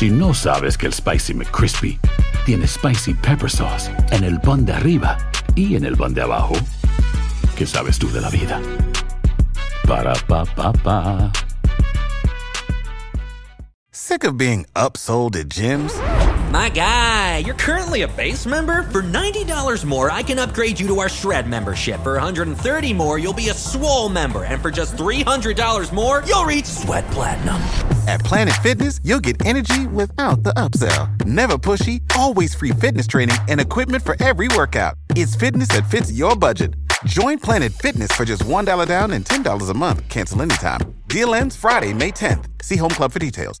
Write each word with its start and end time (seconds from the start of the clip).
Si 0.00 0.08
no 0.08 0.32
sabes 0.32 0.78
que 0.78 0.86
el 0.86 0.94
Spicy 0.94 1.34
McCrispy 1.34 2.00
tiene 2.46 2.66
Spicy 2.66 3.12
Pepper 3.12 3.50
Sauce 3.50 3.90
en 4.12 4.24
el 4.24 4.40
pan 4.40 4.64
de 4.64 4.72
arriba 4.72 5.18
y 5.54 5.76
en 5.76 5.84
el 5.84 5.94
pan 5.94 6.14
de 6.14 6.22
abajo, 6.22 6.54
¿qué 7.54 7.66
sabes 7.66 7.98
tú 7.98 8.10
de 8.10 8.22
la 8.22 8.30
vida? 8.30 8.62
Para, 9.86 10.14
pa, 10.26 10.46
pa, 10.46 10.72
pa. 10.72 11.30
Sick 13.92 14.24
of 14.24 14.38
being 14.38 14.64
upsold 14.74 15.36
at 15.36 15.48
gyms? 15.50 15.92
My 16.50 16.70
guy, 16.70 17.42
you're 17.44 17.58
currently 17.58 18.00
a 18.00 18.08
base 18.08 18.46
member. 18.46 18.84
For 18.84 19.02
$90 19.02 19.84
more, 19.84 20.10
I 20.10 20.22
can 20.22 20.38
upgrade 20.38 20.80
you 20.80 20.86
to 20.88 21.00
our 21.00 21.10
Shred 21.10 21.46
membership. 21.46 22.00
For 22.02 22.18
$130 22.18 22.96
more, 22.96 23.18
you'll 23.18 23.34
be 23.34 23.50
a 23.50 23.54
Swole 23.54 24.08
member. 24.08 24.44
And 24.44 24.62
for 24.62 24.70
just 24.70 24.96
$300 24.96 25.92
more, 25.92 26.22
you'll 26.26 26.46
reach 26.46 26.64
Sweat 26.64 27.06
Platinum. 27.08 27.60
At 28.06 28.20
Planet 28.20 28.54
Fitness, 28.62 29.00
you'll 29.02 29.20
get 29.20 29.44
energy 29.46 29.86
without 29.86 30.42
the 30.42 30.52
upsell. 30.54 31.24
Never 31.24 31.56
pushy, 31.56 32.02
always 32.16 32.54
free 32.54 32.70
fitness 32.70 33.06
training 33.06 33.36
and 33.48 33.60
equipment 33.60 34.02
for 34.02 34.16
every 34.22 34.48
workout. 34.56 34.94
It's 35.10 35.36
fitness 35.36 35.68
that 35.68 35.90
fits 35.90 36.12
your 36.12 36.36
budget. 36.36 36.74
Join 37.04 37.38
Planet 37.38 37.72
Fitness 37.72 38.12
for 38.12 38.24
just 38.24 38.42
$1 38.42 38.86
down 38.86 39.12
and 39.12 39.24
$10 39.24 39.70
a 39.70 39.74
month. 39.74 40.08
Cancel 40.08 40.42
anytime. 40.42 40.80
Deal 41.08 41.34
ends 41.34 41.56
Friday, 41.56 41.92
May 41.92 42.10
10th. 42.10 42.44
See 42.62 42.76
Home 42.76 42.90
Club 42.90 43.12
for 43.12 43.18
details. 43.18 43.60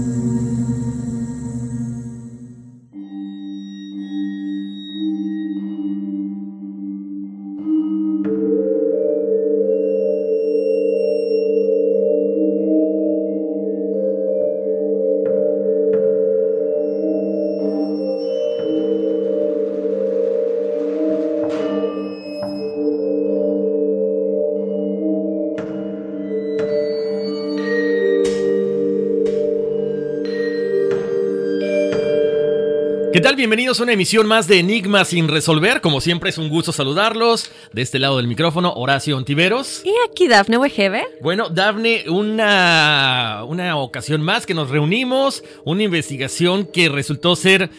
¿Qué 33.21 33.27
tal? 33.27 33.35
Bienvenidos 33.35 33.79
a 33.79 33.83
una 33.83 33.91
emisión 33.91 34.25
más 34.25 34.47
de 34.47 34.57
Enigmas 34.57 35.09
sin 35.09 35.27
resolver. 35.27 35.79
Como 35.79 36.01
siempre 36.01 36.31
es 36.31 36.39
un 36.39 36.49
gusto 36.49 36.71
saludarlos. 36.71 37.51
De 37.71 37.83
este 37.83 37.99
lado 37.99 38.17
del 38.17 38.25
micrófono, 38.25 38.73
Horacio 38.73 39.15
Ontiveros. 39.15 39.83
Y 39.85 39.93
aquí 40.09 40.27
Dafne 40.27 40.57
Wegebe. 40.57 41.03
Bueno, 41.21 41.49
Dafne, 41.49 42.05
una, 42.09 43.43
una 43.47 43.77
ocasión 43.77 44.23
más 44.23 44.47
que 44.47 44.55
nos 44.55 44.71
reunimos, 44.71 45.43
una 45.65 45.83
investigación 45.83 46.65
que 46.65 46.89
resultó 46.89 47.35
ser 47.35 47.69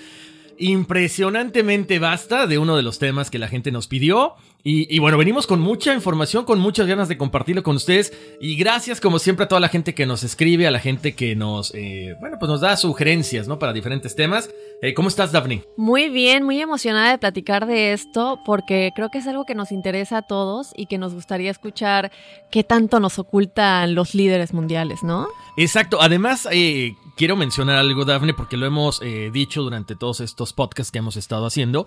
impresionantemente 0.59 1.99
vasta 1.99 2.47
de 2.47 2.59
uno 2.59 2.77
de 2.77 2.83
los 2.85 3.01
temas 3.01 3.29
que 3.29 3.41
la 3.41 3.49
gente 3.49 3.73
nos 3.73 3.89
pidió. 3.89 4.35
Y, 4.63 4.95
y, 4.95 5.01
bueno, 5.01 5.19
venimos 5.19 5.49
con 5.49 5.59
mucha 5.59 5.93
información, 5.93 6.45
con 6.45 6.61
muchas 6.61 6.87
ganas 6.87 7.09
de 7.09 7.19
compartirlo 7.19 7.65
con 7.65 7.75
ustedes. 7.75 8.13
Y 8.41 8.55
gracias, 8.55 9.01
como 9.01 9.19
siempre, 9.19 9.47
a 9.47 9.49
toda 9.49 9.61
la 9.61 9.69
gente 9.69 9.93
que 9.93 10.07
nos 10.07 10.23
escribe, 10.23 10.69
a 10.69 10.71
la 10.71 10.79
gente 10.79 11.17
que 11.17 11.35
nos, 11.35 11.75
eh, 11.75 12.15
bueno, 12.21 12.37
pues 12.39 12.49
nos 12.49 12.61
da 12.61 12.77
sugerencias, 12.77 13.49
¿no? 13.49 13.59
Para 13.59 13.73
diferentes 13.73 14.15
temas. 14.15 14.49
Eh, 14.85 14.95
¿Cómo 14.95 15.07
estás, 15.07 15.31
Daphne? 15.31 15.63
Muy 15.77 16.09
bien, 16.09 16.43
muy 16.43 16.61
emocionada 16.61 17.13
de 17.13 17.19
platicar 17.19 17.67
de 17.67 17.93
esto, 17.93 18.41
porque 18.45 18.91
creo 18.97 19.11
que 19.11 19.19
es 19.19 19.29
algo 19.29 19.45
que 19.45 19.55
nos 19.55 19.71
interesa 19.71 20.19
a 20.19 20.23
todos 20.23 20.73
y 20.77 20.87
que 20.87 20.99
nos 20.99 21.15
gustaría 21.15 21.53
escuchar 21.53 22.11
qué 22.51 22.65
tanto 22.65 22.99
nos 22.99 23.17
ocultan 23.21 23.95
los 23.95 24.17
líderes 24.17 24.53
mundiales, 24.53 25.05
¿no? 25.05 25.29
Exacto. 25.57 26.03
Además, 26.03 26.49
eh, 26.51 26.97
quiero 27.17 27.37
mencionar 27.37 27.77
algo, 27.77 28.05
Daphne, 28.05 28.35
porque 28.35 28.57
lo 28.57 28.67
hemos 28.67 29.01
eh, 29.03 29.31
dicho 29.33 29.63
durante 29.63 29.95
todos 29.95 30.21
estos 30.21 30.53
podcasts 30.53 30.91
que 30.91 30.99
hemos 30.99 31.17
estado 31.17 31.47
haciendo. 31.47 31.87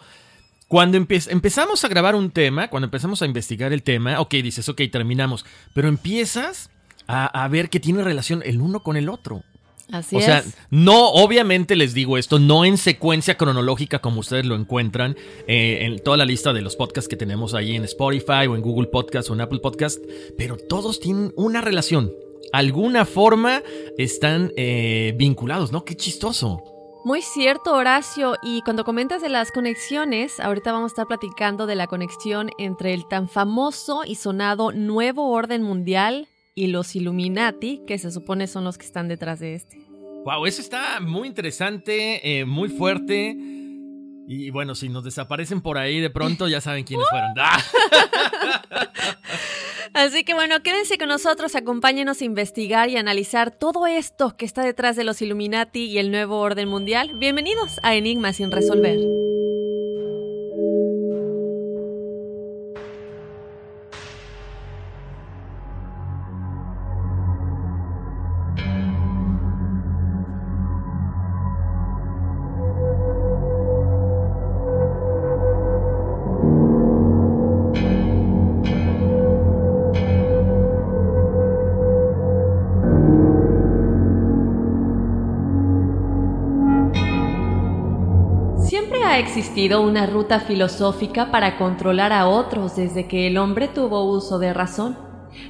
Cuando 0.70 0.96
empe 0.96 1.20
empezamos 1.28 1.84
a 1.84 1.90
grabar 1.90 2.16
un 2.16 2.32
tema, 2.32 2.70
cuando 2.70 2.86
empezamos 2.86 3.22
a 3.22 3.26
investigar 3.26 3.74
el 3.74 3.84
tema, 3.84 4.22
ok, 4.22 4.36
dices, 4.36 4.70
ok, 4.70 4.84
terminamos, 4.90 5.46
pero 5.74 5.90
empiezas 5.90 6.70
a, 7.08 7.26
a 7.44 7.48
ver 7.50 7.70
que 7.70 7.82
tiene 7.82 8.06
relación 8.06 8.42
el 8.46 8.62
uno 8.62 8.84
con 8.84 8.96
el 8.96 9.10
otro. 9.10 9.44
Así 9.92 10.16
o 10.16 10.20
es. 10.20 10.26
sea, 10.26 10.44
no, 10.70 11.10
obviamente 11.10 11.76
les 11.76 11.94
digo 11.94 12.18
esto, 12.18 12.40
no 12.40 12.66
en 12.66 12.78
secuencia 12.78 13.38
cronológica 13.38 14.00
como 14.00 14.20
ustedes 14.20 14.46
lo 14.46 14.56
encuentran 14.56 15.16
eh, 15.48 15.80
en 15.82 16.00
toda 16.00 16.18
la 16.18 16.26
lista 16.26 16.54
de 16.54 16.62
los 16.62 16.76
podcasts 16.76 17.08
que 17.08 17.16
tenemos 17.16 17.54
ahí 17.54 17.76
en 17.76 17.84
Spotify 17.84 18.48
o 18.50 18.56
en 18.56 18.62
Google 18.62 18.88
Podcast 18.88 19.30
o 19.30 19.34
en 19.34 19.42
Apple 19.42 19.60
Podcast, 19.60 20.00
pero 20.38 20.58
todos 20.58 21.00
tienen 21.00 21.34
una 21.36 21.62
relación. 21.62 22.12
Alguna 22.52 23.06
forma 23.06 23.62
están 23.98 24.52
eh, 24.56 25.14
vinculados, 25.18 25.72
¿no? 25.72 25.84
Qué 25.84 25.96
chistoso. 25.96 26.64
Muy 27.04 27.22
cierto, 27.22 27.74
Horacio. 27.74 28.36
Y 28.42 28.62
cuando 28.64 28.84
comentas 28.84 29.22
de 29.22 29.30
las 29.30 29.52
conexiones, 29.52 30.40
ahorita 30.40 30.72
vamos 30.72 30.90
a 30.90 30.94
estar 30.94 31.08
platicando 31.08 31.68
de 31.68 31.76
la 31.76 31.86
conexión 31.86 32.50
entre 32.58 32.96
el 32.96 33.08
tan 33.08 33.30
famoso 33.30 34.02
y 34.06 34.16
sonado 34.16 34.72
Nuevo 34.72 35.30
Orden 35.30 35.62
Mundial 35.62 36.28
y 36.56 36.68
los 36.68 36.96
Illuminati, 36.96 37.82
que 37.86 37.98
se 37.98 38.10
supone 38.12 38.48
son 38.48 38.64
los 38.64 38.78
que 38.78 38.86
están 38.86 39.10
detrás 39.10 39.40
de 39.40 39.56
este. 39.56 39.78
Wow, 40.24 40.46
eso 40.46 40.62
está 40.62 41.02
muy 41.02 41.28
interesante, 41.28 42.40
eh, 42.40 42.46
muy 42.46 42.70
fuerte. 42.70 43.36
Y 44.28 44.50
bueno, 44.50 44.74
si 44.74 44.90
nos 44.90 45.04
desaparecen 45.04 45.62
por 45.62 45.78
ahí 45.78 46.00
de 46.00 46.10
pronto, 46.10 46.48
ya 46.48 46.62
saben 46.62 46.84
quiénes 46.86 47.06
fueron. 47.10 47.34
Así 49.94 50.24
que 50.24 50.34
bueno, 50.34 50.64
quédense 50.64 50.98
con 50.98 51.10
nosotros, 51.10 51.56
acompáñenos 51.56 52.22
a 52.22 52.26
investigar 52.26 52.90
y 52.90 52.98
analizar 52.98 53.52
todo 53.52 53.86
esto 53.86 54.36
que 54.36 54.46
está 54.46 54.64
detrás 54.64 54.96
de 54.96 55.04
los 55.04 55.22
Illuminati 55.22 55.84
y 55.86 56.00
el 56.00 56.10
nuevo 56.10 56.40
orden 56.40 56.68
mundial. 56.68 57.12
Bienvenidos 57.18 57.80
a 57.84 57.96
Enigmas 57.96 58.38
sin 58.38 58.52
resolver. 58.52 58.98
Existido 89.56 89.84
una 89.84 90.06
ruta 90.06 90.42
filosófica 90.42 91.32
para 91.32 91.58
controlar 91.58 92.12
a 92.12 92.28
otros 92.28 92.76
desde 92.76 93.08
que 93.08 93.26
el 93.26 93.38
hombre 93.38 93.70
tuvo 93.70 94.04
uso 94.04 94.38
de 94.38 94.54
razón. 94.54 94.98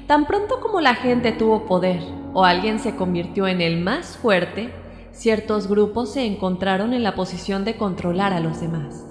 Tan 0.06 0.28
pronto 0.28 0.60
como 0.62 0.80
la 0.80 0.94
gente 0.94 1.32
tuvo 1.32 1.66
poder 1.66 2.02
o 2.36 2.46
alguien 2.46 2.78
se 2.78 2.96
convirtió 2.96 3.48
en 3.48 3.62
el 3.62 3.82
más 3.82 4.16
fuerte, 4.18 4.70
ciertos 5.12 5.68
grupos 5.68 6.14
se 6.14 6.24
encontraron 6.24 6.94
en 6.94 7.02
la 7.02 7.16
posición 7.16 7.66
de 7.66 7.78
controlar 7.78 8.32
a 8.32 8.42
los 8.42 8.62
demás. 8.62 9.04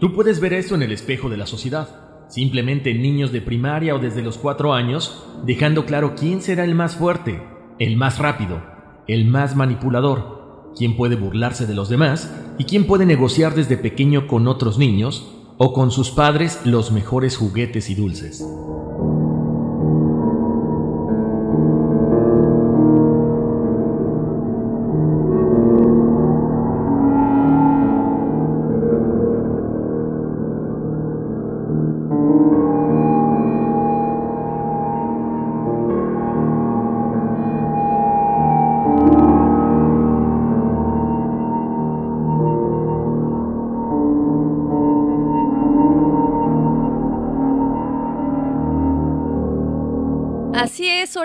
Tú 0.00 0.14
puedes 0.14 0.40
ver 0.40 0.54
esto 0.54 0.76
en 0.76 0.82
el 0.82 0.92
espejo 0.92 1.28
de 1.28 1.36
la 1.36 1.44
sociedad, 1.44 2.24
simplemente 2.28 2.90
en 2.90 3.02
niños 3.02 3.32
de 3.32 3.42
primaria 3.42 3.94
o 3.94 3.98
desde 3.98 4.22
los 4.22 4.38
cuatro 4.38 4.72
años, 4.72 5.26
dejando 5.44 5.84
claro 5.84 6.14
quién 6.14 6.40
será 6.40 6.64
el 6.64 6.74
más 6.74 6.96
fuerte, 6.96 7.42
el 7.78 7.98
más 7.98 8.18
rápido, 8.18 8.62
el 9.08 9.26
más 9.26 9.54
manipulador, 9.54 10.37
quién 10.78 10.96
puede 10.96 11.16
burlarse 11.16 11.66
de 11.66 11.74
los 11.74 11.88
demás 11.88 12.32
y 12.56 12.64
quién 12.64 12.86
puede 12.86 13.04
negociar 13.04 13.54
desde 13.54 13.76
pequeño 13.76 14.28
con 14.28 14.46
otros 14.46 14.78
niños 14.78 15.26
o 15.58 15.72
con 15.72 15.90
sus 15.90 16.10
padres 16.10 16.60
los 16.64 16.92
mejores 16.92 17.36
juguetes 17.36 17.90
y 17.90 17.96
dulces. 17.96 18.46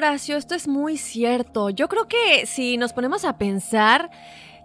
Esto 0.03 0.53
es 0.53 0.67
muy 0.67 0.97
cierto. 0.97 1.69
Yo 1.69 1.87
creo 1.87 2.09
que 2.09 2.45
si 2.45 2.75
nos 2.75 2.91
ponemos 2.91 3.23
a 3.23 3.37
pensar, 3.37 4.11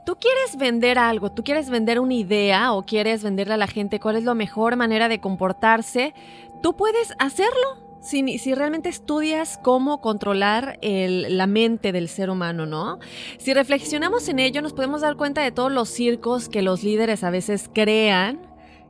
tú 0.04 0.16
quieres 0.16 0.56
vender 0.56 0.98
algo, 0.98 1.30
tú 1.30 1.44
quieres 1.44 1.70
vender 1.70 2.00
una 2.00 2.14
idea 2.14 2.72
o 2.72 2.84
quieres 2.84 3.22
venderle 3.22 3.54
a 3.54 3.56
la 3.56 3.68
gente 3.68 4.00
cuál 4.00 4.16
es 4.16 4.24
la 4.24 4.34
mejor 4.34 4.74
manera 4.74 5.08
de 5.08 5.20
comportarse, 5.20 6.12
tú 6.60 6.74
puedes 6.74 7.14
hacerlo. 7.20 7.86
Si, 8.00 8.38
si, 8.38 8.54
realmente 8.54 8.88
estudias 8.88 9.60
cómo 9.62 10.00
controlar 10.00 10.78
la 10.82 11.46
mente 11.46 11.92
del 11.92 12.08
ser 12.08 12.30
humano, 12.30 12.66
¿no? 12.66 12.98
Si 13.38 13.54
reflexionamos 13.54 14.28
en 14.28 14.40
ello, 14.40 14.60
nos 14.60 14.72
podemos 14.72 15.02
dar 15.02 15.16
cuenta 15.16 15.42
de 15.42 15.52
todos 15.52 15.70
los 15.70 15.88
circos 15.88 16.48
que 16.48 16.62
los 16.62 16.82
líderes 16.82 17.22
a 17.22 17.30
veces 17.30 17.70
crean 17.72 18.47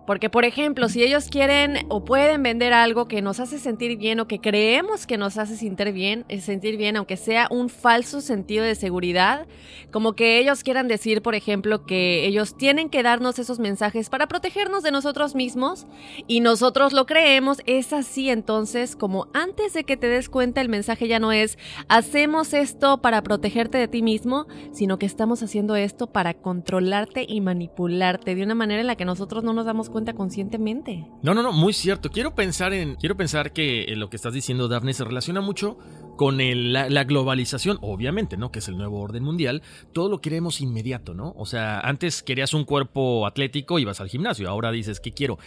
porque, 0.08 0.30
por 0.30 0.46
ejemplo, 0.46 0.88
si 0.88 1.02
ellos 1.02 1.28
quieren 1.28 1.84
o 1.90 2.02
pueden 2.02 2.42
vender 2.42 2.72
algo 2.72 3.08
que 3.08 3.20
nos 3.20 3.40
hace 3.40 3.58
sentir 3.58 3.98
bien 3.98 4.20
o 4.20 4.26
que 4.26 4.40
creemos 4.40 5.06
que 5.06 5.18
nos 5.18 5.36
hace 5.36 5.54
sentir 5.54 5.92
bien, 5.92 6.24
eh, 6.30 6.40
sentir 6.40 6.78
bien, 6.78 6.96
aunque 6.96 7.18
sea 7.18 7.46
un 7.50 7.68
falso 7.68 8.22
sentido 8.22 8.64
de 8.64 8.74
seguridad, 8.74 9.46
como 9.92 10.14
que 10.14 10.38
ellos 10.38 10.62
quieran 10.62 10.88
decir, 10.88 11.20
por 11.20 11.34
ejemplo, 11.34 11.84
que 11.84 12.24
ellos 12.24 12.56
tienen 12.56 12.88
que 12.88 13.02
darnos 13.02 13.38
esos 13.38 13.58
mensajes 13.58 14.08
para 14.08 14.28
protegernos 14.28 14.82
de 14.82 14.92
nosotros 14.92 15.34
mismos 15.34 15.86
y 16.26 16.40
nosotros 16.40 16.94
lo 16.94 17.04
creemos, 17.04 17.58
es 17.66 17.92
así. 17.92 18.30
Entonces 18.30 18.96
como 18.96 19.28
antes 19.34 19.74
de 19.74 19.84
que 19.84 19.98
te 19.98 20.06
des 20.06 20.30
cuenta 20.30 20.62
el 20.62 20.70
mensaje 20.70 21.06
ya 21.06 21.18
no 21.18 21.32
es 21.32 21.58
hacemos 21.88 22.54
esto 22.54 23.02
para 23.02 23.22
protegerte 23.22 23.76
de 23.76 23.88
ti 23.88 24.00
mismo, 24.00 24.46
sino 24.72 24.98
que 24.98 25.04
estamos 25.04 25.42
haciendo 25.42 25.76
esto 25.76 26.06
para 26.06 26.32
controlarte 26.32 27.26
y 27.28 27.42
manipularte 27.42 28.34
de 28.34 28.42
una 28.42 28.54
manera 28.54 28.80
en 28.80 28.86
la 28.86 28.96
que 28.96 29.04
nosotros 29.04 29.44
no 29.44 29.52
nos 29.52 29.66
damos 29.66 29.90
cuenta 29.90 29.97
conscientemente. 30.14 31.06
No, 31.22 31.34
no, 31.34 31.42
no, 31.42 31.52
muy 31.52 31.72
cierto. 31.72 32.10
Quiero 32.10 32.34
pensar 32.34 32.72
en, 32.72 32.96
quiero 32.96 33.16
pensar 33.16 33.52
que 33.52 33.84
eh, 33.84 33.96
lo 33.96 34.10
que 34.10 34.16
estás 34.16 34.32
diciendo, 34.32 34.68
Daphne, 34.68 34.94
se 34.94 35.04
relaciona 35.04 35.40
mucho 35.40 35.78
con 36.16 36.38
la, 36.38 37.04
globalización, 37.04 37.78
obviamente, 37.80 38.36
¿no? 38.36 38.50
Que 38.50 38.58
es 38.58 38.68
el 38.68 38.76
nuevo 38.76 39.00
orden 39.00 39.22
mundial. 39.22 39.62
Todo 39.92 40.08
lo 40.08 40.20
queremos 40.20 40.60
inmediato, 40.60 41.14
¿no? 41.14 41.34
O 41.36 41.46
sea, 41.46 41.80
antes 41.80 42.22
querías 42.22 42.54
un 42.54 42.64
cuerpo 42.64 43.26
atlético, 43.26 43.78
y 43.78 43.82
ibas 43.82 44.00
al 44.00 44.08
gimnasio. 44.08 44.48
Ahora 44.48 44.70
dices, 44.70 45.00
¿qué 45.00 45.12
quiero? 45.12 45.38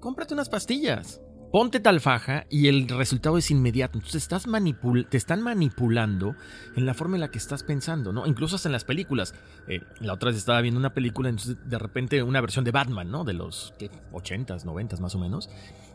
Cómprate 0.00 0.34
unas 0.34 0.48
pastillas 0.48 1.20
ponte 1.52 1.80
tal 1.80 2.00
faja 2.00 2.46
y 2.48 2.66
el 2.66 2.88
resultado 2.88 3.36
es 3.38 3.50
inmediato. 3.50 3.98
Entonces 3.98 4.22
estás 4.22 4.46
manipul 4.46 5.06
te 5.06 5.18
están 5.18 5.42
manipulando 5.42 6.34
en 6.74 6.86
la 6.86 6.94
forma 6.94 7.16
en 7.16 7.20
la 7.20 7.30
que 7.30 7.38
estás 7.38 7.62
pensando, 7.62 8.12
¿no? 8.12 8.26
Incluso 8.26 8.56
hasta 8.56 8.68
en 8.68 8.72
las 8.72 8.84
películas. 8.84 9.34
Eh, 9.68 9.82
la 10.00 10.14
otra 10.14 10.30
vez 10.30 10.38
estaba 10.38 10.60
viendo 10.62 10.80
una 10.80 10.94
película, 10.94 11.28
entonces 11.28 11.56
de 11.64 11.78
repente 11.78 12.22
una 12.22 12.40
versión 12.40 12.64
de 12.64 12.70
Batman, 12.70 13.10
¿no? 13.10 13.22
De 13.24 13.34
los 13.34 13.74
80s, 14.12 14.64
90s 14.64 14.98
más 14.98 15.14
o 15.14 15.18
menos 15.18 15.50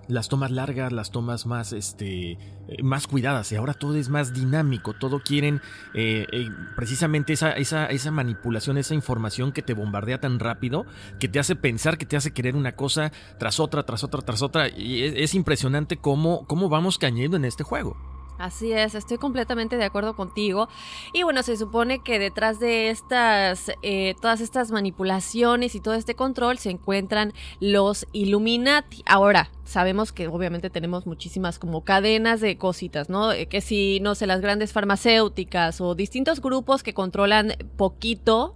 las 0.08 0.30
tomas 0.30 0.52
largas, 0.52 0.92
las 0.92 1.12
tomas 1.12 1.46
más, 1.46 1.74
este, 1.74 2.32
eh, 2.32 2.38
más 2.84 3.08
cuidadas. 3.08 3.52
Y 3.52 3.56
ahora 3.56 3.74
todo 3.74 3.96
es 3.96 4.10
más 4.10 4.34
dinámico. 4.34 4.94
Todo 4.94 5.20
quieren 5.20 5.62
eh, 5.94 6.26
eh, 6.32 6.50
precisamente 6.76 7.34
esa, 7.34 7.52
esa, 7.52 7.88
esa 7.88 8.12
manipulación, 8.12 8.78
esa 8.78 8.94
información 8.94 9.52
que 9.52 9.62
te 9.62 9.74
bombardea 9.74 10.20
tan 10.20 10.40
rápido, 10.40 10.86
que 11.20 11.28
te 11.28 11.40
hace 11.40 11.56
pensar, 11.56 11.98
que 11.98 12.06
te 12.06 12.18
hace 12.18 12.32
querer 12.32 12.56
una 12.56 12.76
cosa 12.76 13.12
tras 13.38 13.60
otra, 13.60 13.84
tras 13.84 14.04
otra, 14.04 14.22
tras 14.22 14.42
otra. 14.42 14.70
Y 14.70 15.04
es, 15.04 15.36
impresionante 15.36 15.98
cómo, 15.98 16.46
cómo 16.48 16.70
vamos 16.70 16.98
cayendo 16.98 17.38
en 17.38 17.46
este 17.46 17.64
juego. 17.64 18.17
Así 18.38 18.72
es, 18.72 18.94
estoy 18.94 19.18
completamente 19.18 19.78
de 19.78 19.86
acuerdo 19.86 20.16
contigo. 20.16 20.70
Y 21.12 21.24
bueno, 21.24 21.42
se 21.42 21.58
supone 21.58 22.00
que 22.00 22.20
detrás 22.20 22.60
de 22.60 22.90
estas, 22.90 23.72
eh, 23.82 24.16
todas 24.22 24.42
estas 24.42 24.72
manipulaciones 24.72 25.74
y 25.74 25.80
todo 25.80 25.96
este 25.96 26.16
control 26.16 26.60
se 26.60 26.70
encuentran 26.70 27.34
los 27.60 28.06
Illuminati. 28.14 29.04
Ahora, 29.08 29.50
sabemos 29.64 30.12
que 30.12 30.28
obviamente 30.28 30.70
tenemos 30.70 31.08
muchísimas 31.08 31.58
como 31.58 31.84
cadenas 31.84 32.40
de 32.40 32.58
cositas, 32.58 33.10
¿no? 33.10 33.32
Eh, 33.32 33.48
que 33.48 33.62
si, 33.62 34.00
no 34.02 34.14
sé, 34.14 34.28
las 34.28 34.42
grandes 34.42 34.72
farmacéuticas 34.72 35.82
o 35.82 35.96
distintos 35.96 36.42
grupos 36.42 36.84
que 36.84 36.94
controlan 36.94 37.54
poquito 37.76 38.56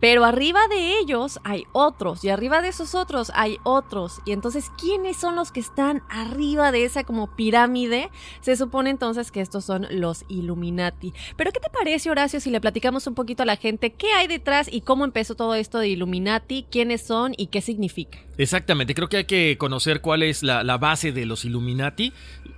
pero 0.00 0.24
arriba 0.24 0.60
de 0.68 0.98
ellos 0.98 1.40
hay 1.44 1.64
otros 1.72 2.24
y 2.24 2.28
arriba 2.28 2.62
de 2.62 2.68
esos 2.68 2.94
otros 2.94 3.32
hay 3.34 3.58
otros. 3.64 4.20
Y 4.24 4.32
entonces, 4.32 4.70
¿quiénes 4.78 5.16
son 5.16 5.36
los 5.36 5.52
que 5.52 5.60
están 5.60 6.02
arriba 6.08 6.72
de 6.72 6.84
esa 6.84 7.04
como 7.04 7.34
pirámide? 7.34 8.10
Se 8.40 8.56
supone 8.56 8.90
entonces 8.90 9.30
que 9.30 9.40
estos 9.40 9.64
son 9.64 9.86
los 9.90 10.24
Illuminati. 10.28 11.12
Pero 11.36 11.52
¿qué 11.52 11.60
te 11.60 11.70
parece, 11.70 12.10
Horacio, 12.10 12.40
si 12.40 12.50
le 12.50 12.60
platicamos 12.60 13.06
un 13.06 13.14
poquito 13.14 13.42
a 13.42 13.46
la 13.46 13.56
gente 13.56 13.92
qué 13.92 14.12
hay 14.12 14.26
detrás 14.26 14.68
y 14.72 14.82
cómo 14.82 15.04
empezó 15.04 15.34
todo 15.34 15.54
esto 15.54 15.78
de 15.78 15.88
Illuminati, 15.88 16.66
quiénes 16.70 17.02
son 17.02 17.34
y 17.36 17.48
qué 17.48 17.60
significa? 17.60 18.18
Exactamente, 18.36 18.94
creo 18.94 19.08
que 19.08 19.16
hay 19.16 19.24
que 19.24 19.56
conocer 19.58 20.00
cuál 20.00 20.22
es 20.22 20.44
la, 20.44 20.62
base 20.78 21.10
de 21.10 21.26
los 21.26 21.44
Illuminati. 21.44 22.12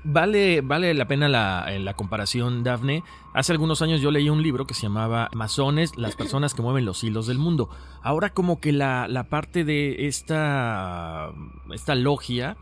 Vale, 0.05 0.61
vale 0.61 0.93
la 0.93 1.09
pena 1.09 1.29
la, 1.29 1.67
la 1.79 1.95
comparación, 1.95 2.63
Daphne. 2.63 3.03
Hace 3.33 3.53
algunos 3.53 3.81
años 3.81 4.01
yo 4.01 4.11
leí 4.11 4.29
un 4.29 4.43
libro 4.43 4.67
que 4.67 4.75
se 4.75 4.83
llamaba 4.83 5.31
Masones, 5.35 5.97
las 5.97 6.17
personas 6.17 6.53
que 6.53 6.63
mueven 6.63 6.85
los 6.85 7.05
hilos 7.05 7.27
del 7.27 7.39
mundo. 7.39 7.71
Ahora 8.03 8.31
como 8.31 8.61
que 8.61 8.73
la, 8.73 9.07
la 9.07 9.29
parte 9.29 9.65
de 9.65 10.09
esta, 10.09 11.31
esta 11.73 11.95
logia 11.95 12.57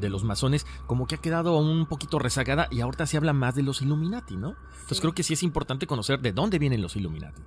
de 0.00 0.08
los 0.08 0.24
masones 0.24 0.66
como 0.86 1.06
que 1.06 1.16
ha 1.16 1.20
quedado 1.20 1.58
un 1.58 1.86
poquito 1.86 2.18
rezagada 2.18 2.68
y 2.70 2.80
ahorita 2.80 3.06
se 3.06 3.18
habla 3.18 3.32
más 3.32 3.54
de 3.54 3.62
los 3.62 3.82
Illuminati, 3.82 4.36
¿no? 4.36 4.54
Entonces 4.72 5.00
creo 5.00 5.12
que 5.12 5.22
sí 5.22 5.34
es 5.34 5.42
importante 5.42 5.86
conocer 5.86 6.20
de 6.20 6.32
dónde 6.32 6.58
vienen 6.58 6.80
los 6.80 6.96
Illuminati. 6.96 7.42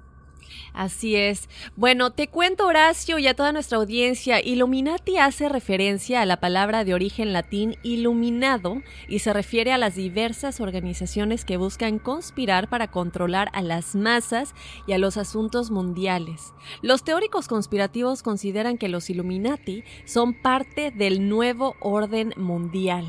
Así 0.74 1.16
es. 1.16 1.50
Bueno, 1.76 2.12
te 2.12 2.28
cuento, 2.28 2.68
Horacio, 2.68 3.18
y 3.20 3.28
a 3.28 3.34
toda 3.34 3.52
nuestra 3.52 3.78
audiencia, 3.78 4.44
Illuminati 4.44 5.18
hace 5.18 5.50
referencia 5.50 6.22
a 6.22 6.26
la 6.26 6.40
palabra 6.40 6.84
de 6.84 6.94
origen 6.94 7.34
latín 7.34 7.78
iluminado 7.84 8.82
y 9.08 9.20
se 9.20 9.34
refiere 9.34 9.72
a 9.72 9.78
las 9.78 9.96
diversas 9.96 10.60
organizaciones 10.60 11.46
que 11.46 11.58
buscan 11.58 12.00
conspirar 12.00 12.70
para 12.70 12.90
controlar 12.90 13.50
a 13.54 13.62
las 13.62 13.96
masas 13.96 14.54
y 14.86 14.94
a 14.94 14.98
los 14.98 15.18
asuntos 15.18 15.72
mundiales. 15.72 16.54
Los 16.82 17.04
teóricos 17.04 17.48
conspirativos 17.48 18.24
consideran 18.24 18.78
que 18.78 18.90
los 18.90 19.10
Illuminati 19.10 19.84
son 20.06 20.34
parte 20.34 20.92
del 20.92 21.30
nuevo 21.30 21.76
orden 21.80 22.34
mundial. 22.38 23.06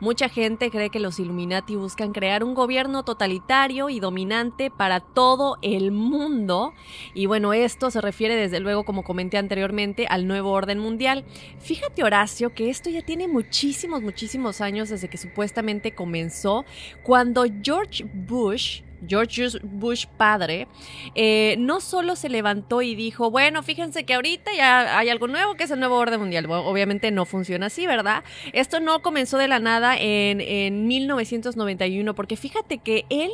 Mucha 0.00 0.28
gente 0.28 0.70
cree 0.70 0.90
que 0.90 1.00
los 1.00 1.18
Illuminati 1.18 1.76
buscan 1.76 2.12
crear 2.12 2.44
un 2.44 2.54
gobierno 2.54 3.04
totalitario 3.04 3.88
y 3.90 4.00
dominante 4.00 4.70
para 4.70 5.00
todo 5.00 5.58
el 5.62 5.92
mundo. 5.92 6.72
Y 7.14 7.26
bueno, 7.26 7.52
esto 7.52 7.90
se 7.90 8.00
refiere 8.00 8.36
desde 8.36 8.60
luego, 8.60 8.84
como 8.84 9.04
comenté 9.04 9.38
anteriormente, 9.38 10.06
al 10.08 10.26
nuevo 10.26 10.50
orden 10.50 10.78
mundial. 10.78 11.24
Fíjate, 11.58 12.02
Horacio, 12.02 12.54
que 12.54 12.70
esto 12.70 12.90
ya 12.90 13.02
tiene 13.02 13.28
muchísimos, 13.28 14.02
muchísimos 14.02 14.60
años 14.60 14.88
desde 14.88 15.08
que 15.08 15.18
supuestamente 15.18 15.94
comenzó, 15.94 16.64
cuando 17.02 17.44
George 17.62 18.04
Bush 18.04 18.82
George 19.06 19.58
Bush 19.62 20.06
padre, 20.16 20.68
eh, 21.14 21.56
no 21.58 21.80
solo 21.80 22.16
se 22.16 22.28
levantó 22.28 22.82
y 22.82 22.94
dijo, 22.94 23.30
bueno, 23.30 23.62
fíjense 23.62 24.04
que 24.04 24.14
ahorita 24.14 24.50
ya 24.56 24.98
hay 24.98 25.08
algo 25.08 25.26
nuevo 25.26 25.54
que 25.54 25.64
es 25.64 25.70
el 25.70 25.80
nuevo 25.80 25.96
orden 25.96 26.20
mundial. 26.20 26.46
obviamente 26.46 27.10
no 27.10 27.24
funciona 27.24 27.66
así, 27.66 27.86
¿verdad? 27.86 28.24
Esto 28.52 28.80
no 28.80 29.02
comenzó 29.02 29.38
de 29.38 29.48
la 29.48 29.58
nada 29.58 29.96
en, 29.96 30.40
en 30.40 30.86
1991, 30.86 32.14
porque 32.14 32.36
fíjate 32.36 32.78
que 32.78 33.04
él 33.10 33.30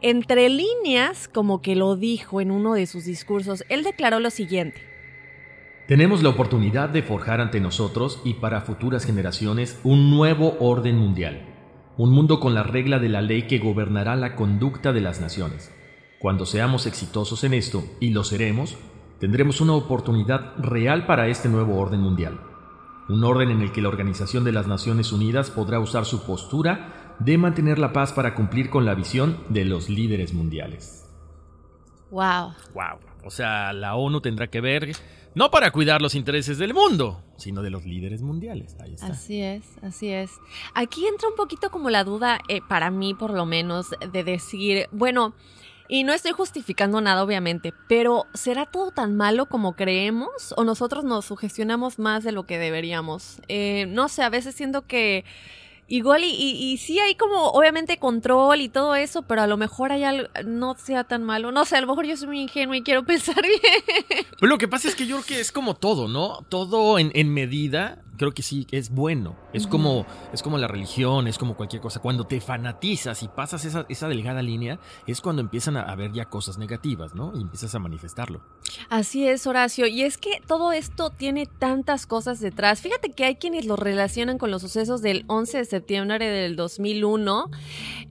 entre 0.00 0.48
líneas, 0.48 1.28
como 1.28 1.62
que 1.62 1.76
lo 1.76 1.96
dijo 1.96 2.40
en 2.40 2.50
uno 2.50 2.74
de 2.74 2.86
sus 2.86 3.04
discursos, 3.04 3.64
él 3.68 3.84
declaró 3.84 4.18
lo 4.18 4.30
siguiente. 4.30 4.80
Tenemos 5.86 6.22
la 6.22 6.30
oportunidad 6.30 6.88
de 6.88 7.02
forjar 7.02 7.40
ante 7.40 7.60
nosotros 7.60 8.20
y 8.24 8.34
para 8.34 8.62
futuras 8.62 9.04
generaciones 9.04 9.78
un 9.84 10.10
nuevo 10.10 10.56
orden 10.58 10.96
mundial 10.96 11.51
un 11.96 12.10
mundo 12.10 12.40
con 12.40 12.54
la 12.54 12.62
regla 12.62 12.98
de 12.98 13.08
la 13.08 13.20
ley 13.20 13.42
que 13.46 13.58
gobernará 13.58 14.16
la 14.16 14.34
conducta 14.34 14.92
de 14.92 15.00
las 15.00 15.20
naciones. 15.20 15.72
Cuando 16.18 16.46
seamos 16.46 16.86
exitosos 16.86 17.44
en 17.44 17.54
esto, 17.54 17.84
y 18.00 18.10
lo 18.10 18.24
seremos, 18.24 18.78
tendremos 19.18 19.60
una 19.60 19.74
oportunidad 19.74 20.56
real 20.58 21.06
para 21.06 21.28
este 21.28 21.48
nuevo 21.48 21.78
orden 21.78 22.00
mundial. 22.00 22.40
Un 23.08 23.24
orden 23.24 23.50
en 23.50 23.60
el 23.60 23.72
que 23.72 23.82
la 23.82 23.88
Organización 23.88 24.44
de 24.44 24.52
las 24.52 24.66
Naciones 24.66 25.12
Unidas 25.12 25.50
podrá 25.50 25.80
usar 25.80 26.04
su 26.04 26.24
postura 26.24 27.14
de 27.18 27.36
mantener 27.38 27.78
la 27.78 27.92
paz 27.92 28.12
para 28.12 28.34
cumplir 28.34 28.70
con 28.70 28.84
la 28.84 28.94
visión 28.94 29.38
de 29.48 29.64
los 29.64 29.88
líderes 29.88 30.32
mundiales. 30.32 31.08
Wow. 32.10 32.54
Wow. 32.74 32.98
O 33.24 33.30
sea, 33.30 33.72
la 33.72 33.94
ONU 33.96 34.20
tendrá 34.20 34.48
que 34.48 34.60
ver 34.60 34.92
no 35.34 35.50
para 35.50 35.70
cuidar 35.70 36.02
los 36.02 36.14
intereses 36.14 36.58
del 36.58 36.74
mundo, 36.74 37.22
sino 37.36 37.62
de 37.62 37.70
los 37.70 37.84
líderes 37.84 38.22
mundiales. 38.22 38.76
Así 39.00 39.40
es, 39.40 39.64
así 39.82 40.08
es. 40.08 40.32
Aquí 40.74 41.06
entra 41.06 41.28
un 41.28 41.36
poquito 41.36 41.70
como 41.70 41.90
la 41.90 42.04
duda, 42.04 42.40
eh, 42.48 42.60
para 42.68 42.90
mí 42.90 43.14
por 43.14 43.32
lo 43.32 43.46
menos, 43.46 43.90
de 44.12 44.24
decir, 44.24 44.88
bueno, 44.92 45.34
y 45.88 46.04
no 46.04 46.12
estoy 46.12 46.32
justificando 46.32 47.00
nada, 47.00 47.22
obviamente, 47.22 47.74
pero 47.88 48.24
¿será 48.34 48.66
todo 48.66 48.92
tan 48.92 49.16
malo 49.16 49.46
como 49.46 49.74
creemos? 49.76 50.54
¿O 50.56 50.64
nosotros 50.64 51.04
nos 51.04 51.26
sugestionamos 51.26 51.98
más 51.98 52.24
de 52.24 52.32
lo 52.32 52.46
que 52.46 52.58
deberíamos? 52.58 53.42
Eh, 53.48 53.86
no 53.88 54.08
sé, 54.08 54.22
a 54.22 54.30
veces 54.30 54.54
siento 54.54 54.86
que 54.86 55.24
Igual 55.88 56.24
y, 56.24 56.30
y, 56.30 56.78
sí 56.78 56.98
hay 56.98 57.16
como 57.16 57.48
obviamente 57.48 57.98
control 57.98 58.60
y 58.60 58.68
todo 58.68 58.94
eso, 58.94 59.22
pero 59.22 59.42
a 59.42 59.46
lo 59.46 59.56
mejor 59.56 59.92
hay 59.92 60.02
no 60.44 60.74
sea 60.76 61.04
tan 61.04 61.22
malo. 61.22 61.52
No 61.52 61.64
sé, 61.64 61.76
a 61.76 61.80
lo 61.80 61.86
mejor 61.86 62.06
yo 62.06 62.16
soy 62.16 62.28
muy 62.28 62.40
ingenuo 62.40 62.74
y 62.74 62.82
quiero 62.82 63.04
pensar 63.06 63.42
bien. 63.42 64.24
Pero 64.38 64.48
lo 64.48 64.58
que 64.58 64.68
pasa 64.68 64.88
es 64.88 64.94
que 64.94 65.06
yo 65.06 65.16
creo 65.16 65.26
que 65.26 65.40
es 65.40 65.52
como 65.52 65.74
todo, 65.74 66.08
¿no? 66.08 66.46
Todo 66.48 66.98
en, 66.98 67.10
en 67.14 67.34
medida 67.34 68.02
creo 68.16 68.32
que 68.32 68.42
sí 68.42 68.66
es 68.70 68.90
bueno. 68.90 69.36
Es 69.52 69.66
como 69.66 70.06
es 70.32 70.42
como 70.42 70.58
la 70.58 70.68
religión, 70.68 71.26
es 71.26 71.38
como 71.38 71.56
cualquier 71.56 71.82
cosa. 71.82 72.00
Cuando 72.00 72.24
te 72.24 72.40
fanatizas 72.40 73.22
y 73.22 73.28
pasas 73.28 73.64
esa, 73.64 73.86
esa 73.88 74.08
delgada 74.08 74.42
línea, 74.42 74.78
es 75.06 75.20
cuando 75.20 75.42
empiezan 75.42 75.76
a 75.76 75.82
haber 75.82 76.12
ya 76.12 76.26
cosas 76.26 76.58
negativas, 76.58 77.14
¿no? 77.14 77.32
Y 77.34 77.40
empiezas 77.40 77.74
a 77.74 77.78
manifestarlo. 77.78 78.40
Así 78.88 79.26
es, 79.26 79.46
Horacio. 79.46 79.86
Y 79.86 80.02
es 80.02 80.18
que 80.18 80.40
todo 80.46 80.72
esto 80.72 81.10
tiene 81.10 81.46
tantas 81.46 82.06
cosas 82.06 82.40
detrás. 82.40 82.80
Fíjate 82.80 83.10
que 83.10 83.24
hay 83.24 83.36
quienes 83.36 83.66
lo 83.66 83.76
relacionan 83.76 84.38
con 84.38 84.50
los 84.50 84.62
sucesos 84.62 85.02
del 85.02 85.24
11 85.28 85.58
de 85.58 85.64
septiembre 85.64 86.28
del 86.28 86.56
2001. 86.56 87.50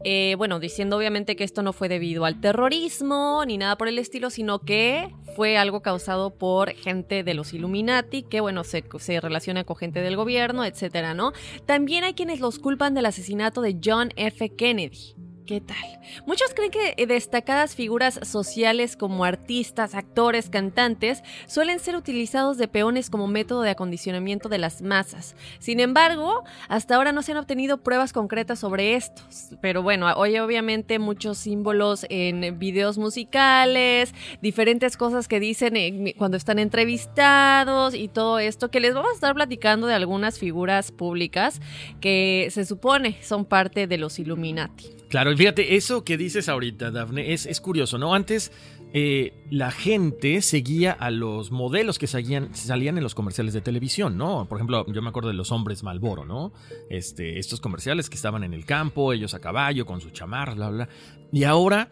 Eh, 0.04 0.36
bueno, 0.38 0.60
diciendo 0.60 0.98
obviamente 0.98 1.36
que 1.36 1.44
esto 1.44 1.62
no 1.62 1.74
fue 1.74 1.90
debido 1.90 2.26
al 2.26 2.40
terrorismo 2.42 3.44
ni 3.46 3.58
nada 3.58 3.78
por 3.78 3.88
el 3.88 4.00
estilo, 4.00 4.30
sino 4.30 4.60
que 4.60 5.14
fue 5.36 5.58
algo 5.58 5.82
causado 5.82 6.32
por 6.32 6.72
gente 6.72 7.24
de 7.24 7.34
los 7.34 7.54
Illuminati, 7.54 8.24
que 8.24 8.42
bueno, 8.42 8.64
se, 8.64 8.84
se 9.00 9.20
relaciona 9.20 9.64
con 9.64 9.76
gente 9.76 9.91
del 10.00 10.16
gobierno, 10.16 10.64
etcétera, 10.64 11.14
¿no? 11.14 11.34
También 11.66 12.06
hay 12.06 12.14
quienes 12.14 12.40
los 12.40 12.60
culpan 12.60 12.94
del 12.94 13.06
asesinato 13.06 13.62
de 13.62 13.78
John 13.84 14.12
F. 14.16 14.56
Kennedy. 14.56 15.16
¿Qué 15.52 15.60
tal? 15.60 16.00
Muchos 16.26 16.54
creen 16.54 16.72
que 16.72 17.06
destacadas 17.06 17.76
figuras 17.76 18.22
sociales 18.24 18.96
como 18.96 19.26
artistas, 19.26 19.96
actores, 19.96 20.50
cantantes 20.50 21.24
suelen 21.46 21.80
ser 21.80 21.98
utilizados 21.98 22.58
de 22.58 22.70
peones 22.70 23.10
como 23.10 23.28
método 23.28 23.62
de 23.62 23.72
acondicionamiento 23.72 24.48
de 24.48 24.60
las 24.60 24.82
masas. 24.82 25.36
Sin 25.60 25.82
embargo, 25.82 26.46
hasta 26.70 26.96
ahora 26.96 27.12
no 27.12 27.22
se 27.22 27.34
han 27.34 27.38
obtenido 27.38 27.80
pruebas 27.80 28.14
concretas 28.14 28.60
sobre 28.60 28.96
estos. 28.96 29.50
Pero 29.62 29.84
bueno, 29.84 30.08
hoy 30.16 30.40
obviamente 30.40 31.00
muchos 31.00 31.40
símbolos 31.40 32.06
en 32.08 32.58
videos 32.58 32.98
musicales, 32.98 34.16
diferentes 34.42 34.96
cosas 34.96 35.28
que 35.28 35.42
dicen 35.42 35.76
eh, 35.76 36.16
cuando 36.18 36.38
están 36.38 36.60
entrevistados 36.60 37.94
y 37.94 38.08
todo 38.08 38.40
esto, 38.40 38.72
que 38.72 38.80
les 38.80 38.94
vamos 38.94 39.12
a 39.12 39.16
estar 39.16 39.34
platicando 39.34 39.86
de 39.88 39.96
algunas 39.96 40.40
figuras 40.40 40.94
públicas 40.94 41.60
que 42.00 42.48
se 42.52 42.64
supone 42.64 43.22
son 43.22 43.44
parte 43.44 43.86
de 43.86 43.98
los 43.98 44.18
Illuminati. 44.18 45.01
Claro, 45.12 45.34
y 45.34 45.36
fíjate, 45.36 45.76
eso 45.76 46.06
que 46.06 46.16
dices 46.16 46.48
ahorita, 46.48 46.90
Dafne, 46.90 47.34
es, 47.34 47.46
es 47.46 47.60
curioso, 47.60 47.98
¿no? 47.98 48.16
Antes 48.16 48.50
eh, 48.94 49.34
la 49.50 49.70
gente 49.70 50.42
seguía 50.42 50.94
a 50.94 51.12
los 51.12 51.52
modelos 51.52 52.00
que 52.00 52.08
salían, 52.08 52.56
salían 52.56 52.98
en 52.98 53.04
los 53.04 53.14
comerciales 53.14 53.54
de 53.54 53.60
televisión, 53.60 54.18
¿no? 54.18 54.46
Por 54.48 54.58
ejemplo, 54.58 54.86
yo 54.88 55.02
me 55.02 55.10
acuerdo 55.10 55.28
de 55.28 55.36
los 55.36 55.52
hombres 55.52 55.84
Malboro, 55.84 56.24
¿no? 56.24 56.54
Este, 56.90 57.40
estos 57.40 57.60
comerciales 57.60 58.10
que 58.10 58.16
estaban 58.16 58.46
en 58.46 58.54
el 58.54 58.66
campo, 58.66 59.12
ellos 59.12 59.34
a 59.34 59.42
caballo, 59.42 59.86
con 59.86 60.00
su 60.00 60.12
chamarra, 60.12 60.54
bla, 60.54 60.70
bla. 60.70 60.90
Y 61.34 61.44
ahora, 61.44 61.90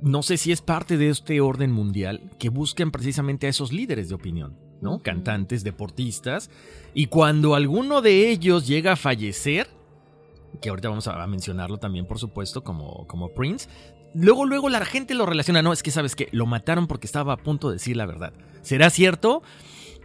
no 0.00 0.22
sé 0.22 0.36
si 0.36 0.52
es 0.52 0.62
parte 0.62 0.96
de 0.96 1.08
este 1.08 1.40
orden 1.40 1.72
mundial 1.72 2.30
que 2.38 2.50
buscan 2.50 2.92
precisamente 2.92 3.48
a 3.48 3.50
esos 3.50 3.72
líderes 3.72 4.10
de 4.10 4.14
opinión, 4.14 4.56
¿no? 4.80 5.00
Cantantes, 5.00 5.64
deportistas. 5.64 6.50
Y 6.94 7.06
cuando 7.06 7.56
alguno 7.56 8.00
de 8.00 8.30
ellos 8.30 8.64
llega 8.68 8.92
a 8.92 8.96
fallecer, 8.96 9.66
que 10.60 10.68
ahorita 10.68 10.88
vamos 10.88 11.08
a 11.08 11.26
mencionarlo 11.26 11.78
también, 11.78 12.06
por 12.06 12.18
supuesto, 12.18 12.62
como, 12.62 13.06
como 13.06 13.30
Prince. 13.34 13.68
Luego, 14.14 14.46
luego 14.46 14.68
la 14.68 14.84
gente 14.84 15.14
lo 15.14 15.26
relaciona. 15.26 15.62
No, 15.62 15.72
es 15.72 15.82
que 15.82 15.90
sabes 15.90 16.14
que 16.14 16.28
lo 16.30 16.46
mataron 16.46 16.86
porque 16.86 17.06
estaba 17.06 17.32
a 17.32 17.36
punto 17.36 17.68
de 17.68 17.74
decir 17.74 17.96
la 17.96 18.06
verdad. 18.06 18.32
¿Será 18.62 18.90
cierto? 18.90 19.42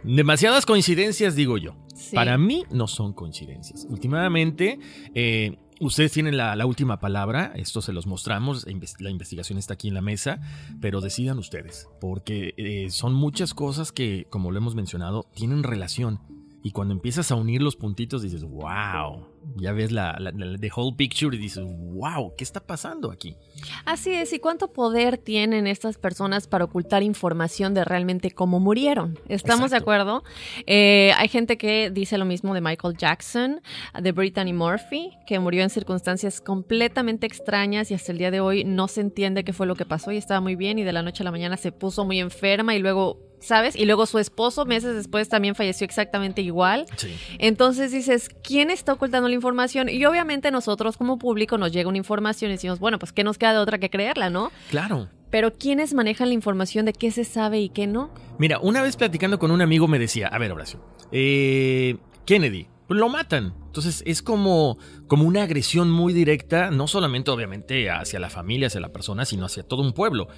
Demasiadas 0.02 0.66
coincidencias, 0.66 1.36
digo 1.36 1.58
yo. 1.58 1.76
Sí. 1.94 2.16
Para 2.16 2.36
mí 2.36 2.64
no 2.70 2.88
son 2.88 3.12
coincidencias. 3.12 3.86
Últimamente, 3.88 4.80
eh, 5.14 5.58
ustedes 5.78 6.10
tienen 6.10 6.36
la, 6.36 6.56
la, 6.56 6.66
última 6.66 6.98
palabra. 6.98 7.52
Esto 7.54 7.82
se 7.82 7.92
los 7.92 8.06
mostramos. 8.06 8.66
La 8.98 9.10
investigación 9.10 9.58
está 9.58 9.74
aquí 9.74 9.88
en 9.88 9.94
la 9.94 10.02
mesa. 10.02 10.40
Pero 10.80 11.00
decidan 11.00 11.38
ustedes. 11.38 11.88
Porque 12.00 12.54
eh, 12.56 12.90
son 12.90 13.14
muchas 13.14 13.54
cosas 13.54 13.92
que, 13.92 14.26
como 14.28 14.50
lo 14.50 14.58
hemos 14.58 14.74
mencionado, 14.74 15.28
tienen 15.34 15.62
relación. 15.62 16.20
Y 16.62 16.72
cuando 16.72 16.92
empiezas 16.92 17.30
a 17.30 17.36
unir 17.36 17.62
los 17.62 17.76
puntitos 17.76 18.22
dices, 18.22 18.42
wow, 18.42 19.26
ya 19.56 19.72
ves 19.72 19.92
la, 19.92 20.16
la, 20.18 20.30
la, 20.32 20.58
the 20.58 20.70
whole 20.74 20.94
picture 20.96 21.34
y 21.34 21.38
dices, 21.38 21.64
wow, 21.64 22.34
¿qué 22.36 22.44
está 22.44 22.60
pasando 22.60 23.10
aquí? 23.10 23.36
Así 23.84 24.12
es, 24.12 24.32
¿y 24.32 24.38
cuánto 24.38 24.72
poder 24.72 25.18
tienen 25.18 25.66
estas 25.66 25.98
personas 25.98 26.46
para 26.46 26.64
ocultar 26.64 27.02
información 27.02 27.74
de 27.74 27.84
realmente 27.84 28.30
cómo 28.30 28.60
murieron? 28.60 29.18
¿Estamos 29.28 29.66
Exacto. 29.72 29.74
de 29.74 29.76
acuerdo? 29.76 30.24
Eh, 30.66 31.12
hay 31.16 31.28
gente 31.28 31.58
que 31.58 31.90
dice 31.90 32.18
lo 32.18 32.24
mismo 32.24 32.54
de 32.54 32.60
Michael 32.60 32.96
Jackson, 32.96 33.60
de 34.00 34.12
Brittany 34.12 34.52
Murphy, 34.52 35.10
que 35.26 35.38
murió 35.38 35.62
en 35.62 35.70
circunstancias 35.70 36.40
completamente 36.40 37.26
extrañas 37.26 37.90
y 37.90 37.94
hasta 37.94 38.12
el 38.12 38.18
día 38.18 38.30
de 38.30 38.40
hoy 38.40 38.64
no 38.64 38.88
se 38.88 39.00
entiende 39.00 39.44
qué 39.44 39.52
fue 39.52 39.66
lo 39.66 39.74
que 39.74 39.84
pasó 39.84 40.12
y 40.12 40.16
estaba 40.16 40.40
muy 40.40 40.56
bien 40.56 40.78
y 40.78 40.84
de 40.84 40.92
la 40.92 41.02
noche 41.02 41.22
a 41.22 41.24
la 41.24 41.30
mañana 41.30 41.56
se 41.56 41.72
puso 41.72 42.04
muy 42.04 42.20
enferma 42.20 42.74
y 42.74 42.78
luego 42.78 43.30
¿sabes? 43.40 43.74
Y 43.74 43.86
luego 43.86 44.06
su 44.06 44.18
esposo 44.18 44.66
meses 44.66 44.94
después 44.94 45.28
también 45.28 45.54
falleció 45.54 45.86
exactamente 45.86 46.42
igual. 46.42 46.86
Sí. 46.96 47.16
Entonces 47.38 47.90
dices, 47.90 48.28
¿quién 48.42 48.70
está 48.70 48.92
ocultando 48.92 49.28
la 49.30 49.36
información? 49.36 49.88
Y 49.88 50.04
obviamente 50.04 50.50
nosotros 50.50 50.96
como 50.96 51.18
público 51.18 51.58
nos 51.58 51.72
llega 51.72 51.88
una 51.88 51.98
información 51.98 52.50
y 52.50 52.54
decimos, 52.54 52.78
bueno, 52.78 52.98
pues 52.98 53.12
¿qué 53.12 53.24
nos 53.24 53.38
queda 53.38 53.52
de 53.52 53.58
otra 53.58 53.78
que 53.78 53.90
creerla, 53.90 54.30
no? 54.30 54.50
Claro. 54.70 55.08
Pero 55.30 55.52
¿quiénes 55.52 55.94
manejan 55.94 56.28
la 56.28 56.34
información 56.34 56.84
de 56.84 56.92
qué 56.92 57.10
se 57.10 57.24
sabe 57.24 57.60
y 57.60 57.68
qué 57.68 57.86
no? 57.86 58.10
Mira, 58.38 58.58
una 58.58 58.82
vez 58.82 58.96
platicando 58.96 59.38
con 59.38 59.50
un 59.50 59.62
amigo 59.62 59.86
me 59.86 59.98
decía, 59.98 60.26
a 60.26 60.38
ver, 60.38 60.52
Horacio, 60.52 60.84
eh, 61.12 61.96
Kennedy, 62.26 62.66
lo 62.88 63.08
matan. 63.08 63.54
Entonces 63.66 64.02
es 64.04 64.22
como, 64.22 64.78
como 65.06 65.24
una 65.24 65.42
agresión 65.42 65.90
muy 65.90 66.12
directa, 66.12 66.70
no 66.70 66.88
solamente 66.88 67.30
obviamente 67.30 67.90
hacia 67.90 68.18
la 68.18 68.30
familia, 68.30 68.66
hacia 68.66 68.80
la 68.80 68.92
persona, 68.92 69.24
sino 69.24 69.46
hacia 69.46 69.62
todo 69.62 69.82
un 69.82 69.92
pueblo. 69.92 70.28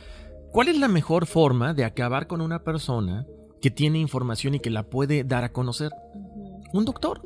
¿Cuál 0.50 0.68
es 0.68 0.78
la 0.78 0.88
mejor 0.88 1.26
forma 1.26 1.72
de 1.72 1.84
acabar 1.84 2.26
con 2.26 2.42
una 2.42 2.62
persona 2.62 3.26
que 3.62 3.70
tiene 3.70 3.98
información 4.00 4.54
y 4.54 4.60
que 4.60 4.68
la 4.68 4.82
puede 4.82 5.24
dar 5.24 5.44
a 5.44 5.52
conocer? 5.52 5.90
Un 6.74 6.84
doctor. 6.84 7.22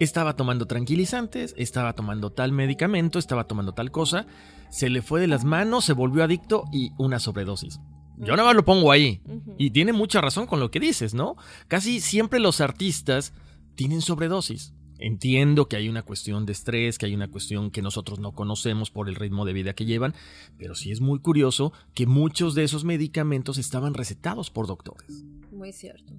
Estaba 0.00 0.34
tomando 0.34 0.66
tranquilizantes, 0.66 1.54
estaba 1.56 1.94
tomando 1.94 2.30
tal 2.32 2.52
medicamento, 2.52 3.18
estaba 3.18 3.44
tomando 3.44 3.72
tal 3.72 3.90
cosa, 3.90 4.26
se 4.70 4.88
le 4.88 5.02
fue 5.02 5.20
de 5.20 5.28
las 5.28 5.44
manos, 5.44 5.84
se 5.84 5.92
volvió 5.92 6.24
adicto 6.24 6.64
y 6.72 6.90
una 6.98 7.20
sobredosis. 7.20 7.80
Yo 8.16 8.36
nada 8.36 8.48
más 8.48 8.56
lo 8.56 8.64
pongo 8.64 8.92
ahí. 8.92 9.22
Y 9.58 9.70
tiene 9.70 9.92
mucha 9.92 10.20
razón 10.20 10.46
con 10.46 10.58
lo 10.58 10.70
que 10.70 10.80
dices, 10.80 11.14
¿no? 11.14 11.36
Casi 11.68 12.00
siempre 12.00 12.40
los 12.40 12.60
artistas 12.60 13.32
tienen 13.74 14.00
sobredosis. 14.02 14.74
Entiendo 14.98 15.68
que 15.68 15.76
hay 15.76 15.88
una 15.88 16.02
cuestión 16.02 16.44
de 16.44 16.52
estrés, 16.52 16.98
que 16.98 17.06
hay 17.06 17.14
una 17.14 17.28
cuestión 17.28 17.70
que 17.70 17.80
nosotros 17.80 18.18
no 18.18 18.32
conocemos 18.32 18.90
por 18.90 19.08
el 19.08 19.14
ritmo 19.14 19.46
de 19.46 19.54
vida 19.54 19.74
que 19.74 19.86
llevan, 19.86 20.14
pero 20.58 20.74
sí 20.74 20.90
es 20.92 21.00
muy 21.00 21.20
curioso 21.20 21.72
que 21.94 22.06
muchos 22.06 22.54
de 22.54 22.64
esos 22.64 22.84
medicamentos 22.84 23.56
estaban 23.56 23.94
recetados 23.94 24.50
por 24.50 24.66
doctores. 24.66 25.24
Muy 25.50 25.72
cierto. 25.72 26.12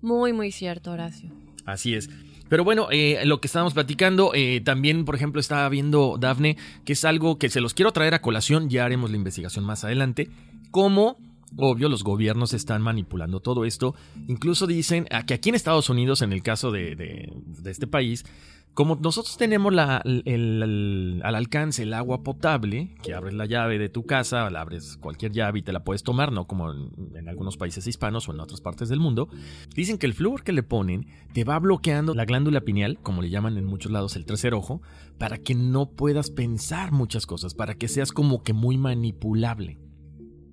Muy, 0.00 0.32
muy 0.32 0.52
cierto, 0.52 0.92
Horacio. 0.92 1.30
Así 1.66 1.94
es. 1.94 2.08
Pero 2.54 2.62
bueno, 2.62 2.86
eh, 2.92 3.20
lo 3.24 3.40
que 3.40 3.48
estábamos 3.48 3.74
platicando, 3.74 4.30
eh, 4.32 4.60
también, 4.60 5.04
por 5.04 5.16
ejemplo, 5.16 5.40
estaba 5.40 5.68
viendo 5.68 6.18
Dafne, 6.20 6.56
que 6.84 6.92
es 6.92 7.04
algo 7.04 7.36
que 7.36 7.50
se 7.50 7.60
los 7.60 7.74
quiero 7.74 7.90
traer 7.90 8.14
a 8.14 8.22
colación, 8.22 8.70
ya 8.70 8.84
haremos 8.84 9.10
la 9.10 9.16
investigación 9.16 9.64
más 9.64 9.82
adelante, 9.82 10.30
cómo 10.70 11.16
Obvio, 11.56 11.88
los 11.88 12.02
gobiernos 12.02 12.52
están 12.52 12.82
manipulando 12.82 13.38
todo 13.38 13.64
esto. 13.64 13.94
Incluso 14.26 14.66
dicen 14.66 15.06
que 15.26 15.34
aquí 15.34 15.50
en 15.50 15.54
Estados 15.54 15.88
Unidos, 15.88 16.20
en 16.22 16.32
el 16.32 16.42
caso 16.42 16.72
de, 16.72 17.32
este 17.64 17.86
país, 17.86 18.24
como 18.74 18.96
nosotros 18.96 19.36
tenemos 19.36 19.72
al 19.76 21.34
alcance 21.34 21.84
el 21.84 21.94
agua 21.94 22.24
potable, 22.24 22.94
que 23.02 23.14
abres 23.14 23.34
la 23.34 23.46
llave 23.46 23.78
de 23.78 23.88
tu 23.88 24.04
casa, 24.04 24.50
la 24.50 24.60
abres 24.60 24.96
cualquier 24.96 25.30
llave 25.32 25.60
y 25.60 25.62
te 25.62 25.72
la 25.72 25.84
puedes 25.84 26.02
tomar, 26.02 26.32
no 26.32 26.46
como 26.46 26.72
en, 26.72 27.28
algunos 27.28 27.56
países 27.56 27.86
hispanos 27.86 28.28
o 28.28 28.32
en 28.32 28.40
otras 28.40 28.60
partes 28.60 28.88
del 28.88 28.98
mundo, 28.98 29.28
dicen 29.74 29.96
que 29.96 30.06
el 30.06 30.14
flúor 30.14 30.42
que 30.42 30.52
le 30.52 30.64
ponen 30.64 31.06
te 31.32 31.44
va 31.44 31.58
bloqueando 31.60 32.14
la 32.14 32.24
glándula 32.24 32.62
pineal, 32.62 32.98
como 33.00 33.22
le 33.22 33.30
llaman 33.30 33.56
en 33.56 33.64
muchos 33.64 33.92
lados 33.92 34.16
el 34.16 34.26
tercer 34.26 34.54
ojo, 34.54 34.82
para 35.18 35.38
que 35.38 35.54
no 35.54 35.90
puedas 35.90 36.30
pensar 36.30 36.90
muchas 36.90 37.26
cosas, 37.26 37.54
para 37.54 37.76
que 37.76 37.86
seas 37.86 38.10
como 38.10 38.42
que 38.42 38.52
muy 38.52 38.76
manipulable. 38.76 39.78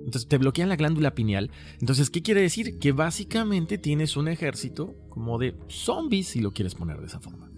Entonces 0.06 0.28
te 0.28 0.38
bloquean 0.38 0.70
la 0.70 0.76
glándula 0.76 1.14
pineal. 1.14 1.52
Entonces, 1.80 2.10
¿qué 2.10 2.22
quiere 2.22 2.42
decir? 2.42 2.80
Que 2.80 2.92
básicamente 2.92 3.78
tienes 3.78 4.18
un 4.18 4.28
ejército 4.28 4.96
como 5.12 5.38
de 5.38 5.54
zombies, 5.68 6.30
si 6.30 6.40
lo 6.40 6.52
quieres 6.52 6.74
poner 6.74 6.98
de 6.98 7.06
esa 7.06 7.20
forma. 7.20 7.52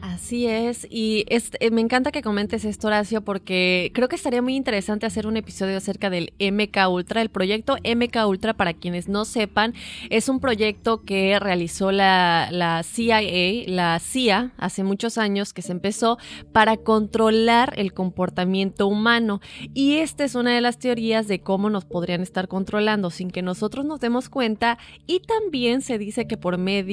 Así 0.00 0.46
es, 0.46 0.86
y 0.88 1.26
eh, 1.28 1.70
me 1.70 1.80
encanta 1.80 2.10
que 2.10 2.22
comentes 2.22 2.64
esto, 2.64 2.86
Horacio, 2.86 3.20
porque 3.22 3.90
creo 3.94 4.08
que 4.08 4.16
estaría 4.16 4.40
muy 4.40 4.56
interesante 4.56 5.04
hacer 5.04 5.26
un 5.26 5.36
episodio 5.36 5.76
acerca 5.76 6.10
del 6.10 6.32
MK 6.40 6.88
Ultra. 6.88 7.20
El 7.22 7.28
proyecto 7.28 7.76
MK 7.84 8.26
Ultra, 8.26 8.54
para 8.54 8.72
quienes 8.72 9.08
no 9.08 9.24
sepan, 9.24 9.74
es 10.10 10.28
un 10.28 10.40
proyecto 10.40 11.02
que 11.02 11.38
realizó 11.38 11.92
la, 11.92 12.48
la 12.50 12.82
CIA, 12.82 13.20
la 13.66 13.98
CIA, 13.98 14.52
hace 14.56 14.82
muchos 14.82 15.18
años 15.18 15.52
que 15.52 15.62
se 15.62 15.72
empezó 15.72 16.18
para 16.52 16.76
controlar 16.78 17.74
el 17.76 17.92
comportamiento 17.92 18.86
humano. 18.86 19.40
Y 19.74 19.96
esta 19.96 20.24
es 20.24 20.34
una 20.34 20.54
de 20.54 20.60
las 20.60 20.78
teorías 20.78 21.28
de 21.28 21.40
cómo 21.40 21.68
nos 21.68 21.84
podrían 21.84 22.22
estar 22.22 22.48
controlando 22.48 23.10
sin 23.10 23.30
que 23.30 23.42
nosotros 23.42 23.84
nos 23.84 24.00
demos 24.00 24.28
cuenta. 24.28 24.78
Y 25.06 25.20
también 25.20 25.82
se 25.82 25.98
dice 25.98 26.26
que 26.26 26.36
por 26.36 26.58
medio 26.58 26.91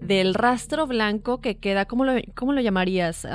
del 0.00 0.34
rastro 0.34 0.86
blanco 0.86 1.40
que 1.40 1.56
queda 1.58 1.86
¿cómo 1.86 2.04
lo, 2.04 2.14
cómo 2.34 2.52
lo 2.52 2.60
llamarías? 2.60 3.26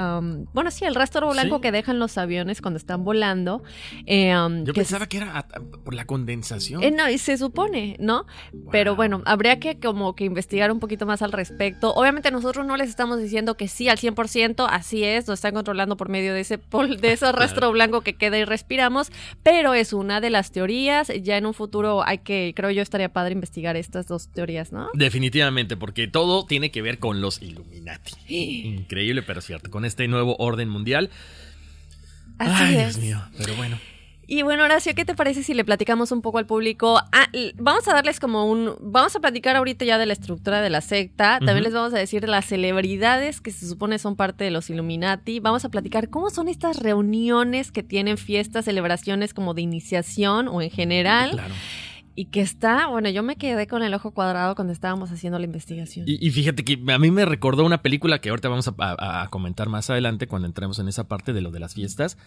bueno, 0.54 0.72
sí, 0.72 0.86
el 0.86 0.96
rastro 0.96 1.30
blanco 1.30 1.62
que 1.62 1.72
dejan 1.72 2.00
los 2.00 2.18
aviones 2.18 2.62
cuando 2.62 2.78
están 2.78 3.04
volando. 3.04 3.64
Eh, 4.06 4.34
Yo 4.64 4.74
pensaba 4.74 5.08
que 5.08 5.18
era 5.18 5.48
por 5.84 5.94
la 5.94 6.06
condensación. 6.06 6.84
Eh, 6.84 6.92
no, 6.92 7.10
y 7.10 7.18
se 7.18 7.38
supone, 7.38 7.98
¿no? 8.00 8.26
Pero 8.72 8.96
bueno, 8.96 9.22
habría 9.26 9.60
que 9.60 9.80
como 9.80 10.16
que 10.16 10.26
investigar 10.26 10.72
un 10.72 10.80
poquito 10.80 11.06
más 11.06 11.22
al 11.22 11.32
respecto. 11.32 11.94
Obviamente 11.94 12.32
nosotros 12.32 12.66
no 12.66 12.78
les 12.78 12.90
estamos 12.90 13.20
diciendo 13.20 13.56
que 13.58 13.68
sí 13.68 13.90
al 13.90 13.98
100%, 13.98 14.68
así 14.70 15.04
es, 15.04 15.28
nos 15.28 15.40
están 15.40 15.54
controlando 15.54 15.98
por 15.98 16.10
medio 16.10 16.34
de 16.34 16.42
ese, 16.42 16.58
de 16.58 17.12
ese 17.12 17.32
rastro 17.32 17.72
blanco 17.72 18.02
que 18.02 18.16
queda 18.16 18.38
y 18.38 18.46
respiramos, 18.46 19.12
pero 19.44 19.74
es 19.74 19.94
una 19.94 20.22
de 20.22 20.30
las 20.30 20.52
teorías. 20.52 21.12
Ya 21.22 21.38
en 21.38 21.46
un 21.46 21.54
futuro 21.54 22.04
hay 22.06 22.20
que, 22.20 22.54
creo 22.56 22.72
yo, 22.72 22.82
estaría 22.82 23.10
padre 23.10 23.34
investigar 23.34 23.76
estas 23.76 24.08
dos 24.08 24.30
teorías, 24.30 24.72
¿no? 24.72 24.90
Definitivamente, 24.94 25.78
porque 25.78 25.97
todo 26.06 26.46
tiene 26.46 26.70
que 26.70 26.84
ver 26.84 27.00
con 27.00 27.22
los 27.22 27.42
Illuminati. 27.42 28.14
Increíble, 28.28 29.24
pero 29.24 29.42
cierto. 29.42 29.72
Con 29.72 29.86
este 29.86 30.08
nuevo 30.08 30.36
orden 30.38 30.70
mundial. 30.70 31.10
Ay, 32.38 32.76
Dios 32.76 32.98
mío. 32.98 33.20
Pero 33.38 33.56
bueno. 33.56 33.80
Y 34.30 34.42
bueno, 34.42 34.66
Horacio, 34.66 34.94
¿qué 34.94 35.06
te 35.06 35.16
parece 35.16 35.42
si 35.42 35.54
le 35.54 35.64
platicamos 35.64 36.12
un 36.12 36.22
poco 36.22 36.38
al 36.38 36.46
público? 36.46 37.00
Ah, 37.14 37.30
vamos 37.56 37.88
a 37.88 37.94
darles 37.94 38.20
como 38.20 38.46
un... 38.46 38.76
Vamos 38.82 39.16
a 39.16 39.22
platicar 39.22 39.56
ahorita 39.56 39.86
ya 39.86 39.98
de 39.98 40.06
la 40.06 40.12
estructura 40.12 40.62
de 40.62 40.70
la 40.70 40.82
secta. 40.82 41.40
También 41.40 41.64
les 41.64 41.74
vamos 41.74 41.94
a 41.94 41.98
decir 41.98 42.20
de 42.20 42.28
las 42.28 42.46
celebridades 42.46 43.40
que 43.40 43.52
se 43.52 43.66
supone 43.66 44.00
son 44.00 44.18
parte 44.18 44.44
de 44.44 44.52
los 44.52 44.70
Illuminati. 44.70 45.40
Vamos 45.40 45.64
a 45.64 45.70
platicar 45.70 46.10
cómo 46.10 46.30
son 46.30 46.50
estas 46.50 46.80
reuniones 46.80 47.72
que 47.72 47.84
tienen 47.84 48.18
fiestas, 48.18 48.66
celebraciones 48.66 49.34
como 49.34 49.54
de 49.54 49.62
iniciación 49.62 50.50
o 50.50 50.62
en 50.62 50.72
general. 50.72 51.32
Claro 51.32 51.54
y 52.18 52.26
que 52.26 52.42
está, 52.42 52.88
bueno, 52.88 53.10
yo 53.10 53.22
me 53.22 53.36
quedé 53.36 53.68
con 53.68 53.84
el 53.84 53.94
ojo 53.94 54.10
cuadrado 54.10 54.56
cuando 54.56 54.74
estábamos 54.74 55.12
haciendo 55.12 55.38
la 55.38 55.46
investigación. 55.46 56.04
Y, 56.10 56.32
fíjate 56.32 56.66
que 56.66 56.82
a 56.92 56.98
mí 56.98 57.12
me 57.12 57.26
recordó 57.26 57.64
una 57.64 57.84
película 57.84 58.20
que 58.20 58.30
ahorita 58.30 58.50
vamos 58.50 58.68
a, 58.68 59.28
comentar 59.30 59.70
más 59.70 59.92
adelante 59.92 60.26
cuando 60.26 60.48
entremos 60.48 60.80
en 60.80 60.88
esa 60.88 61.08
parte 61.08 61.32
de 61.32 61.42
lo 61.42 61.52
de 61.52 61.60
las 61.60 61.76
fiestas, 61.76 62.18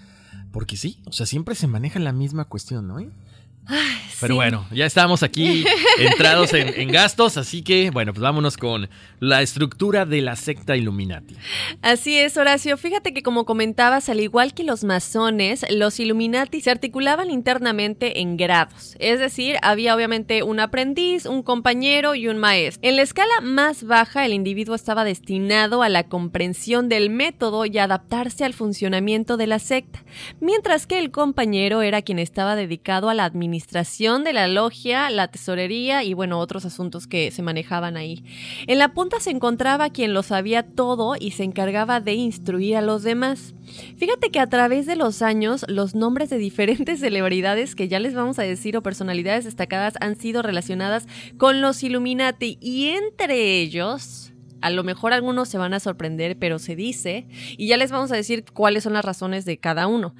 porque 0.53 0.77
sí, 0.77 1.01
o 1.07 1.13
sea, 1.13 1.27
siempre 1.27 1.57
se 1.57 1.67
maneja 1.67 1.99
la 1.99 2.13
misma 2.13 2.45
cuestión, 2.45 2.87
¿no? 2.87 3.01
Pero 4.21 4.35
bueno, 4.35 4.67
ya 4.71 4.85
estamos 4.85 5.23
aquí 5.23 5.65
entrados 5.99 6.53
en, 6.53 6.89
gastos, 6.91 7.37
así 7.37 7.63
que 7.63 7.91
bueno, 7.91 8.13
pues 8.13 8.21
vámonos 8.21 8.57
con 8.57 8.89
la 9.19 9.43
estructura 9.43 10.05
de 10.05 10.21
la 10.21 10.37
secta 10.37 10.77
Illuminati. 10.77 11.37
Así 11.81 12.19
es, 12.19 12.37
Horacio. 12.37 12.77
Fíjate 12.77 13.15
que 13.15 13.23
como 13.23 13.47
comentabas, 13.47 14.09
al 14.09 14.21
igual 14.21 14.53
que 14.53 14.65
los 14.65 14.85
masones, 14.85 15.65
los 15.71 15.99
Illuminati 16.01 16.61
se 16.61 16.71
articulaban 16.71 17.31
internamente 17.31 18.21
en 18.21 18.37
grados. 18.37 18.97
Es 18.99 19.21
decir, 19.21 19.57
había 19.63 19.95
obviamente 19.95 20.43
un 20.43 20.61
aprendiz, 20.61 21.25
un 21.25 21.43
compañero 21.43 22.15
y 22.15 22.29
un 22.29 22.39
maestro. 22.39 22.87
En 22.87 22.97
la 22.97 23.03
escala 23.03 23.41
más 23.43 23.85
baja, 23.85 24.27
el 24.27 24.35
individuo 24.35 24.75
estaba 24.75 25.05
destinado 25.05 25.83
a 25.83 25.89
la 25.89 26.05
comprensión 26.05 26.89
del 26.89 27.09
método 27.09 27.65
y 27.65 27.79
adaptarse 27.79 28.45
al 28.45 28.53
funcionamiento 28.53 29.37
de 29.37 29.47
la 29.47 29.59
secta, 29.59 30.05
mientras 30.41 30.87
que 30.87 30.99
el 30.99 31.11
compañero 31.11 31.81
era 31.83 32.03
quien 32.03 32.19
estaba 32.19 32.57
dedicado 32.57 33.09
a 33.09 33.15
la 33.15 33.25
administración 33.25 33.50
administración 33.51 34.23
de 34.23 34.33
la 34.33 34.47
logia, 34.47 35.11
la 35.11 35.29
tesorería 35.29 36.05
y 36.05 36.15
bueno, 36.15 36.39
otros 36.39 36.65
asuntos 36.65 37.09
que 37.09 37.33
se 37.33 37.43
manejaban 37.43 37.97
ahí. 37.97 38.25
En 38.69 38.79
la 38.79 38.95
punta 38.95 39.19
se 39.19 39.31
encontraba 39.31 39.91
quien 39.91 40.15
lo 40.15 40.23
sabía 40.23 40.63
todo 40.63 41.17
y 41.19 41.33
se 41.33 41.43
encargaba 41.43 42.01
de 42.01 42.15
instruir 42.15 42.77
a 42.77 42.81
los 42.81 43.03
demás. 43.03 43.55
Fíjate 43.97 44.31
que 44.31 44.39
a 44.39 44.47
través 44.47 44.87
de 44.87 44.95
los 44.95 45.21
años, 45.21 45.65
los 45.69 45.97
nombres 45.97 46.31
de 46.31 46.39
diferentes 46.39 47.01
celebridades 47.01 47.75
que 47.75 47.89
ya 47.89 47.99
les 47.99 48.15
vamos 48.15 48.39
a 48.39 48.45
decir 48.45 48.77
o 48.77 48.83
personalidades 48.83 49.45
destacadas 49.45 49.95
han 50.01 50.17
sido 50.17 50.43
relacionadas 50.43 51.09
con 51.37 51.61
los 51.61 51.83
Illuminati 51.83 52.57
y 52.61 52.91
entre 52.91 53.61
ellos 53.61 54.33
a 54.61 54.71
lo 54.71 54.85
mejor 54.85 55.13
algunos 55.13 55.49
se 55.49 55.59
van 55.59 55.75
a 55.75 55.81
sorprender, 55.81 56.39
pero 56.39 56.59
se 56.59 56.77
dice, 56.77 57.27
y 57.57 57.67
ya 57.67 57.79
les 57.79 57.91
vamos 57.91 58.13
a 58.13 58.17
decir 58.17 58.45
cuáles 58.53 58.85
son 58.85 58.93
las 58.93 59.05
razones 59.05 59.45
de 59.45 59.59
cada 59.59 59.87
uno. 59.87 60.15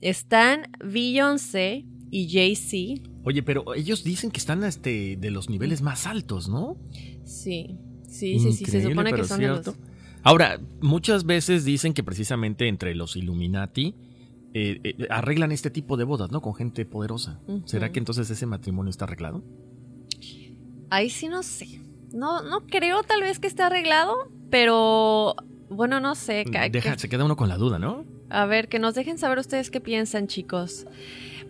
Están 0.00 0.68
Beyoncé, 0.84 1.84
y 2.10 2.28
Jay-Z. 2.30 3.08
Oye, 3.24 3.42
pero 3.42 3.74
ellos 3.74 4.04
dicen 4.04 4.30
que 4.30 4.38
están 4.38 4.64
este, 4.64 5.16
de 5.16 5.30
los 5.30 5.50
niveles 5.50 5.82
más 5.82 6.06
altos, 6.06 6.48
¿no? 6.48 6.76
Sí, 7.24 7.78
sí, 8.08 8.38
sí, 8.38 8.52
sí, 8.52 8.64
se 8.64 8.82
supone 8.82 9.12
que 9.12 9.24
son 9.24 9.38
cierto. 9.38 9.74
Ahora, 10.22 10.60
muchas 10.80 11.24
veces 11.24 11.64
dicen 11.64 11.94
que 11.94 12.02
precisamente 12.02 12.68
entre 12.68 12.94
los 12.94 13.16
Illuminati 13.16 13.94
eh, 14.54 14.80
eh, 14.82 15.06
arreglan 15.10 15.52
este 15.52 15.70
tipo 15.70 15.96
de 15.96 16.04
bodas, 16.04 16.30
¿no? 16.30 16.40
Con 16.40 16.54
gente 16.54 16.84
poderosa. 16.84 17.40
¿Será 17.66 17.92
que 17.92 17.98
entonces 17.98 18.28
ese 18.30 18.46
matrimonio 18.46 18.90
está 18.90 19.04
arreglado? 19.04 19.44
Ahí 20.90 21.10
sí 21.10 21.28
no 21.28 21.42
sé. 21.42 21.80
No, 22.12 22.42
no 22.42 22.66
creo 22.66 23.02
tal 23.02 23.20
vez 23.20 23.38
que 23.38 23.46
esté 23.46 23.62
arreglado, 23.62 24.14
pero 24.50 25.36
bueno, 25.68 26.00
no 26.00 26.14
sé. 26.14 26.44
Deja, 26.70 26.98
se 26.98 27.08
queda 27.08 27.24
uno 27.24 27.36
con 27.36 27.48
la 27.48 27.56
duda, 27.56 27.78
¿no? 27.78 28.04
A 28.30 28.46
ver, 28.46 28.68
que 28.68 28.78
nos 28.78 28.94
dejen 28.94 29.18
saber 29.18 29.38
ustedes 29.38 29.70
qué 29.70 29.80
piensan, 29.80 30.26
chicos. 30.26 30.86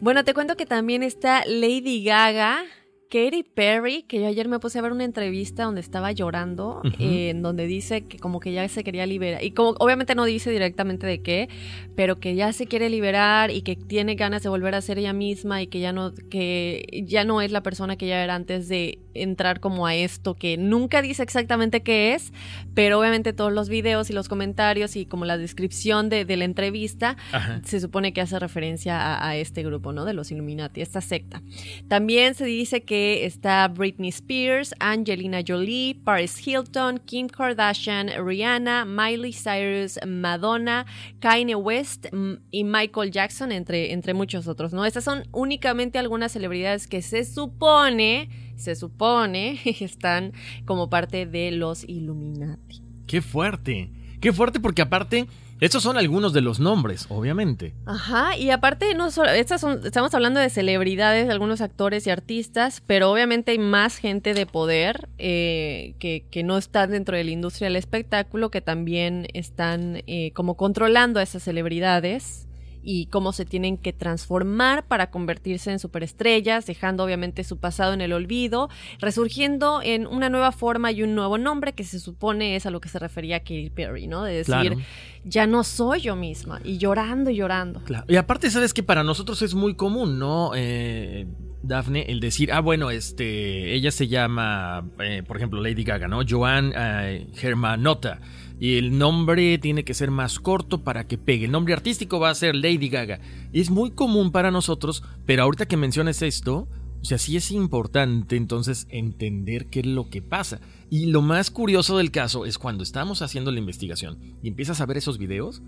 Bueno, 0.00 0.24
te 0.24 0.32
cuento 0.32 0.56
que 0.56 0.64
también 0.64 1.02
está 1.02 1.44
Lady 1.44 2.04
Gaga, 2.04 2.62
Katy 3.10 3.42
Perry, 3.42 4.02
que 4.02 4.20
yo 4.20 4.26
ayer 4.26 4.48
me 4.48 4.58
puse 4.58 4.78
a 4.78 4.82
ver 4.82 4.92
una 4.92 5.04
entrevista 5.04 5.64
donde 5.64 5.80
estaba 5.80 6.12
llorando, 6.12 6.82
en 6.98 7.40
donde 7.40 7.66
dice 7.66 8.02
que 8.02 8.18
como 8.18 8.38
que 8.38 8.52
ya 8.52 8.68
se 8.68 8.84
quería 8.84 9.06
liberar, 9.06 9.42
y 9.42 9.52
como 9.52 9.70
obviamente 9.78 10.14
no 10.14 10.24
dice 10.24 10.50
directamente 10.50 11.06
de 11.06 11.22
qué, 11.22 11.48
pero 11.96 12.16
que 12.16 12.34
ya 12.34 12.52
se 12.52 12.66
quiere 12.66 12.90
liberar 12.90 13.50
y 13.50 13.62
que 13.62 13.76
tiene 13.76 14.14
ganas 14.14 14.42
de 14.42 14.50
volver 14.50 14.74
a 14.74 14.82
ser 14.82 14.98
ella 14.98 15.14
misma 15.14 15.62
y 15.62 15.68
que 15.68 15.80
ya 15.80 15.92
no, 15.92 16.12
que 16.30 16.84
ya 17.06 17.24
no 17.24 17.40
es 17.40 17.50
la 17.50 17.62
persona 17.62 17.96
que 17.96 18.06
ya 18.06 18.22
era 18.22 18.34
antes 18.34 18.68
de 18.68 18.98
entrar 19.14 19.60
como 19.60 19.86
a 19.86 19.94
esto, 19.94 20.34
que 20.34 20.58
nunca 20.58 21.00
dice 21.00 21.22
exactamente 21.22 21.82
qué 21.82 22.14
es, 22.14 22.32
pero 22.74 23.00
obviamente 23.00 23.32
todos 23.32 23.52
los 23.52 23.70
videos 23.70 24.10
y 24.10 24.12
los 24.12 24.28
comentarios 24.28 24.96
y 24.96 25.06
como 25.06 25.24
la 25.24 25.38
descripción 25.38 26.10
de, 26.10 26.28
la 26.28 26.44
entrevista 26.44 27.16
se 27.64 27.80
supone 27.80 28.12
que 28.12 28.20
hace 28.20 28.38
referencia 28.38 29.00
a, 29.00 29.28
a 29.30 29.36
este 29.36 29.62
grupo, 29.62 29.92
¿no? 29.92 30.04
De 30.04 30.12
los 30.12 30.30
Illuminati, 30.30 30.82
esta 30.82 31.00
secta. 31.00 31.42
También 31.88 32.34
se 32.34 32.44
dice 32.44 32.82
que 32.82 32.97
está 32.98 33.68
Britney 33.68 34.08
Spears, 34.10 34.74
Angelina 34.80 35.42
Jolie, 35.46 35.94
Paris 36.04 36.46
Hilton, 36.46 36.98
Kim 36.98 37.28
Kardashian, 37.28 38.08
Rihanna, 38.08 38.84
Miley 38.84 39.32
Cyrus, 39.32 39.98
Madonna, 40.06 40.86
Kanye 41.20 41.54
West 41.54 42.06
mm, 42.12 42.34
y 42.50 42.64
Michael 42.64 43.10
Jackson, 43.10 43.52
entre, 43.52 43.92
entre 43.92 44.14
muchos 44.14 44.48
otros, 44.48 44.72
¿no? 44.72 44.84
Estas 44.84 45.04
son 45.04 45.24
únicamente 45.32 45.98
algunas 45.98 46.32
celebridades 46.32 46.86
que 46.86 47.02
se 47.02 47.24
supone, 47.24 48.28
se 48.56 48.74
supone, 48.74 49.60
están 49.80 50.32
como 50.64 50.90
parte 50.90 51.26
de 51.26 51.50
los 51.50 51.88
Illuminati. 51.88 52.82
¡Qué 53.06 53.22
fuerte! 53.22 53.90
¡Qué 54.20 54.32
fuerte! 54.32 54.60
Porque 54.60 54.82
aparte 54.82 55.26
estos 55.60 55.82
son 55.82 55.98
algunos 55.98 56.32
de 56.32 56.40
los 56.40 56.60
nombres, 56.60 57.06
obviamente. 57.08 57.74
Ajá, 57.84 58.36
y 58.36 58.50
aparte, 58.50 58.94
no 58.94 59.10
solo, 59.10 59.30
estas 59.30 59.60
son, 59.60 59.80
estamos 59.84 60.14
hablando 60.14 60.38
de 60.38 60.50
celebridades, 60.50 61.28
algunos 61.28 61.60
actores 61.60 62.06
y 62.06 62.10
artistas, 62.10 62.80
pero 62.86 63.10
obviamente 63.10 63.50
hay 63.50 63.58
más 63.58 63.96
gente 63.96 64.34
de 64.34 64.46
poder 64.46 65.08
eh, 65.18 65.94
que, 65.98 66.24
que, 66.30 66.44
no 66.44 66.58
están 66.58 66.92
dentro 66.92 67.16
de 67.16 67.24
la 67.24 67.32
industria 67.32 67.66
del 67.66 67.76
espectáculo, 67.76 68.50
que 68.50 68.60
también 68.60 69.26
están 69.34 70.02
eh, 70.06 70.30
como 70.32 70.56
controlando 70.56 71.18
a 71.18 71.24
esas 71.24 71.42
celebridades 71.42 72.47
y 72.82 73.06
cómo 73.06 73.32
se 73.32 73.44
tienen 73.44 73.76
que 73.78 73.92
transformar 73.92 74.86
para 74.86 75.10
convertirse 75.10 75.70
en 75.70 75.78
superestrellas, 75.78 76.66
dejando 76.66 77.04
obviamente 77.04 77.44
su 77.44 77.58
pasado 77.58 77.92
en 77.92 78.00
el 78.00 78.12
olvido, 78.12 78.68
resurgiendo 79.00 79.80
en 79.82 80.06
una 80.06 80.28
nueva 80.30 80.52
forma 80.52 80.92
y 80.92 81.02
un 81.02 81.14
nuevo 81.14 81.38
nombre 81.38 81.72
que 81.72 81.84
se 81.84 81.98
supone 82.00 82.56
es 82.56 82.66
a 82.66 82.70
lo 82.70 82.80
que 82.80 82.88
se 82.88 82.98
refería 82.98 83.40
Katy 83.40 83.70
Perry, 83.70 84.06
¿no? 84.06 84.22
De 84.24 84.34
decir, 84.34 84.54
Claro. 84.54 84.76
ya 85.24 85.46
no 85.46 85.64
soy 85.64 86.00
yo 86.02 86.16
misma 86.16 86.60
y 86.64 86.78
llorando 86.78 87.30
y 87.30 87.36
llorando. 87.36 87.80
Claro. 87.84 88.04
Y 88.08 88.16
aparte, 88.16 88.50
sabes 88.50 88.72
que 88.74 88.82
para 88.82 89.02
nosotros 89.04 89.42
es 89.42 89.54
muy 89.54 89.74
común, 89.74 90.18
¿no? 90.18 90.52
Eh, 90.54 91.26
Dafne, 91.62 92.02
el 92.08 92.20
decir, 92.20 92.52
ah, 92.52 92.60
bueno, 92.60 92.90
este, 92.90 93.74
ella 93.74 93.90
se 93.90 94.06
llama, 94.06 94.88
eh, 95.00 95.22
por 95.26 95.36
ejemplo, 95.36 95.60
Lady 95.60 95.82
Gaga, 95.84 96.06
¿no? 96.06 96.20
Joan 96.28 96.72
eh, 96.76 97.26
Germanota. 97.34 98.20
Y 98.60 98.76
el 98.76 98.98
nombre 98.98 99.58
tiene 99.58 99.84
que 99.84 99.94
ser 99.94 100.10
más 100.10 100.40
corto 100.40 100.82
para 100.82 101.06
que 101.06 101.18
pegue. 101.18 101.44
El 101.44 101.52
nombre 101.52 101.74
artístico 101.74 102.18
va 102.18 102.30
a 102.30 102.34
ser 102.34 102.56
Lady 102.56 102.88
Gaga. 102.88 103.20
Es 103.52 103.70
muy 103.70 103.90
común 103.90 104.32
para 104.32 104.50
nosotros, 104.50 105.04
pero 105.26 105.44
ahorita 105.44 105.66
que 105.66 105.76
mencionas 105.76 106.22
esto, 106.22 106.68
o 107.00 107.04
sea, 107.04 107.18
sí 107.18 107.36
es 107.36 107.52
importante 107.52 108.36
entonces 108.36 108.86
entender 108.90 109.66
qué 109.66 109.80
es 109.80 109.86
lo 109.86 110.10
que 110.10 110.22
pasa. 110.22 110.60
Y 110.90 111.06
lo 111.06 111.22
más 111.22 111.50
curioso 111.50 111.96
del 111.96 112.10
caso 112.10 112.44
es 112.46 112.58
cuando 112.58 112.82
estamos 112.82 113.22
haciendo 113.22 113.52
la 113.52 113.60
investigación 113.60 114.18
y 114.42 114.48
empiezas 114.48 114.80
a 114.80 114.86
ver 114.86 114.96
esos 114.96 115.18
videos, 115.18 115.62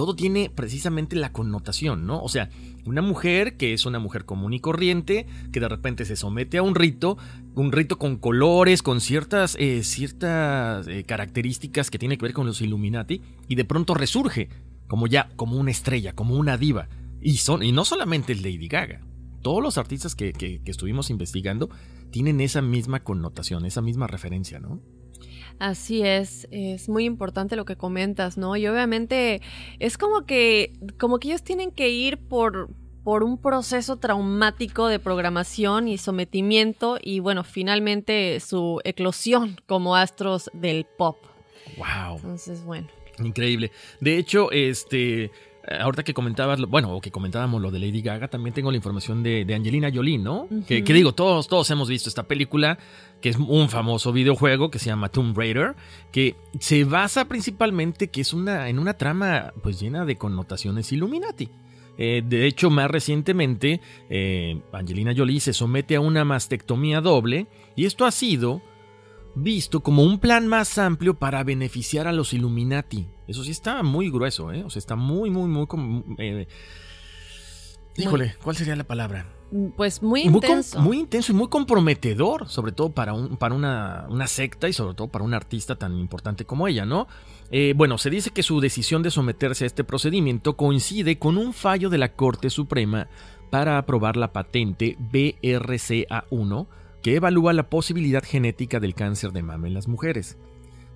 todo 0.00 0.16
tiene 0.16 0.48
precisamente 0.48 1.14
la 1.14 1.30
connotación, 1.30 2.06
¿no? 2.06 2.22
O 2.22 2.30
sea, 2.30 2.48
una 2.86 3.02
mujer 3.02 3.58
que 3.58 3.74
es 3.74 3.84
una 3.84 3.98
mujer 3.98 4.24
común 4.24 4.54
y 4.54 4.58
corriente, 4.58 5.26
que 5.52 5.60
de 5.60 5.68
repente 5.68 6.06
se 6.06 6.16
somete 6.16 6.56
a 6.56 6.62
un 6.62 6.74
rito, 6.74 7.18
un 7.54 7.70
rito 7.70 7.98
con 7.98 8.16
colores, 8.16 8.82
con 8.82 9.02
ciertas, 9.02 9.56
eh, 9.60 9.82
ciertas 9.84 10.88
eh, 10.88 11.04
características 11.04 11.90
que 11.90 11.98
tiene 11.98 12.16
que 12.16 12.22
ver 12.24 12.32
con 12.32 12.46
los 12.46 12.62
Illuminati, 12.62 13.20
y 13.46 13.56
de 13.56 13.66
pronto 13.66 13.92
resurge 13.92 14.48
como 14.88 15.06
ya, 15.06 15.28
como 15.36 15.58
una 15.58 15.70
estrella, 15.70 16.14
como 16.14 16.34
una 16.36 16.56
diva. 16.56 16.88
Y, 17.20 17.36
son, 17.36 17.62
y 17.62 17.70
no 17.70 17.84
solamente 17.84 18.32
es 18.32 18.40
Lady 18.40 18.68
Gaga, 18.68 19.02
todos 19.42 19.62
los 19.62 19.76
artistas 19.76 20.14
que, 20.14 20.32
que- 20.32 20.62
que 20.62 20.70
estuvimos 20.70 21.10
investigando 21.10 21.68
tienen 22.10 22.40
esa 22.40 22.62
misma 22.62 23.00
connotación, 23.00 23.66
esa 23.66 23.82
misma 23.82 24.06
referencia, 24.06 24.60
¿no? 24.60 24.80
Así 25.60 26.00
es, 26.02 26.48
es 26.50 26.88
muy 26.88 27.04
importante 27.04 27.54
lo 27.54 27.66
que 27.66 27.76
comentas, 27.76 28.38
¿no? 28.38 28.56
Y 28.56 28.66
obviamente 28.66 29.42
es 29.78 29.98
como 29.98 30.22
que, 30.24 30.72
como 30.98 31.18
que 31.18 31.28
ellos 31.28 31.42
tienen 31.42 31.70
que 31.70 31.90
ir 31.90 32.16
por, 32.16 32.70
por 33.04 33.22
un 33.22 33.36
proceso 33.36 33.98
traumático 33.98 34.88
de 34.88 34.98
programación 34.98 35.86
y 35.86 35.98
sometimiento 35.98 36.98
y 37.02 37.20
bueno, 37.20 37.44
finalmente 37.44 38.40
su 38.40 38.80
eclosión 38.84 39.58
como 39.66 39.96
astros 39.96 40.50
del 40.54 40.86
pop. 40.96 41.18
¡Wow! 41.76 42.16
Entonces, 42.16 42.64
bueno. 42.64 42.88
Increíble. 43.18 43.70
De 44.00 44.16
hecho, 44.16 44.50
este. 44.52 45.30
Ahorita 45.78 46.02
que 46.02 46.14
comentabas, 46.14 46.58
bueno, 46.62 46.96
o 46.96 47.02
que 47.02 47.10
comentábamos 47.10 47.60
lo 47.60 47.70
de 47.70 47.78
Lady 47.78 48.00
Gaga, 48.00 48.28
también 48.28 48.54
tengo 48.54 48.70
la 48.70 48.78
información 48.78 49.22
de, 49.22 49.44
de 49.44 49.54
Angelina 49.54 49.90
Jolie, 49.94 50.16
¿no? 50.16 50.48
que, 50.66 50.82
que 50.82 50.92
digo, 50.94 51.12
todos, 51.12 51.48
todos 51.48 51.70
hemos 51.70 51.86
visto 51.86 52.08
esta 52.08 52.22
película, 52.22 52.78
que 53.20 53.28
es 53.28 53.36
un 53.36 53.68
famoso 53.68 54.12
videojuego 54.12 54.70
que 54.70 54.78
se 54.78 54.86
llama 54.86 55.08
Tomb 55.08 55.36
Raider, 55.36 55.74
que 56.12 56.36
se 56.58 56.84
basa 56.84 57.26
principalmente 57.26 58.08
que 58.08 58.20
es 58.20 58.32
una, 58.32 58.68
en 58.68 58.78
una 58.78 58.94
trama 58.94 59.52
pues 59.62 59.80
llena 59.80 60.04
de 60.04 60.16
connotaciones 60.16 60.92
Illuminati. 60.92 61.48
Eh, 61.98 62.22
de 62.24 62.46
hecho, 62.46 62.70
más 62.70 62.90
recientemente, 62.90 63.80
eh, 64.08 64.60
Angelina 64.72 65.12
Jolie 65.14 65.40
se 65.40 65.52
somete 65.52 65.96
a 65.96 66.00
una 66.00 66.24
mastectomía 66.24 67.02
doble 67.02 67.46
y 67.76 67.84
esto 67.84 68.06
ha 68.06 68.10
sido 68.10 68.62
visto 69.34 69.80
como 69.80 70.02
un 70.02 70.18
plan 70.18 70.46
más 70.46 70.78
amplio 70.78 71.14
para 71.14 71.44
beneficiar 71.44 72.06
a 72.06 72.12
los 72.12 72.32
Illuminati. 72.32 73.06
Eso 73.28 73.44
sí 73.44 73.50
está 73.50 73.82
muy 73.82 74.10
grueso, 74.10 74.52
¿eh? 74.52 74.64
O 74.64 74.70
sea, 74.70 74.80
está 74.80 74.96
muy, 74.96 75.30
muy, 75.30 75.48
muy... 75.48 75.66
eh, 76.18 76.48
híjole, 77.96 78.36
¿cuál 78.42 78.56
sería 78.56 78.76
la 78.76 78.84
palabra? 78.84 79.26
Pues 79.76 80.00
muy 80.00 80.22
intenso. 80.22 80.80
muy 80.80 81.00
intenso 81.00 81.32
y 81.32 81.34
muy 81.34 81.48
comprometedor, 81.48 82.48
sobre 82.48 82.70
todo 82.70 82.90
para, 82.90 83.14
un, 83.14 83.36
para 83.36 83.54
una, 83.54 84.06
una 84.08 84.28
secta 84.28 84.68
y 84.68 84.72
sobre 84.72 84.94
todo 84.94 85.08
para 85.08 85.24
un 85.24 85.34
artista 85.34 85.74
tan 85.74 85.98
importante 85.98 86.44
como 86.44 86.68
ella, 86.68 86.84
¿no? 86.84 87.08
Eh, 87.50 87.74
bueno, 87.76 87.98
se 87.98 88.10
dice 88.10 88.30
que 88.30 88.44
su 88.44 88.60
decisión 88.60 89.02
de 89.02 89.10
someterse 89.10 89.64
a 89.64 89.66
este 89.66 89.82
procedimiento 89.82 90.56
coincide 90.56 91.18
con 91.18 91.36
un 91.36 91.52
fallo 91.52 91.90
de 91.90 91.98
la 91.98 92.12
Corte 92.12 92.48
Suprema 92.48 93.08
para 93.50 93.76
aprobar 93.76 94.16
la 94.16 94.32
patente 94.32 94.96
BRCA1 94.98 96.66
que 97.02 97.16
evalúa 97.16 97.52
la 97.52 97.68
posibilidad 97.68 98.22
genética 98.22 98.78
del 98.78 98.94
cáncer 98.94 99.32
de 99.32 99.42
mama 99.42 99.66
en 99.66 99.74
las 99.74 99.88
mujeres. 99.88 100.38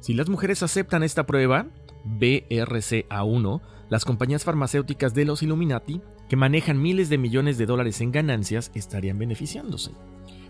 Si 0.01 0.15
las 0.15 0.29
mujeres 0.29 0.63
aceptan 0.63 1.03
esta 1.03 1.27
prueba, 1.27 1.67
BRCA1, 2.05 3.61
las 3.95 4.05
compañías 4.05 4.43
farmacéuticas 4.43 5.15
de 5.15 5.25
los 5.25 5.45
Illuminati, 5.45 6.01
que 6.29 6.35
manejan 6.35 6.83
miles 6.83 7.09
de 7.11 7.17
millones 7.17 7.59
de 7.59 7.67
dólares 7.67 8.01
en 8.01 8.11
ganancias, 8.11 8.73
estarían 8.75 9.21
beneficiándose. 9.21 9.93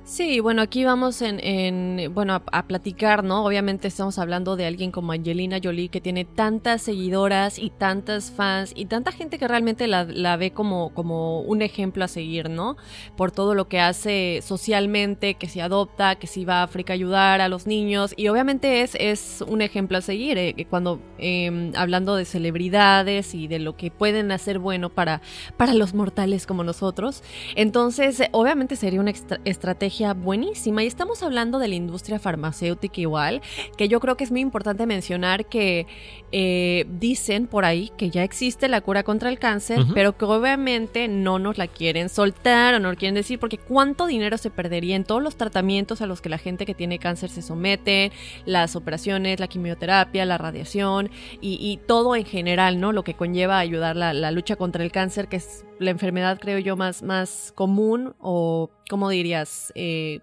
Sí, 0.06 0.38
bueno, 0.40 0.60
aquí 0.60 0.84
vamos 0.84 1.22
en, 1.22 1.40
en 1.42 2.12
bueno, 2.12 2.34
a, 2.34 2.42
a 2.52 2.66
platicar, 2.66 3.24
¿no? 3.24 3.42
Obviamente 3.46 3.88
estamos 3.88 4.18
hablando 4.18 4.54
de 4.54 4.66
alguien 4.66 4.90
como 4.90 5.12
Angelina 5.12 5.60
Jolie 5.64 5.88
que 5.88 6.02
tiene 6.02 6.26
tantas 6.26 6.82
seguidoras 6.82 7.58
y 7.58 7.70
tantas 7.70 8.30
fans 8.30 8.72
y 8.76 8.84
tanta 8.84 9.12
gente 9.12 9.38
que 9.38 9.48
realmente 9.48 9.86
la, 9.86 10.04
la 10.04 10.36
ve 10.36 10.50
como, 10.50 10.92
como 10.92 11.40
un 11.40 11.62
ejemplo 11.62 12.04
a 12.04 12.08
seguir, 12.08 12.50
¿no? 12.50 12.76
Por 13.16 13.32
todo 13.32 13.54
lo 13.54 13.66
que 13.66 13.80
hace 13.80 14.40
socialmente, 14.42 15.36
que 15.36 15.48
se 15.48 15.62
adopta, 15.62 16.16
que 16.16 16.26
se 16.26 16.44
va 16.44 16.60
a 16.60 16.64
África 16.64 16.92
a 16.92 16.96
ayudar 16.96 17.40
a 17.40 17.48
los 17.48 17.66
niños 17.66 18.12
y 18.14 18.28
obviamente 18.28 18.82
es, 18.82 18.96
es 18.96 19.42
un 19.48 19.62
ejemplo 19.62 19.96
a 19.96 20.00
seguir 20.02 20.36
eh, 20.36 20.66
cuando 20.68 21.00
eh, 21.16 21.72
hablando 21.76 22.14
de 22.16 22.26
celebridades 22.26 23.34
y 23.34 23.48
de 23.48 23.58
lo 23.58 23.74
que 23.78 23.90
pueden 23.90 24.32
hacer 24.32 24.58
bueno 24.58 24.90
para, 24.90 25.22
para 25.56 25.72
los 25.72 25.94
mortales 25.94 26.46
como 26.46 26.62
nosotros. 26.62 27.22
Entonces, 27.56 28.22
obviamente 28.32 28.76
sería 28.76 29.00
una 29.00 29.10
extra- 29.10 29.40
estrategia 29.46 29.93
buenísima. 30.16 30.82
Y 30.82 30.86
estamos 30.86 31.22
hablando 31.22 31.58
de 31.58 31.68
la 31.68 31.74
industria 31.74 32.18
farmacéutica 32.18 33.00
igual, 33.00 33.42
que 33.76 33.88
yo 33.88 34.00
creo 34.00 34.16
que 34.16 34.24
es 34.24 34.30
muy 34.30 34.40
importante 34.40 34.86
mencionar 34.86 35.46
que 35.46 35.86
eh, 36.32 36.86
dicen 36.88 37.46
por 37.46 37.64
ahí 37.64 37.92
que 37.96 38.10
ya 38.10 38.24
existe 38.24 38.68
la 38.68 38.80
cura 38.80 39.04
contra 39.04 39.28
el 39.28 39.38
cáncer, 39.38 39.84
pero 39.94 40.16
que 40.16 40.24
obviamente 40.24 41.06
no 41.08 41.38
nos 41.38 41.58
la 41.58 41.68
quieren 41.68 42.08
soltar 42.08 42.74
o 42.74 42.80
no 42.80 42.90
lo 42.90 42.96
quieren 42.96 43.14
decir, 43.14 43.38
porque 43.38 43.58
cuánto 43.58 44.06
dinero 44.06 44.36
se 44.38 44.50
perdería 44.50 44.96
en 44.96 45.04
todos 45.04 45.22
los 45.22 45.36
tratamientos 45.36 46.00
a 46.00 46.06
los 46.06 46.20
que 46.20 46.28
la 46.28 46.38
gente 46.38 46.66
que 46.66 46.74
tiene 46.74 46.98
cáncer 46.98 47.30
se 47.30 47.42
somete, 47.42 48.10
las 48.46 48.76
operaciones, 48.76 49.38
la 49.38 49.48
quimioterapia, 49.48 50.24
la 50.24 50.38
radiación 50.38 51.10
y, 51.40 51.58
y 51.60 51.76
todo 51.86 52.16
en 52.16 52.24
general, 52.24 52.80
¿no? 52.80 52.92
Lo 52.92 53.04
que 53.04 53.14
conlleva 53.14 53.58
ayudar 53.58 53.96
la, 53.96 54.12
la 54.12 54.30
lucha 54.30 54.56
contra 54.56 54.82
el 54.82 54.90
cáncer, 54.90 55.28
que 55.28 55.36
es 55.36 55.64
la 55.78 55.90
enfermedad, 55.90 56.38
creo 56.40 56.58
yo, 56.58 56.76
más, 56.76 57.02
más 57.02 57.52
común 57.54 58.14
o, 58.18 58.70
¿cómo 58.88 59.08
dirías? 59.10 59.72
Eh, 59.74 60.20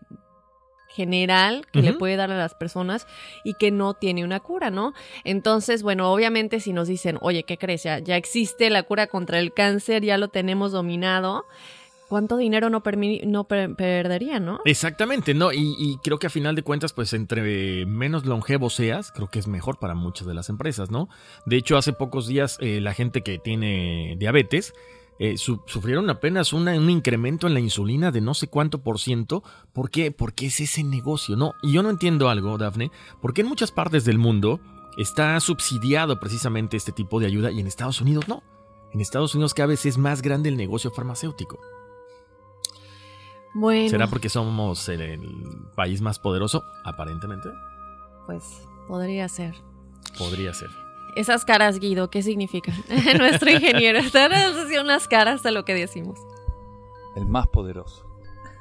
general 0.93 1.65
que 1.71 1.81
le 1.81 1.93
puede 1.93 2.17
dar 2.17 2.31
a 2.31 2.37
las 2.37 2.53
personas 2.53 3.07
y 3.45 3.53
que 3.53 3.71
no 3.71 3.93
tiene 3.93 4.25
una 4.25 4.41
cura, 4.41 4.71
¿no? 4.71 4.93
Entonces, 5.23 5.83
bueno, 5.83 6.11
obviamente 6.11 6.59
si 6.59 6.73
nos 6.73 6.89
dicen, 6.89 7.17
oye, 7.21 7.43
¿qué 7.43 7.57
crees? 7.57 7.83
Ya, 7.83 7.99
ya 7.99 8.17
existe 8.17 8.69
la 8.69 8.83
cura 8.83 9.07
contra 9.07 9.39
el 9.39 9.53
cáncer, 9.53 10.03
ya 10.03 10.17
lo 10.17 10.27
tenemos 10.27 10.73
dominado, 10.73 11.45
¿cuánto 12.09 12.35
dinero 12.35 12.69
no, 12.69 12.83
no 13.23 13.43
per- 13.45 13.73
perdería, 13.77 14.41
no? 14.41 14.59
Exactamente, 14.65 15.33
¿no? 15.33 15.53
Y, 15.53 15.75
y 15.79 15.97
creo 16.03 16.19
que 16.19 16.27
a 16.27 16.29
final 16.29 16.55
de 16.55 16.63
cuentas, 16.63 16.91
pues 16.91 17.13
entre 17.13 17.85
menos 17.85 18.25
longevo 18.25 18.69
seas, 18.69 19.13
creo 19.13 19.29
que 19.29 19.39
es 19.39 19.47
mejor 19.47 19.79
para 19.79 19.95
muchas 19.95 20.27
de 20.27 20.33
las 20.33 20.49
empresas, 20.49 20.91
¿no? 20.91 21.07
De 21.45 21.55
hecho, 21.55 21.77
hace 21.77 21.93
pocos 21.93 22.27
días 22.27 22.57
eh, 22.59 22.81
la 22.81 22.93
gente 22.93 23.21
que 23.21 23.39
tiene 23.39 24.15
diabetes 24.17 24.73
eh, 25.23 25.37
su- 25.37 25.61
sufrieron 25.67 26.09
apenas 26.09 26.51
una- 26.51 26.73
un 26.77 26.89
incremento 26.89 27.45
en 27.45 27.53
la 27.53 27.59
insulina 27.59 28.09
de 28.11 28.21
no 28.21 28.33
sé 28.33 28.47
cuánto 28.47 28.81
por 28.81 28.97
ciento. 28.99 29.43
¿Por 29.71 29.89
qué? 29.91 30.11
Porque 30.11 30.47
es 30.47 30.59
ese 30.59 30.83
negocio, 30.83 31.35
¿no? 31.35 31.53
Y 31.61 31.73
yo 31.73 31.83
no 31.83 31.89
entiendo 31.91 32.27
algo, 32.29 32.57
Dafne, 32.57 32.89
porque 33.21 33.41
en 33.41 33.47
muchas 33.47 33.71
partes 33.71 34.03
del 34.03 34.17
mundo 34.17 34.59
está 34.97 35.39
subsidiado 35.39 36.19
precisamente 36.19 36.75
este 36.75 36.91
tipo 36.91 37.19
de 37.19 37.27
ayuda 37.27 37.51
y 37.51 37.59
en 37.59 37.67
Estados 37.67 38.01
Unidos 38.01 38.27
no. 38.27 38.41
En 38.93 38.99
Estados 38.99 39.35
Unidos 39.35 39.53
cada 39.53 39.67
vez 39.67 39.85
es 39.85 39.97
más 39.97 40.21
grande 40.23 40.49
el 40.49 40.57
negocio 40.57 40.89
farmacéutico. 40.91 41.59
Bueno, 43.53 43.89
¿Será 43.89 44.07
porque 44.07 44.29
somos 44.29 44.87
el, 44.89 45.01
el 45.01 45.21
país 45.75 46.01
más 46.01 46.19
poderoso? 46.19 46.63
Aparentemente. 46.85 47.49
pues 48.25 48.43
podría 48.87 49.27
ser. 49.29 49.55
Podría 50.17 50.53
ser. 50.53 50.69
Esas 51.15 51.45
caras, 51.45 51.79
Guido, 51.79 52.09
¿qué 52.09 52.21
significan? 52.23 52.75
Nuestro 53.17 53.51
ingeniero 53.51 53.99
está 53.99 54.25
haciendo 54.25 54.81
unas 54.81 55.07
caras 55.07 55.45
a 55.45 55.51
lo 55.51 55.65
que 55.65 55.73
decimos. 55.73 56.19
El 57.15 57.25
más 57.25 57.47
poderoso. 57.47 58.07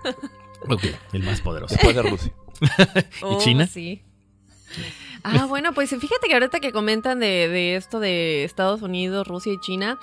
Ok, 0.69 0.85
el 1.15 1.23
más 1.23 1.41
poderoso. 1.41 1.75
Después 1.75 1.97
de 1.97 2.03
Rusia. 2.03 2.35
Oh, 3.23 3.39
China? 3.39 3.67
Sí. 3.67 4.03
Ah, 5.23 5.47
bueno, 5.47 5.73
pues 5.73 5.89
fíjate 5.89 6.29
que 6.29 6.35
ahorita 6.35 6.61
que 6.61 6.71
comentan 6.71 7.19
de, 7.19 7.49
de 7.49 7.77
esto 7.77 7.99
de 7.99 8.45
Estados 8.45 8.83
Unidos, 8.83 9.27
Rusia 9.27 9.55
y 9.55 9.61
China, 9.61 9.99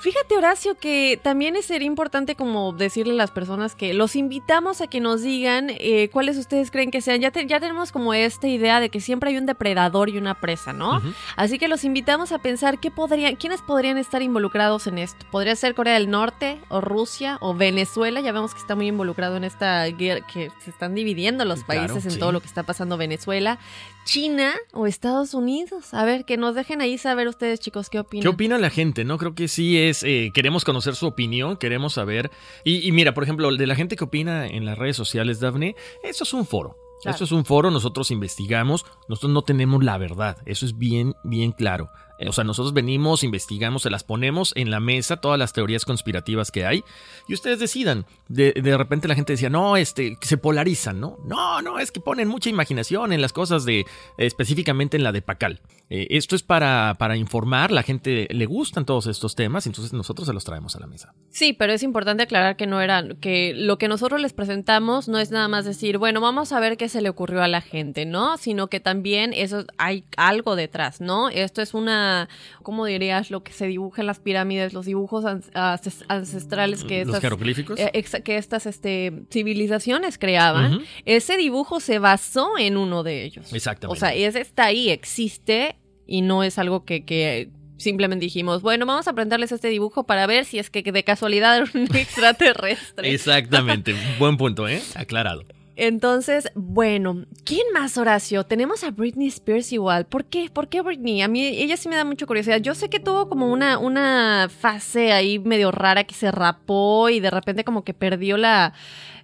Fíjate, 0.00 0.34
Horacio, 0.34 0.76
que 0.76 1.20
también 1.22 1.54
sería 1.62 1.86
importante 1.86 2.34
como 2.34 2.72
decirle 2.72 3.12
a 3.12 3.16
las 3.16 3.30
personas 3.30 3.74
que 3.74 3.92
los 3.92 4.16
invitamos 4.16 4.80
a 4.80 4.86
que 4.86 4.98
nos 4.98 5.20
digan 5.20 5.68
eh, 5.70 6.08
cuáles 6.10 6.38
ustedes 6.38 6.70
creen 6.70 6.90
que 6.90 7.02
sean. 7.02 7.20
Ya, 7.20 7.30
ya 7.32 7.60
tenemos 7.60 7.92
como 7.92 8.14
esta 8.14 8.48
idea 8.48 8.80
de 8.80 8.88
que 8.88 9.00
siempre 9.00 9.30
hay 9.30 9.36
un 9.36 9.44
depredador 9.44 10.08
y 10.08 10.16
una 10.16 10.40
presa, 10.40 10.72
¿no? 10.72 11.02
Así 11.36 11.58
que 11.58 11.68
los 11.68 11.84
invitamos 11.84 12.32
a 12.32 12.38
pensar 12.38 12.78
qué 12.78 12.90
podrían, 12.90 13.36
quiénes 13.36 13.60
podrían 13.60 13.98
estar 13.98 14.22
involucrados 14.22 14.86
en 14.86 14.96
esto. 14.96 15.26
Podría 15.30 15.54
ser 15.54 15.74
Corea 15.74 15.94
del 15.94 16.08
Norte 16.08 16.58
o 16.70 16.80
Rusia 16.80 17.36
o 17.40 17.54
Venezuela. 17.54 18.22
Ya 18.22 18.32
vemos 18.32 18.54
que 18.54 18.60
está 18.60 18.74
muy 18.74 18.86
involucrado 18.86 19.36
en 19.36 19.44
esta 19.44 19.84
guerra, 19.84 20.26
que 20.26 20.50
se 20.64 20.70
están 20.70 20.94
dividiendo 20.94 21.44
los 21.44 21.62
países 21.64 22.06
en 22.06 22.18
todo 22.18 22.32
lo 22.32 22.40
que 22.40 22.46
está 22.46 22.62
pasando 22.62 22.96
Venezuela. 22.96 23.58
China 24.04 24.54
o 24.72 24.86
Estados 24.86 25.34
Unidos. 25.34 25.94
A 25.94 26.04
ver, 26.04 26.24
que 26.24 26.36
nos 26.36 26.54
dejen 26.54 26.80
ahí 26.80 26.98
saber 26.98 27.28
ustedes, 27.28 27.60
chicos, 27.60 27.90
qué 27.90 27.98
opinan. 27.98 28.22
¿Qué 28.22 28.28
opina 28.28 28.58
la 28.58 28.70
gente? 28.70 29.04
No 29.04 29.18
creo 29.18 29.34
que 29.34 29.48
sí 29.48 29.78
es. 29.78 30.02
Eh, 30.02 30.30
queremos 30.34 30.64
conocer 30.64 30.96
su 30.96 31.06
opinión, 31.06 31.56
queremos 31.56 31.94
saber. 31.94 32.30
Y, 32.64 32.90
mira, 32.92 33.14
por 33.14 33.24
ejemplo, 33.24 33.54
de 33.54 33.66
la 33.66 33.74
gente 33.74 33.96
que 33.96 34.04
opina 34.04 34.46
en 34.46 34.64
las 34.64 34.78
redes 34.78 34.96
sociales, 34.96 35.40
Daphne, 35.40 35.76
eso 36.02 36.24
es 36.24 36.32
un 36.32 36.46
foro. 36.46 36.76
Eso 37.04 37.24
es 37.24 37.32
un 37.32 37.46
foro, 37.46 37.70
nosotros 37.70 38.10
investigamos, 38.10 38.84
nosotros 39.08 39.32
no 39.32 39.40
tenemos 39.40 39.82
la 39.82 39.96
verdad, 39.96 40.36
eso 40.44 40.66
es 40.66 40.76
bien, 40.76 41.14
bien 41.24 41.52
claro. 41.52 41.88
Eh, 42.20 42.28
o 42.28 42.32
sea, 42.32 42.44
nosotros 42.44 42.74
venimos, 42.74 43.24
investigamos, 43.24 43.82
se 43.82 43.90
las 43.90 44.04
ponemos 44.04 44.52
en 44.54 44.70
la 44.70 44.78
mesa, 44.78 45.16
todas 45.16 45.38
las 45.38 45.54
teorías 45.54 45.86
conspirativas 45.86 46.50
que 46.50 46.66
hay, 46.66 46.84
y 47.26 47.34
ustedes 47.34 47.58
decidan. 47.58 48.06
De, 48.28 48.52
repente 48.76 49.08
la 49.08 49.14
gente 49.14 49.32
decía, 49.32 49.48
no, 49.48 49.76
este, 49.76 50.16
se 50.20 50.36
polarizan, 50.36 51.00
¿no? 51.00 51.18
No, 51.24 51.62
no, 51.62 51.78
es 51.78 51.90
que 51.90 52.00
ponen 52.00 52.28
mucha 52.28 52.50
imaginación 52.50 53.14
en 53.14 53.22
las 53.22 53.32
cosas 53.32 53.64
de, 53.64 53.86
específicamente 54.18 54.98
en 54.98 55.02
la 55.02 55.12
de 55.12 55.22
Pacal. 55.22 55.60
Eh, 55.90 56.06
esto 56.10 56.36
es 56.36 56.42
para, 56.42 56.94
para 56.98 57.16
informar, 57.16 57.72
la 57.72 57.82
gente 57.82 58.28
le 58.30 58.46
gustan 58.46 58.84
todos 58.84 59.08
estos 59.08 59.34
temas, 59.34 59.66
entonces 59.66 59.92
nosotros 59.92 60.28
se 60.28 60.32
los 60.32 60.44
traemos 60.44 60.76
a 60.76 60.80
la 60.80 60.86
mesa. 60.86 61.14
Sí, 61.30 61.52
pero 61.52 61.72
es 61.72 61.82
importante 61.82 62.22
aclarar 62.22 62.56
que 62.56 62.66
no 62.66 62.80
era, 62.80 63.04
que 63.20 63.52
lo 63.54 63.76
que 63.76 63.88
nosotros 63.88 64.20
les 64.20 64.32
presentamos 64.32 65.08
no 65.08 65.18
es 65.18 65.32
nada 65.32 65.48
más 65.48 65.64
decir, 65.64 65.98
bueno, 65.98 66.20
vamos 66.20 66.52
a 66.52 66.60
ver 66.60 66.76
qué 66.76 66.88
se 66.88 67.02
le 67.02 67.08
ocurrió 67.08 67.42
a 67.42 67.48
la 67.48 67.60
gente, 67.60 68.06
¿no? 68.06 68.36
Sino 68.36 68.68
que 68.68 68.78
también 68.78 69.32
eso 69.34 69.64
hay 69.78 70.04
algo 70.16 70.54
detrás, 70.54 71.00
¿no? 71.00 71.28
Esto 71.28 71.60
es 71.60 71.74
una 71.74 72.28
¿cómo 72.62 72.86
dirías? 72.86 73.30
Lo 73.30 73.42
que 73.42 73.52
se 73.52 73.66
dibuja 73.66 74.02
en 74.02 74.06
las 74.06 74.20
pirámides, 74.20 74.72
los 74.72 74.86
dibujos 74.86 75.24
ancestrales 75.26 76.84
que 76.84 77.00
estas, 77.00 77.22
eh, 77.24 78.22
que 78.22 78.36
estas 78.36 78.66
este, 78.66 79.24
civilizaciones 79.30 80.18
creaban. 80.18 80.82
Ese 81.04 81.36
dibujo 81.36 81.80
se 81.80 81.98
basó 81.98 82.58
en 82.58 82.76
uno 82.76 83.02
de 83.02 83.24
ellos. 83.24 83.52
Exactamente. 83.52 83.96
O 83.96 84.00
sea, 84.00 84.14
ese 84.14 84.40
está 84.40 84.66
ahí, 84.66 84.90
existe 84.90 85.79
y 86.10 86.22
no 86.22 86.42
es 86.42 86.58
algo 86.58 86.84
que, 86.84 87.50
simplemente 87.78 88.24
dijimos, 88.24 88.62
bueno, 88.62 88.84
vamos 88.84 89.06
a 89.06 89.12
aprenderles 89.12 89.52
este 89.52 89.68
dibujo 89.68 90.04
para 90.04 90.26
ver 90.26 90.44
si 90.44 90.58
es 90.58 90.68
que 90.68 90.82
de 90.82 91.04
casualidad 91.04 91.56
era 91.56 91.66
un 91.72 91.82
extraterrestre. 91.96 93.14
Exactamente, 93.14 93.94
buen 94.18 94.36
punto, 94.36 94.68
¿eh? 94.68 94.82
Aclarado. 94.96 95.44
Entonces, 95.82 96.50
bueno, 96.54 97.24
¿quién 97.42 97.62
más, 97.72 97.96
Horacio? 97.96 98.44
Tenemos 98.44 98.84
a 98.84 98.90
Britney 98.90 99.28
Spears 99.28 99.72
igual. 99.72 100.04
¿Por 100.04 100.26
qué? 100.26 100.50
¿Por 100.52 100.68
qué 100.68 100.82
Britney? 100.82 101.22
A 101.22 101.28
mí 101.28 101.42
ella 101.42 101.78
sí 101.78 101.88
me 101.88 101.96
da 101.96 102.04
mucha 102.04 102.26
curiosidad. 102.26 102.58
Yo 102.60 102.74
sé 102.74 102.90
que 102.90 103.00
tuvo 103.00 103.30
como 103.30 103.50
una, 103.50 103.78
una 103.78 104.50
fase 104.50 105.12
ahí 105.12 105.38
medio 105.38 105.70
rara 105.70 106.04
que 106.04 106.14
se 106.14 106.30
rapó 106.30 107.08
y 107.08 107.20
de 107.20 107.30
repente 107.30 107.64
como 107.64 107.82
que 107.82 107.94
perdió 107.94 108.36
la, 108.36 108.74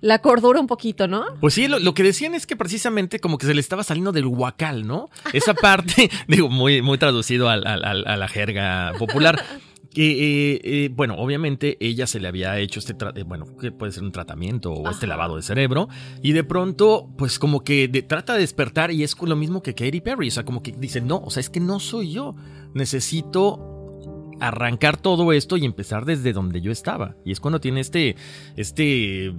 la 0.00 0.20
cordura 0.20 0.58
un 0.58 0.66
poquito, 0.66 1.06
¿no? 1.06 1.26
Pues 1.42 1.52
sí, 1.52 1.68
lo, 1.68 1.92
que 1.92 2.02
decían 2.02 2.34
es 2.34 2.46
que 2.46 2.56
precisamente 2.56 3.20
como 3.20 3.36
que 3.36 3.44
se 3.44 3.52
le 3.52 3.60
estaba 3.60 3.84
saliendo 3.84 4.12
del 4.12 4.24
huacal, 4.24 4.86
¿no? 4.86 5.10
Esa 5.34 5.52
parte, 5.52 6.10
digo, 6.26 6.48
muy, 6.48 6.80
muy 6.80 6.96
traducido 6.96 7.50
a 7.50 7.56
la 7.58 8.28
jerga 8.28 8.94
popular. 8.98 9.44
Que, 9.96 10.10
eh, 10.56 10.60
eh, 10.62 10.90
bueno, 10.92 11.14
obviamente 11.16 11.78
ella 11.80 12.06
se 12.06 12.20
le 12.20 12.28
había 12.28 12.58
hecho 12.58 12.80
este, 12.80 12.94
eh, 13.14 13.22
bueno, 13.22 13.46
que 13.56 13.72
puede 13.72 13.92
ser 13.92 14.02
un 14.02 14.12
tratamiento 14.12 14.70
o 14.70 14.90
este 14.90 15.06
lavado 15.06 15.36
de 15.36 15.42
cerebro, 15.42 15.88
y 16.20 16.32
de 16.32 16.44
pronto, 16.44 17.08
pues 17.16 17.38
como 17.38 17.64
que 17.64 17.88
trata 18.06 18.34
de 18.34 18.40
despertar 18.40 18.90
y 18.90 19.04
es 19.04 19.16
lo 19.18 19.36
mismo 19.36 19.62
que 19.62 19.74
Katy 19.74 20.02
Perry, 20.02 20.28
o 20.28 20.30
sea, 20.30 20.44
como 20.44 20.62
que 20.62 20.72
dice, 20.72 21.00
no, 21.00 21.16
o 21.24 21.30
sea, 21.30 21.40
es 21.40 21.48
que 21.48 21.60
no 21.60 21.80
soy 21.80 22.12
yo, 22.12 22.34
necesito 22.74 23.96
arrancar 24.38 24.98
todo 24.98 25.32
esto 25.32 25.56
y 25.56 25.64
empezar 25.64 26.04
desde 26.04 26.34
donde 26.34 26.60
yo 26.60 26.72
estaba. 26.72 27.16
Y 27.24 27.32
es 27.32 27.40
cuando 27.40 27.62
tiene 27.62 27.80
este, 27.80 28.16
este 28.54 29.32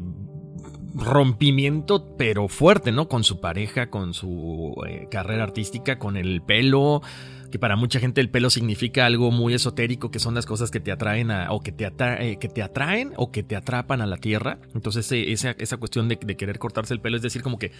rompimiento, 0.95 2.15
pero 2.17 2.47
fuerte, 2.47 2.91
¿no? 2.91 3.07
Con 3.07 3.23
su 3.23 3.39
pareja, 3.39 3.91
con 3.91 4.15
su 4.15 4.75
carrera 5.11 5.43
artística, 5.43 5.99
con 5.99 6.17
el 6.17 6.41
pelo, 6.41 7.03
que 7.49 7.59
para 7.59 7.75
mucha 7.75 7.99
gente 7.99 8.21
el 8.21 8.29
pelo 8.29 8.49
significa 8.49 9.05
algo 9.05 9.31
muy 9.31 9.53
esotérico, 9.53 10.11
que 10.11 10.19
son 10.19 10.35
las 10.35 10.45
cosas 10.45 10.71
que 10.71 10.79
te 10.79 10.91
atraen 10.91 11.31
a, 11.31 11.51
o 11.51 11.61
que 11.61 11.71
te, 11.71 11.85
eh, 11.85 12.37
que 12.39 12.49
te 12.49 12.61
atraen 12.61 13.13
o 13.15 13.31
que 13.31 13.43
te 13.43 13.55
atrapan 13.55 14.01
a 14.01 14.05
la 14.05 14.17
tierra. 14.17 14.59
Entonces 14.73 15.11
esa, 15.11 15.51
esa 15.51 15.77
cuestión 15.77 16.07
de, 16.07 16.17
querer 16.17 16.59
cortarse 16.59 16.93
el 16.93 16.99
pelo 16.99 17.17
es 17.17 17.23
decir 17.23 17.41
como 17.41 17.57
que 17.57 17.71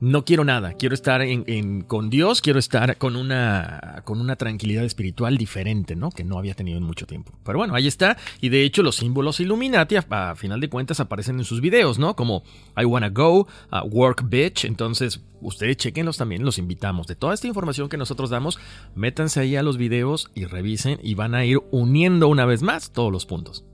no 0.00 0.24
quiero 0.24 0.44
nada, 0.44 0.74
quiero 0.74 0.94
estar 0.94 1.22
en, 1.22 1.82
con 1.82 2.10
Dios, 2.10 2.40
quiero 2.40 2.58
estar 2.58 2.98
con 2.98 3.16
una, 3.16 4.02
con 4.04 4.20
una 4.20 4.36
tranquilidad 4.36 4.84
espiritual 4.84 5.38
diferente, 5.38 5.96
¿no? 5.96 6.10
Que 6.10 6.24
no 6.24 6.38
había 6.38 6.54
tenido 6.54 6.78
en 6.78 6.84
mucho 6.84 7.06
tiempo. 7.06 7.32
Pero 7.44 7.58
bueno, 7.58 7.74
ahí 7.74 7.86
está. 7.86 8.16
Y 8.40 8.48
de 8.48 8.62
hecho 8.62 8.82
los 8.82 8.96
símbolos 8.96 9.40
Illuminati 9.40 9.96
a, 9.96 10.34
final 10.34 10.60
de 10.60 10.68
cuentas 10.68 11.00
aparecen 11.00 11.38
en 11.38 11.44
sus 11.44 11.60
videos, 11.60 11.98
¿no? 11.98 12.16
Como 12.16 12.42
I 12.76 12.84
Wanna 12.84 13.10
Go, 13.10 13.46
uh, 13.72 13.88
Work 13.88 14.28
Bitch. 14.28 14.64
Entonces 14.64 15.20
ustedes 15.40 15.76
chequenlos 15.76 16.16
también, 16.16 16.44
los 16.44 16.58
invitamos. 16.58 17.06
De 17.06 17.16
toda 17.16 17.34
esta 17.34 17.46
información 17.46 17.88
que 17.88 17.96
nosotros 17.96 18.30
damos, 18.30 18.58
métanse 18.94 19.40
ahí 19.40 19.56
a 19.56 19.62
los 19.62 19.76
videos 19.76 20.30
y 20.34 20.44
revisen 20.44 20.98
y 21.02 21.14
van 21.14 21.34
a 21.34 21.44
ir 21.44 21.60
uniendo 21.70 22.28
una 22.28 22.44
vez 22.46 22.62
más 22.62 22.92
todos 22.92 23.12
los 23.12 23.26
puntos. 23.26 23.64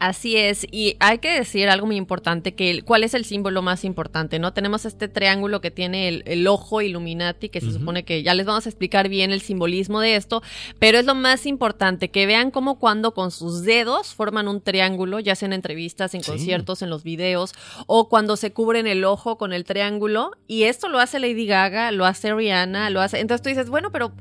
Así 0.00 0.36
es, 0.36 0.64
y 0.70 0.96
hay 1.00 1.18
que 1.18 1.32
decir 1.32 1.68
algo 1.68 1.86
muy 1.86 1.96
importante, 1.96 2.54
que 2.54 2.82
cuál 2.82 3.02
es 3.02 3.14
el 3.14 3.24
símbolo 3.24 3.62
más 3.62 3.84
importante, 3.84 4.38
¿no? 4.38 4.52
Tenemos 4.52 4.84
este 4.84 5.08
triángulo 5.08 5.60
que 5.60 5.72
tiene 5.72 6.22
el, 6.24 6.46
ojo 6.46 6.80
Illuminati, 6.82 7.48
que 7.48 7.60
se 7.60 7.72
supone 7.72 8.04
que 8.04 8.22
ya 8.22 8.34
les 8.34 8.46
vamos 8.46 8.66
a 8.66 8.68
explicar 8.68 9.08
bien 9.08 9.32
el 9.32 9.40
simbolismo 9.40 10.00
de 10.00 10.14
esto, 10.14 10.40
pero 10.78 10.98
es 10.98 11.04
lo 11.04 11.16
más 11.16 11.46
importante, 11.46 12.10
que 12.10 12.26
vean 12.26 12.52
cómo 12.52 12.78
cuando 12.78 13.12
con 13.12 13.32
sus 13.32 13.64
dedos 13.64 14.14
forman 14.14 14.46
un 14.46 14.60
triángulo, 14.60 15.18
ya 15.18 15.34
sea 15.34 15.46
en 15.46 15.52
entrevistas, 15.52 16.14
en 16.14 16.22
conciertos, 16.22 16.82
en 16.82 16.90
los 16.90 17.02
videos, 17.02 17.52
o 17.88 18.08
cuando 18.08 18.36
se 18.36 18.52
cubren 18.52 18.86
el 18.86 19.04
ojo 19.04 19.36
con 19.36 19.52
el 19.52 19.64
triángulo, 19.64 20.30
y 20.46 20.62
esto 20.64 20.88
lo 20.88 21.00
hace 21.00 21.18
Lady 21.18 21.46
Gaga, 21.46 21.90
lo 21.90 22.06
hace 22.06 22.32
Rihanna, 22.32 22.90
lo 22.90 23.00
hace, 23.00 23.18
entonces 23.18 23.42
tú 23.42 23.48
dices, 23.48 23.68
bueno, 23.68 23.90
pero 23.90 24.12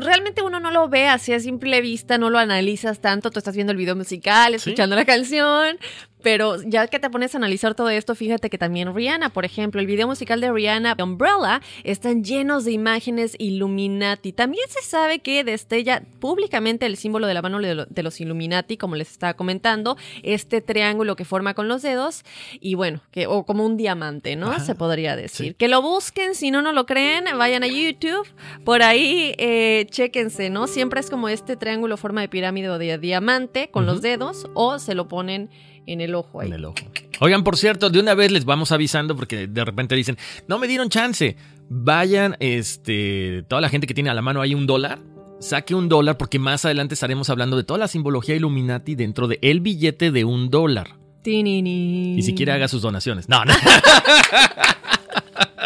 realmente 0.00 0.42
uno 0.42 0.60
no 0.60 0.70
lo 0.70 0.88
ve 0.88 1.08
así 1.08 1.32
a 1.32 1.40
simple 1.40 1.80
vista, 1.80 2.18
no 2.18 2.30
lo 2.30 2.38
analizas 2.38 3.00
tanto, 3.00 3.30
tú 3.30 3.38
estás 3.38 3.54
viendo 3.54 3.72
el 3.72 3.76
video 3.76 3.96
musical, 3.96 4.54
escuchando 4.54 4.96
la 4.96 5.04
canción, 5.04 5.78
pero 6.24 6.56
ya 6.62 6.86
que 6.88 6.98
te 6.98 7.10
pones 7.10 7.34
a 7.34 7.38
analizar 7.38 7.74
todo 7.74 7.90
esto, 7.90 8.14
fíjate 8.14 8.48
que 8.48 8.56
también 8.56 8.94
Rihanna, 8.94 9.28
por 9.28 9.44
ejemplo, 9.44 9.78
el 9.78 9.86
video 9.86 10.06
musical 10.06 10.40
de 10.40 10.50
Rihanna, 10.50 10.96
Umbrella, 10.98 11.60
están 11.84 12.24
llenos 12.24 12.64
de 12.64 12.72
imágenes 12.72 13.36
Illuminati. 13.38 14.32
También 14.32 14.64
se 14.70 14.80
sabe 14.82 15.18
que 15.18 15.44
destella 15.44 16.02
públicamente 16.20 16.86
el 16.86 16.96
símbolo 16.96 17.26
de 17.26 17.34
la 17.34 17.42
mano 17.42 17.60
de 17.60 18.02
los 18.02 18.20
Illuminati, 18.22 18.78
como 18.78 18.96
les 18.96 19.10
estaba 19.10 19.34
comentando, 19.34 19.98
este 20.22 20.62
triángulo 20.62 21.14
que 21.14 21.26
forma 21.26 21.52
con 21.52 21.68
los 21.68 21.82
dedos, 21.82 22.24
y 22.58 22.74
bueno, 22.74 23.02
que, 23.10 23.26
o 23.26 23.44
como 23.44 23.66
un 23.66 23.76
diamante, 23.76 24.34
¿no? 24.34 24.58
se 24.60 24.74
podría 24.74 25.16
decir. 25.16 25.56
Que 25.56 25.68
lo 25.68 25.82
busquen, 25.82 26.34
si 26.34 26.50
no, 26.50 26.62
no 26.62 26.72
lo 26.72 26.86
creen, 26.86 27.26
vayan 27.36 27.64
a 27.64 27.66
YouTube, 27.66 28.26
por 28.64 28.82
ahí 28.82 29.34
eh, 29.36 29.86
chéquense, 29.90 30.48
¿no? 30.48 30.68
Siempre 30.68 31.00
es 31.00 31.10
como 31.10 31.28
este 31.28 31.56
triángulo 31.56 31.98
forma 31.98 32.22
de 32.22 32.30
pirámide 32.30 32.70
o 32.70 32.78
de 32.78 32.96
diamante 32.96 33.68
con 33.70 33.84
los 33.84 34.00
dedos, 34.00 34.46
o 34.54 34.78
se 34.78 34.94
lo 34.94 35.06
ponen 35.06 35.50
en 35.86 36.00
el 36.00 36.14
ojo 36.14 36.40
ahí. 36.40 36.48
En 36.48 36.54
el 36.54 36.64
ojo. 36.64 36.76
Oigan, 37.20 37.44
por 37.44 37.56
cierto, 37.56 37.90
de 37.90 38.00
una 38.00 38.14
vez 38.14 38.32
les 38.32 38.44
vamos 38.44 38.72
avisando 38.72 39.16
porque 39.16 39.46
de 39.46 39.64
repente 39.64 39.94
dicen, 39.94 40.16
no 40.48 40.58
me 40.58 40.66
dieron 40.66 40.88
chance. 40.88 41.36
Vayan, 41.68 42.36
este, 42.40 43.44
toda 43.48 43.60
la 43.60 43.68
gente 43.68 43.86
que 43.86 43.94
tiene 43.94 44.10
a 44.10 44.14
la 44.14 44.22
mano 44.22 44.40
ahí 44.40 44.54
un 44.54 44.66
dólar, 44.66 45.00
saque 45.40 45.74
un 45.74 45.88
dólar 45.88 46.18
porque 46.18 46.38
más 46.38 46.64
adelante 46.64 46.94
estaremos 46.94 47.30
hablando 47.30 47.56
de 47.56 47.64
toda 47.64 47.78
la 47.78 47.88
simbología 47.88 48.34
Illuminati 48.34 48.94
dentro 48.94 49.28
del 49.28 49.38
el 49.42 49.60
billete 49.60 50.10
de 50.10 50.24
un 50.24 50.50
dólar. 50.50 50.96
Y 51.26 52.20
si 52.22 52.34
quiere 52.34 52.52
haga 52.52 52.68
sus 52.68 52.82
donaciones. 52.82 53.28
No, 53.28 53.44
no. 53.44 53.54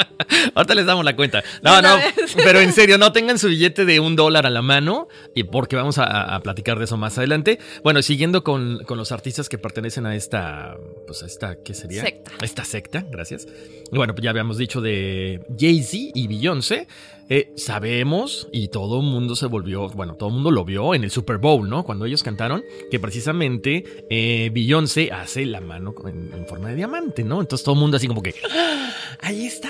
Ahorita 0.54 0.74
les 0.74 0.86
damos 0.86 1.04
la 1.04 1.16
cuenta. 1.16 1.42
No, 1.62 1.80
no, 1.82 1.96
pero 2.36 2.60
en 2.60 2.72
serio, 2.72 2.98
no 2.98 3.12
tengan 3.12 3.38
su 3.38 3.48
billete 3.48 3.84
de 3.84 4.00
un 4.00 4.16
dólar 4.16 4.46
a 4.46 4.50
la 4.50 4.62
mano, 4.62 5.08
y 5.34 5.44
porque 5.44 5.76
vamos 5.76 5.98
a, 5.98 6.38
platicar 6.42 6.78
de 6.78 6.84
eso 6.84 6.96
más 6.96 7.18
adelante. 7.18 7.58
Bueno, 7.82 8.02
siguiendo 8.02 8.44
con, 8.44 8.84
los 8.88 9.12
artistas 9.12 9.48
que 9.48 9.58
pertenecen 9.58 10.06
a 10.06 10.14
esta, 10.14 10.76
pues 11.06 11.22
a 11.22 11.26
esta, 11.26 11.56
¿qué 11.62 11.74
sería? 11.74 12.02
Secta. 12.02 12.32
esta 12.42 12.64
secta, 12.64 13.04
gracias. 13.10 13.46
Bueno, 13.90 14.14
pues 14.14 14.24
ya 14.24 14.30
habíamos 14.30 14.58
dicho 14.58 14.80
de 14.80 15.40
Jay-Z 15.58 16.12
y 16.14 16.28
Beyoncé. 16.28 16.88
Eh, 17.30 17.52
sabemos, 17.56 18.48
y 18.52 18.68
todo 18.68 19.00
el 19.00 19.06
mundo 19.06 19.36
se 19.36 19.46
volvió, 19.46 19.88
bueno, 19.90 20.14
todo 20.14 20.30
el 20.30 20.34
mundo 20.34 20.50
lo 20.50 20.64
vio 20.64 20.94
en 20.94 21.04
el 21.04 21.10
Super 21.10 21.36
Bowl, 21.36 21.68
¿no? 21.68 21.84
Cuando 21.84 22.06
ellos 22.06 22.22
cantaron, 22.22 22.64
que 22.90 22.98
precisamente 22.98 23.84
eh, 24.08 24.50
Beyoncé 24.52 25.12
hace 25.12 25.44
la 25.44 25.60
mano 25.60 25.94
en, 26.06 26.46
forma 26.46 26.70
de 26.70 26.76
diamante, 26.76 27.24
¿no? 27.24 27.40
Entonces 27.40 27.64
todo 27.64 27.74
el 27.74 27.80
mundo 27.80 27.98
así 27.98 28.08
como 28.08 28.22
que, 28.22 28.34
¡Ah! 28.50 28.92
ahí 29.20 29.44
está. 29.44 29.68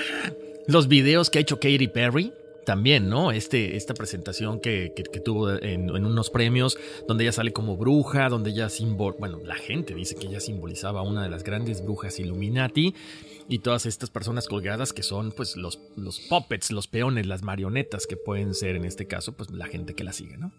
Los 0.69 0.87
videos 0.87 1.31
que 1.31 1.39
ha 1.39 1.41
hecho 1.41 1.59
Katy 1.59 1.89
Perry 1.89 2.33
también, 2.65 3.09
¿no? 3.09 3.33
Este, 3.33 3.77
esta 3.77 3.95
presentación 3.95 4.61
que, 4.61 4.93
que, 4.95 5.21
tuvo 5.21 5.51
en, 5.51 5.89
en, 5.89 6.05
unos 6.05 6.31
premios, 6.31 6.79
donde 7.09 7.25
ella 7.25 7.33
sale 7.33 7.53
como 7.53 7.77
bruja, 7.77 8.29
donde 8.29 8.51
ella 8.51 8.69
simbol, 8.69 9.17
bueno, 9.19 9.41
la 9.45 9.57
gente 9.57 9.95
dice 9.95 10.15
que 10.15 10.27
ella 10.27 10.39
simbolizaba 10.39 11.03
una 11.03 11.23
de 11.23 11.31
las 11.31 11.43
grandes 11.43 11.83
brujas 11.83 12.21
Illuminati 12.21 12.95
y 13.49 13.61
todas 13.61 13.87
estas 13.87 14.11
personas 14.11 14.47
colgadas 14.47 14.93
que 14.93 15.03
son 15.03 15.33
pues 15.33 15.57
los, 15.57 15.81
los 15.97 16.21
puppets, 16.21 16.71
los 16.71 16.87
peones, 16.87 17.27
las 17.27 17.43
marionetas 17.43 18.07
que 18.07 18.17
pueden 18.17 18.55
ser 18.55 18.77
en 18.77 18.85
este 18.85 19.07
caso 19.07 19.33
pues 19.33 19.51
la 19.51 19.67
gente 19.67 19.95
que 19.95 20.05
la 20.05 20.13
sigue, 20.13 20.37
¿no? 20.37 20.53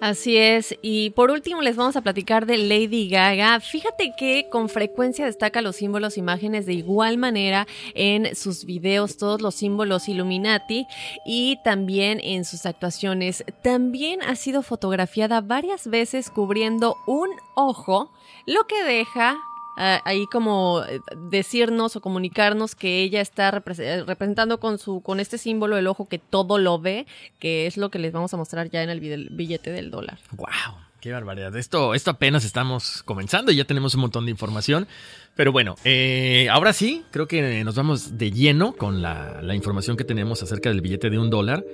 Así 0.00 0.36
es, 0.36 0.76
y 0.82 1.10
por 1.10 1.30
último 1.30 1.62
les 1.62 1.76
vamos 1.76 1.94
a 1.94 2.00
platicar 2.00 2.46
de 2.46 2.58
Lady 2.58 3.08
Gaga. 3.08 3.60
Fíjate 3.60 4.14
que 4.18 4.48
con 4.50 4.68
frecuencia 4.68 5.26
destaca 5.26 5.62
los 5.62 5.76
símbolos, 5.76 6.18
imágenes 6.18 6.66
de 6.66 6.72
igual 6.72 7.18
manera 7.18 7.68
en 7.94 8.34
sus 8.34 8.64
videos, 8.64 9.16
todos 9.16 9.40
los 9.40 9.54
símbolos 9.54 10.08
Illuminati 10.08 10.86
y 11.24 11.58
también 11.62 12.18
en 12.20 12.44
sus 12.44 12.66
actuaciones. 12.66 13.44
También 13.62 14.22
ha 14.22 14.34
sido 14.34 14.62
fotografiada 14.62 15.40
varias 15.40 15.86
veces 15.86 16.30
cubriendo 16.30 16.96
un 17.06 17.28
ojo, 17.54 18.10
lo 18.46 18.66
que 18.66 18.82
deja 18.82 19.38
ahí 19.76 20.26
como 20.26 20.82
eh, 20.88 21.00
decirnos 21.30 21.96
o 21.96 22.00
comunicarnos 22.00 22.74
que 22.74 23.02
ella 23.02 23.20
está 23.20 23.48
eh, 23.48 24.04
representando 24.06 24.60
con 24.60 24.78
su 24.78 25.00
con 25.00 25.20
este 25.20 25.38
símbolo 25.38 25.76
el 25.76 25.86
ojo 25.86 26.08
que 26.08 26.18
todo 26.18 26.58
lo 26.58 26.78
ve, 26.78 27.06
que 27.38 27.66
es 27.66 27.76
lo 27.76 27.90
que 27.90 27.98
les 27.98 28.12
vamos 28.12 28.32
a 28.34 28.36
mostrar 28.36 28.70
ya 28.70 28.82
en 28.82 28.90
el 28.90 29.00
billete 29.00 29.70
del 29.70 29.90
dólar. 29.90 30.18
Wow, 30.32 30.76
qué 31.00 31.12
barbaridad. 31.12 31.56
Esto 31.56 31.94
esto 31.94 32.10
apenas 32.10 32.44
estamos 32.44 33.02
comenzando 33.02 33.50
y 33.52 33.56
ya 33.56 33.64
tenemos 33.64 33.94
un 33.94 34.02
montón 34.02 34.24
de 34.26 34.30
información. 34.30 34.86
Pero 35.34 35.50
bueno, 35.50 35.76
eh, 35.84 36.48
ahora 36.50 36.74
sí, 36.74 37.04
creo 37.10 37.26
que 37.26 37.64
nos 37.64 37.74
vamos 37.74 38.18
de 38.18 38.30
lleno 38.30 38.74
con 38.74 39.00
la, 39.00 39.40
la, 39.40 39.54
información 39.54 39.96
que 39.96 40.04
tenemos 40.04 40.42
acerca 40.42 40.68
del 40.68 40.82
billete 40.82 41.08
de 41.08 41.18
un 41.18 41.30
dólar. 41.30 41.64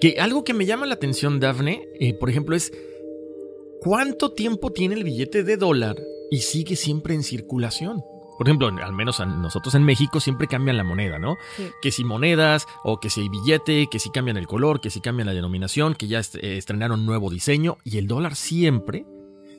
Que 0.00 0.16
algo 0.18 0.42
que 0.42 0.52
me 0.52 0.66
llama 0.66 0.86
la 0.86 0.94
atención, 0.94 1.38
Dafne, 1.38 1.86
por 2.18 2.28
ejemplo, 2.28 2.56
es 2.56 2.72
cuánto 3.80 4.32
tiempo 4.32 4.72
tiene 4.72 4.96
el 4.96 5.04
billete 5.04 5.44
de 5.44 5.56
dólar 5.56 5.96
y 6.34 6.40
sigue 6.40 6.74
siempre 6.74 7.14
en 7.14 7.22
circulación. 7.22 8.02
Por 8.36 8.48
ejemplo, 8.48 8.66
al 8.66 8.92
menos 8.92 9.20
nosotros 9.20 9.76
en 9.76 9.84
México 9.84 10.18
siempre 10.18 10.48
cambian 10.48 10.76
la 10.76 10.82
moneda, 10.82 11.20
¿no? 11.20 11.36
Que 11.80 11.92
si 11.92 12.02
monedas, 12.02 12.66
o 12.82 12.98
que 12.98 13.08
si 13.08 13.20
hay 13.20 13.28
billete, 13.28 13.86
que 13.88 14.00
si 14.00 14.10
cambian 14.10 14.36
el 14.36 14.48
color, 14.48 14.80
que 14.80 14.90
si 14.90 15.00
cambian 15.00 15.26
la 15.26 15.34
denominación, 15.34 15.94
que 15.94 16.08
ya 16.08 16.18
estrenaron 16.18 17.06
nuevo 17.06 17.30
diseño, 17.30 17.76
y 17.84 17.98
el 17.98 18.08
dólar 18.08 18.34
siempre 18.34 19.06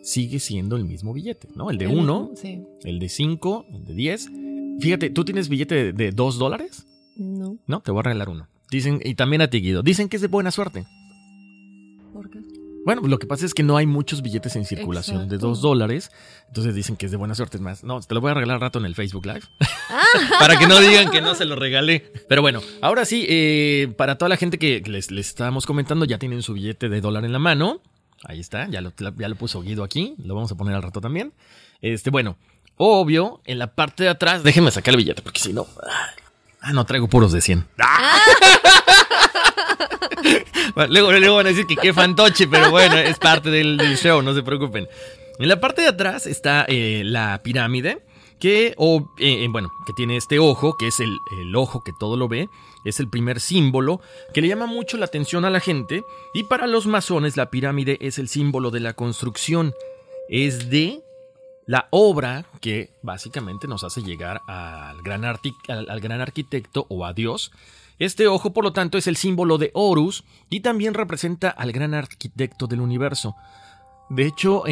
sigue 0.03 0.39
siendo 0.39 0.75
el 0.75 0.83
mismo 0.83 1.13
billete, 1.13 1.47
¿no? 1.55 1.69
El 1.69 1.77
de 1.77 1.87
1, 1.87 2.31
el 2.83 2.99
de 2.99 3.07
5, 3.07 3.65
el 3.71 3.85
de 3.85 3.93
10. 3.93 4.29
Fíjate, 4.81 5.09
¿tú 5.09 5.23
tienes 5.23 5.47
billete 5.47 5.93
de 5.93 6.11
2 6.11 6.37
dólares? 6.37 6.85
No. 7.15 7.57
No, 7.65 7.79
te 7.79 7.91
voy 7.91 8.01
a 8.01 8.03
regalar 8.03 8.27
uno. 8.27 8.49
Dicen, 8.69 8.99
y 9.01 9.15
también 9.15 9.41
a 9.41 9.49
ti, 9.49 9.61
Guido, 9.61 9.83
dicen 9.83 10.09
que 10.09 10.17
es 10.17 10.21
de 10.21 10.27
buena 10.27 10.51
suerte. 10.51 10.85
Bueno, 12.85 13.01
lo 13.01 13.17
que 13.17 13.25
pasa 13.25 13.47
es 13.47 13.55
que 13.55 13.63
no 13.63 13.77
hay 13.77 13.87
muchos 13.87 14.21
billetes 14.21 14.55
en 14.55 14.63
circulación 14.63 15.27
de 15.27 15.39
dos 15.39 15.59
dólares. 15.59 16.11
Entonces 16.47 16.75
dicen 16.75 16.95
que 16.95 17.07
es 17.07 17.11
de 17.11 17.17
buena 17.17 17.33
suerte. 17.33 17.57
Es 17.57 17.61
más, 17.61 17.83
no, 17.83 17.99
te 17.99 18.13
lo 18.13 18.21
voy 18.21 18.29
a 18.29 18.35
regalar 18.35 18.61
rato 18.61 18.77
en 18.77 18.85
el 18.85 18.93
Facebook 18.93 19.25
Live. 19.25 19.41
Ah. 19.89 20.03
para 20.39 20.59
que 20.59 20.67
no 20.67 20.79
digan 20.79 21.09
que 21.09 21.19
no 21.19 21.33
se 21.33 21.45
lo 21.45 21.55
regalé. 21.55 22.11
Pero 22.29 22.43
bueno, 22.43 22.61
ahora 22.81 23.03
sí, 23.05 23.25
eh, 23.27 23.91
para 23.97 24.19
toda 24.19 24.29
la 24.29 24.37
gente 24.37 24.59
que 24.59 24.83
les, 24.85 25.09
les 25.09 25.27
estábamos 25.29 25.65
comentando, 25.65 26.05
ya 26.05 26.19
tienen 26.19 26.43
su 26.43 26.53
billete 26.53 26.87
de 26.87 27.01
dólar 27.01 27.25
en 27.25 27.33
la 27.33 27.39
mano. 27.39 27.81
Ahí 28.23 28.39
está, 28.39 28.67
ya 28.69 28.81
lo, 28.81 28.93
ya 28.95 29.29
lo 29.29 29.35
puso 29.35 29.63
Guido 29.63 29.83
aquí. 29.83 30.13
Lo 30.23 30.35
vamos 30.35 30.51
a 30.51 30.55
poner 30.55 30.75
al 30.75 30.83
rato 30.83 31.01
también. 31.01 31.33
Este, 31.81 32.11
bueno, 32.11 32.37
obvio, 32.77 33.41
en 33.45 33.57
la 33.57 33.73
parte 33.73 34.03
de 34.03 34.09
atrás, 34.09 34.43
déjenme 34.43 34.69
sacar 34.69 34.93
el 34.93 34.97
billete, 34.97 35.23
porque 35.23 35.39
si 35.39 35.53
no. 35.53 35.65
Ah, 36.61 36.71
no, 36.71 36.85
traigo 36.85 37.07
puros 37.07 37.31
de 37.31 37.41
100. 37.41 37.65
¡Ah! 37.79 38.19
luego, 40.89 41.35
van 41.35 41.45
a 41.45 41.49
decir 41.49 41.65
que 41.65 41.75
qué 41.75 41.93
fantoche, 41.93 42.47
pero 42.47 42.71
bueno, 42.71 42.97
es 42.97 43.17
parte 43.17 43.49
del, 43.49 43.77
show, 43.97 44.21
no 44.21 44.33
se 44.33 44.43
preocupen. 44.43 44.87
En 45.39 45.49
la 45.49 45.59
parte 45.59 45.81
de 45.81 45.89
atrás 45.89 46.27
está 46.27 46.65
eh, 46.67 47.03
la 47.05 47.41
pirámide, 47.43 48.03
que, 48.39 48.73
o, 48.77 49.11
eh, 49.17 49.47
bueno, 49.49 49.71
que 49.85 49.93
tiene 49.93 50.17
este 50.17 50.39
ojo, 50.39 50.77
que 50.77 50.87
es 50.87 50.99
el, 50.99 51.55
ojo 51.55 51.83
que 51.83 51.91
todo 51.99 52.17
lo 52.17 52.27
ve, 52.27 52.47
es 52.83 52.99
el 52.99 53.09
primer 53.09 53.39
símbolo 53.39 54.01
que 54.33 54.41
le 54.41 54.47
llama 54.47 54.65
mucho 54.65 54.97
la 54.97 55.05
atención 55.05 55.45
a 55.45 55.49
la 55.49 55.59
gente, 55.59 56.03
y 56.33 56.43
para 56.43 56.67
los 56.67 56.85
masones 56.85 57.37
la 57.37 57.49
pirámide 57.49 57.97
es 58.01 58.19
el 58.19 58.27
símbolo 58.27 58.71
de 58.71 58.81
la 58.81 58.93
construcción, 58.93 59.73
es 60.29 60.69
de 60.69 61.01
la 61.65 61.87
obra 61.91 62.45
que 62.61 62.91
básicamente 63.01 63.67
nos 63.67 63.83
hace 63.83 64.03
llegar 64.03 64.41
al 64.47 65.01
gran 65.01 65.25
arquitecto 66.21 66.85
o 66.89 67.05
a 67.05 67.13
Dios, 67.13 67.51
este 67.99 68.27
ojo, 68.27 68.53
por 68.53 68.63
lo 68.63 68.73
tanto, 68.73 68.97
es 68.97 69.07
el 69.07 69.15
símbolo 69.15 69.57
de 69.57 69.71
Horus 69.73 70.25
y 70.49 70.59
también 70.59 70.93
representa 70.93 71.49
al 71.49 71.71
gran 71.71 71.93
arquitecto 71.93 72.67
del 72.67 72.81
universo. 72.81 73.35
De 74.09 74.25
hecho, 74.25 74.63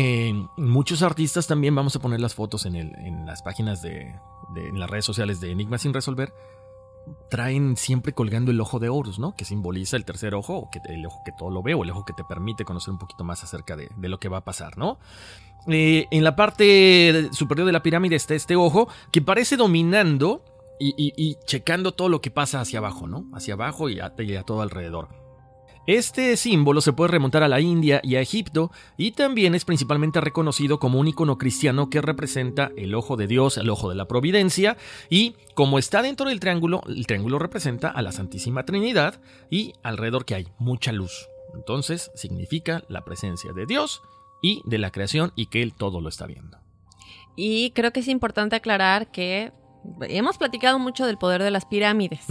muchos 0.57 1.01
artistas 1.01 1.47
también 1.47 1.73
vamos 1.73 1.95
a 1.95 1.99
poner 1.99 2.19
las 2.19 2.35
fotos 2.35 2.65
en, 2.65 3.25
las 3.25 3.41
páginas 3.41 3.81
de, 3.81 4.15
en 4.55 4.79
las 4.79 4.89
redes 4.89 5.05
sociales 5.05 5.39
de 5.41 5.51
Enigma 5.51 5.77
sin 5.77 5.93
resolver. 5.93 6.33
Traen 7.29 7.75
siempre 7.75 8.13
colgando 8.13 8.51
el 8.51 8.61
ojo 8.61 8.79
de 8.79 8.89
Horus, 8.89 9.19
¿no? 9.19 9.35
Que 9.35 9.43
simboliza 9.43 9.97
el 9.97 10.05
tercer 10.05 10.35
ojo, 10.35 10.69
que, 10.71 10.79
el 10.85 11.05
ojo 11.05 11.21
que 11.25 11.31
todo 11.37 11.49
lo 11.49 11.63
ve, 11.63 11.73
o 11.73 11.83
el 11.83 11.89
ojo 11.89 12.05
que 12.05 12.13
te 12.13 12.23
permite 12.23 12.63
conocer 12.63 12.91
un 12.91 12.99
poquito 12.99 13.23
más 13.23 13.43
acerca 13.43 13.75
de, 13.75 13.89
lo 13.97 14.19
que 14.19 14.29
va 14.29 14.37
a 14.37 14.43
pasar, 14.43 14.77
¿no? 14.77 14.99
Eh, 15.67 16.07
en 16.11 16.23
la 16.23 16.35
parte 16.35 17.29
superior 17.31 17.65
de 17.65 17.71
la 17.71 17.81
pirámide 17.81 18.15
está 18.17 18.35
este 18.35 18.55
ojo 18.55 18.89
que 19.11 19.21
parece 19.21 19.55
dominando 19.55 20.43
y, 20.83 21.37
checando 21.45 21.93
todo 21.93 22.09
lo 22.09 22.21
que 22.21 22.31
pasa 22.31 22.61
hacia 22.61 22.79
abajo, 22.79 23.07
¿no? 23.07 23.25
Hacia 23.33 23.53
abajo 23.53 23.89
y 23.89 23.99
a, 23.99 24.13
todo 24.45 24.61
alrededor. 24.61 25.09
Este 25.85 26.37
símbolo 26.37 26.79
se 26.79 26.93
puede 26.93 27.11
remontar 27.11 27.43
a 27.43 27.49
la 27.49 27.59
India 27.59 27.99
y 28.03 28.15
a 28.15 28.21
Egipto 28.21 28.71
y 28.95 29.11
también 29.11 29.53
es 29.53 29.65
principalmente 29.65 30.21
reconocido 30.21 30.79
como 30.79 30.97
un 30.97 31.09
icono 31.09 31.37
cristiano 31.37 31.89
que 31.89 32.01
representa 32.01 32.71
el 32.77 32.95
ojo 32.95 33.17
de 33.17 33.27
Dios, 33.27 33.57
el 33.57 33.69
ojo 33.69 33.89
de 33.89 33.95
la 33.95 34.07
providencia 34.07 34.77
y 35.09 35.35
como 35.55 35.79
está 35.79 36.01
dentro 36.01 36.29
del 36.29 36.39
triángulo, 36.39 36.83
el 36.87 37.05
triángulo 37.05 37.37
representa 37.37 37.89
a 37.89 38.01
la 38.01 38.13
Santísima 38.13 38.63
Trinidad 38.63 39.19
y 39.49 39.73
alrededor 39.83 40.23
que 40.23 40.35
hay 40.35 40.47
mucha 40.57 40.93
luz. 40.93 41.27
Entonces 41.53 42.11
significa 42.15 42.83
la 42.87 43.03
presencia 43.03 43.51
de 43.51 43.65
Dios 43.65 44.01
y 44.41 44.61
de 44.65 44.77
la 44.77 44.91
creación 44.91 45.33
y 45.35 45.47
que 45.47 45.61
Él 45.61 45.73
todo 45.73 45.99
lo 45.99 46.07
está 46.07 46.27
viendo. 46.27 46.63
Y 47.35 47.71
creo 47.71 47.91
que 47.91 48.01
es 48.01 48.07
importante 48.07 48.55
aclarar 48.55 49.11
que 49.11 49.51
hemos 50.01 50.37
platicado 50.37 50.79
mucho 50.79 51.05
del 51.05 51.17
poder 51.17 51.43
de 51.43 51.51
las 51.51 51.65
pirámides. 51.65 52.25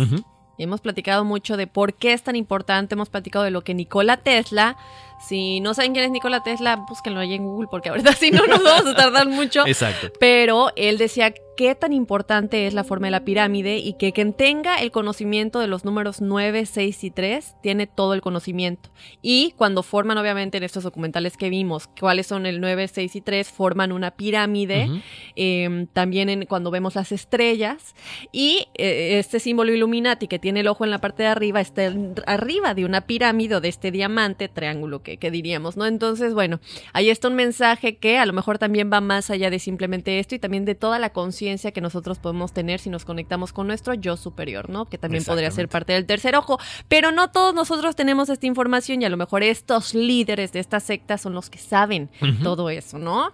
Hemos 0.59 0.81
platicado 0.81 1.25
mucho 1.25 1.57
de 1.57 1.67
por 1.67 1.95
qué 1.95 2.13
es 2.13 2.23
tan 2.23 2.37
importante. 2.37 2.95
Hemos 2.95 3.09
platicado 3.09 3.45
de 3.45 3.51
lo 3.51 3.65
que 3.65 3.75
Nikola 3.75 4.19
Tesla 4.19 4.77
si 5.27 5.61
no 5.61 5.75
saben 5.75 5.93
quién 5.93 6.05
es 6.05 6.11
Nikola 6.11 6.43
Tesla, 6.43 6.77
búsquenlo 6.77 7.21
ahí 7.21 7.35
en 7.35 7.45
Google 7.45 7.69
porque 7.71 7.89
ahorita 7.89 8.13
si 8.15 8.31
no 8.31 8.47
nos 8.47 8.63
vamos 8.63 8.87
a 8.87 8.95
tardar 8.95 9.29
mucho. 9.29 9.67
Exacto. 9.67 10.11
Pero 10.19 10.71
él 10.77 10.99
decía 10.99 11.33
qué 11.57 11.75
tan 11.75 11.93
importante 11.93 12.67
es 12.67 12.75
la 12.75 12.85
forma 12.85 13.07
de 13.07 13.13
la 13.13 13.25
pirámide 13.25 13.77
y 13.77 13.95
que 13.95 14.13
quien 14.13 14.33
tenga 14.33 14.81
el 14.81 14.91
conocimiento 14.91 15.59
de 15.61 15.67
los 15.67 15.85
números 15.85 16.21
9, 16.21 16.67
6 16.67 17.05
y 17.05 17.11
3 17.11 17.57
tiene 17.63 17.87
todo 17.87 18.15
el 18.15 18.21
conocimiento. 18.21 18.91
Y 19.21 19.53
cuando 19.57 19.83
forman, 19.83 20.19
obviamente, 20.19 20.59
en 20.59 20.65
estos 20.65 20.83
documentales 20.83 21.37
que 21.37 21.51
vimos, 21.51 21.89
cuáles 22.01 22.27
son 22.27 22.47
el 22.47 22.61
9, 22.61 22.89
6 22.89 23.17
y 23.17 23.21
3, 23.21 23.51
forman 23.51 23.93
una 23.93 24.13
pirámide. 24.13 25.03
Em, 25.37 25.87
también 25.87 26.29
en, 26.29 26.47
cuando 26.47 26.71
vemos 26.71 26.95
las 26.95 27.13
estrellas. 27.13 27.95
Y 28.33 28.67
eh, 28.75 29.19
este 29.19 29.41
símbolo 29.41 29.73
Illuminati 29.73 30.29
que 30.29 30.39
tiene 30.39 30.61
el 30.61 30.69
ojo 30.69 30.85
en 30.85 30.91
la 30.91 31.01
parte 31.01 31.23
de 31.23 31.29
arriba 31.29 31.61
está 31.61 31.93
arriba 32.27 32.75
de 32.75 32.85
una 32.85 33.03
pirámide 33.03 33.57
o 33.57 33.61
de 33.61 33.69
este 33.69 33.91
diamante, 33.91 34.49
triángulo 34.49 35.03
que 35.03 35.12
que, 35.19 35.31
diríamos, 35.31 35.77
¿no? 35.77 35.87
Entonces, 35.87 36.35
bueno, 36.35 36.61
ahí 36.93 37.11
está 37.11 37.29
un 37.29 37.35
mensaje 37.35 37.97
que 37.97 38.19
a 38.19 38.27
lo 38.27 38.33
mejor 38.33 38.59
también 38.59 38.91
va 38.93 39.01
más 39.01 39.31
allá 39.31 39.51
de 39.51 39.59
simplemente 39.59 40.19
esto 40.19 40.35
y 40.35 40.39
también 40.39 40.65
de 40.65 40.75
toda 40.75 40.99
la 40.99 41.11
conciencia 41.11 41.73
que 41.73 41.81
nosotros 41.81 42.19
podemos 42.19 42.53
tener 42.53 42.81
si 42.81 42.91
nos 42.91 43.05
conectamos 43.05 43.53
con 43.53 43.67
nuestro 43.67 43.95
yo 43.95 44.17
superior, 44.17 44.71
¿no? 44.71 44.87
Que 44.87 44.99
también 44.99 45.25
podría 45.25 45.51
ser 45.51 45.69
parte 45.69 45.93
del 45.93 46.07
tercer 46.07 46.37
ojo. 46.37 46.59
Pero 46.89 47.13
no 47.13 47.31
todos 47.31 47.55
nosotros 47.55 47.97
tenemos 47.97 48.29
esta 48.29 48.47
información 48.47 49.03
y 49.03 49.05
a 49.05 49.09
lo 49.09 49.17
mejor 49.17 49.43
estos 49.43 49.95
líderes 49.95 50.53
de 50.53 50.61
esta 50.61 50.81
secta 50.81 51.19
son 51.19 51.35
los 51.35 51.51
que 51.51 51.59
saben 51.59 52.11
todo 52.43 52.71
eso, 52.71 52.99
¿no? 52.99 53.31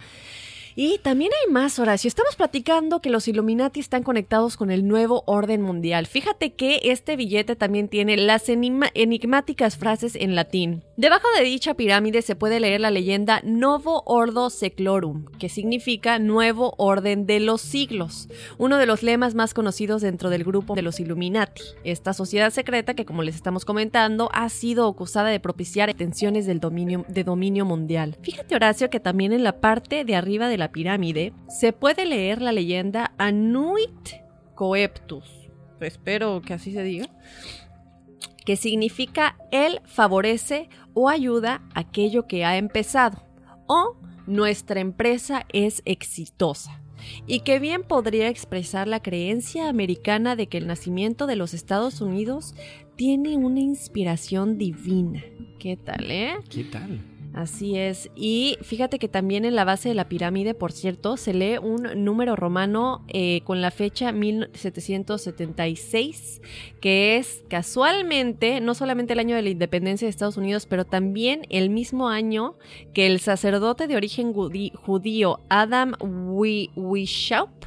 Y 0.80 0.98
también 0.98 1.32
hay 1.32 1.52
más, 1.52 1.80
Horacio. 1.80 2.06
Estamos 2.06 2.36
platicando 2.36 3.00
que 3.00 3.10
los 3.10 3.26
Illuminati 3.26 3.80
están 3.80 4.04
conectados 4.04 4.56
con 4.56 4.70
el 4.70 4.86
nuevo 4.86 5.24
orden 5.26 5.60
mundial. 5.60 6.06
Fíjate 6.06 6.54
que 6.54 6.80
este 6.84 7.16
billete 7.16 7.56
también 7.56 7.88
tiene 7.88 8.16
las 8.16 8.48
enigmáticas 8.48 9.76
frases 9.76 10.14
en 10.14 10.36
latín. 10.36 10.84
Debajo 10.98 11.28
de 11.38 11.44
dicha 11.44 11.74
pirámide 11.74 12.22
se 12.22 12.34
puede 12.34 12.58
leer 12.58 12.80
la 12.80 12.90
leyenda 12.90 13.40
Novo 13.44 14.02
Ordo 14.04 14.50
Seclorum, 14.50 15.26
que 15.38 15.48
significa 15.48 16.18
Nuevo 16.18 16.74
Orden 16.76 17.24
de 17.24 17.38
los 17.38 17.60
Siglos, 17.60 18.28
uno 18.58 18.78
de 18.78 18.86
los 18.86 19.04
lemas 19.04 19.36
más 19.36 19.54
conocidos 19.54 20.02
dentro 20.02 20.28
del 20.28 20.42
grupo 20.42 20.74
de 20.74 20.82
los 20.82 20.98
Illuminati. 20.98 21.62
Esta 21.84 22.14
sociedad 22.14 22.50
secreta 22.50 22.94
que, 22.94 23.04
como 23.04 23.22
les 23.22 23.36
estamos 23.36 23.64
comentando, 23.64 24.28
ha 24.32 24.48
sido 24.48 24.88
acusada 24.88 25.28
de 25.28 25.38
propiciar 25.38 25.94
tensiones 25.94 26.46
del 26.46 26.58
dominio, 26.58 27.04
de 27.06 27.22
dominio 27.22 27.64
mundial. 27.64 28.16
Fíjate, 28.22 28.56
Horacio, 28.56 28.90
que 28.90 28.98
también 28.98 29.32
en 29.32 29.44
la 29.44 29.60
parte 29.60 30.04
de 30.04 30.16
arriba 30.16 30.48
de 30.48 30.58
la 30.58 30.72
pirámide, 30.72 31.32
se 31.48 31.72
puede 31.72 32.06
leer 32.06 32.42
la 32.42 32.50
leyenda 32.50 33.12
Anuit 33.18 34.16
Coeptus. 34.56 35.48
Espero 35.78 36.42
que 36.42 36.54
así 36.54 36.72
se 36.72 36.82
diga. 36.82 37.06
Que 38.48 38.56
significa 38.56 39.36
él 39.52 39.82
favorece 39.84 40.70
o 40.94 41.10
ayuda 41.10 41.60
aquello 41.74 42.26
que 42.26 42.46
ha 42.46 42.56
empezado 42.56 43.22
o 43.66 43.98
nuestra 44.26 44.80
empresa 44.80 45.44
es 45.52 45.82
exitosa 45.84 46.80
y 47.26 47.40
que 47.40 47.58
bien 47.58 47.82
podría 47.82 48.28
expresar 48.28 48.88
la 48.88 49.02
creencia 49.02 49.68
americana 49.68 50.34
de 50.34 50.46
que 50.46 50.56
el 50.56 50.66
nacimiento 50.66 51.26
de 51.26 51.36
los 51.36 51.52
Estados 51.52 52.00
Unidos 52.00 52.54
tiene 52.96 53.36
una 53.36 53.60
inspiración 53.60 54.56
divina. 54.56 55.22
¿Qué 55.58 55.76
tal, 55.76 56.10
eh? 56.10 56.38
¿Qué 56.48 56.64
tal? 56.64 57.17
Así 57.38 57.78
es. 57.78 58.10
Y 58.16 58.58
fíjate 58.62 58.98
que 58.98 59.06
también 59.06 59.44
en 59.44 59.54
la 59.54 59.64
base 59.64 59.88
de 59.88 59.94
la 59.94 60.08
pirámide, 60.08 60.54
por 60.54 60.72
cierto, 60.72 61.16
se 61.16 61.32
lee 61.32 61.58
un 61.58 62.04
número 62.04 62.34
romano 62.34 63.04
eh, 63.06 63.42
con 63.44 63.60
la 63.60 63.70
fecha 63.70 64.10
1776, 64.10 66.42
que 66.80 67.16
es 67.16 67.44
casualmente 67.48 68.60
no 68.60 68.74
solamente 68.74 69.12
el 69.12 69.20
año 69.20 69.36
de 69.36 69.42
la 69.42 69.50
independencia 69.50 70.06
de 70.06 70.10
Estados 70.10 70.36
Unidos, 70.36 70.66
pero 70.66 70.84
también 70.84 71.42
el 71.48 71.70
mismo 71.70 72.08
año 72.08 72.56
que 72.92 73.06
el 73.06 73.20
sacerdote 73.20 73.86
de 73.86 73.94
origen 73.94 74.32
judío 74.32 75.38
Adam 75.48 75.94
Weishaupt, 76.00 77.66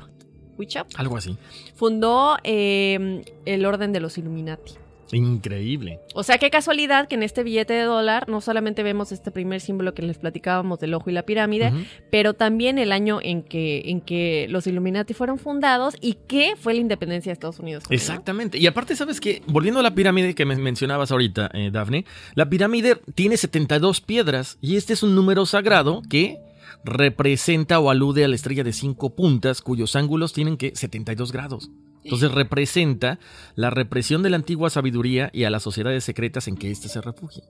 algo 0.98 1.16
así, 1.16 1.38
fundó 1.76 2.36
eh, 2.44 3.24
el 3.46 3.66
orden 3.66 3.94
de 3.94 4.02
los 4.02 4.18
Illuminati. 4.18 4.81
Increíble. 5.12 6.00
O 6.14 6.24
sea, 6.24 6.38
qué 6.38 6.50
casualidad 6.50 7.08
que 7.08 7.16
en 7.16 7.24
este 7.24 7.44
billete 7.44 7.74
de 7.74 7.84
dólar 7.84 8.28
no 8.30 8.42
solamente 8.42 8.84
vemos 8.84 9.12
este 9.12 9.32
primer 9.32 9.62
símbolo 9.62 9.94
que 9.94 10.02
les 10.02 10.18
platicábamos 10.18 10.80
del 10.80 10.94
ojo 10.94 11.10
y 11.10 11.14
la 11.14 11.24
pirámide, 11.24 11.72
pero 12.10 12.34
también 12.34 12.78
el 12.78 12.92
año 12.92 13.20
en 13.22 13.44
que, 13.44 13.84
en 13.86 14.02
que 14.02 14.48
los 14.50 14.68
Illuminati 14.68 15.14
fueron 15.14 15.38
fundados 15.38 15.96
y 16.02 16.14
que 16.28 16.54
fue 16.58 16.74
la 16.74 16.80
independencia 16.80 17.30
de 17.30 17.34
Estados 17.34 17.60
Unidos. 17.60 17.84
Exactamente. 17.90 18.58
Y 18.58 18.68
aparte, 18.68 18.96
¿sabes 18.96 19.20
qué? 19.20 19.42
Volviendo 19.48 19.80
a 19.80 19.84
la 19.84 19.94
pirámide 19.94 20.36
que 20.36 20.46
me 20.46 20.56
mencionabas 20.56 21.12
ahorita, 21.12 21.50
eh, 21.54 21.70
Daphne, 21.72 22.06
la 22.36 22.50
pirámide 22.50 22.98
tiene 23.16 23.38
72 23.38 24.02
piedras 24.02 24.58
y 24.62 24.78
este 24.78 24.94
es 24.94 25.04
un 25.04 25.16
número 25.16 25.46
sagrado 25.46 26.02
que 26.10 26.38
representa 26.84 27.80
o 27.80 27.90
alude 27.90 28.24
a 28.24 28.28
la 28.28 28.36
estrella 28.36 28.64
de 28.64 28.74
cinco 28.74 29.16
puntas 29.16 29.62
cuyos 29.62 29.96
ángulos 29.96 30.34
tienen 30.34 30.58
que 30.58 30.76
72 30.76 31.32
grados. 31.32 31.70
Entonces 32.04 32.32
representa 32.32 33.20
la 33.56 33.70
represión 33.70 34.24
de 34.24 34.32
la 34.32 34.38
antigua 34.38 34.70
sabiduría 34.70 35.30
y 35.34 35.44
a 35.44 35.50
las 35.50 35.64
sociedades 35.64 36.04
secretas 36.04 36.48
en 36.48 36.58
que 36.58 36.72
éste 36.72 36.90
se 36.90 37.02
refugia. 37.02 37.44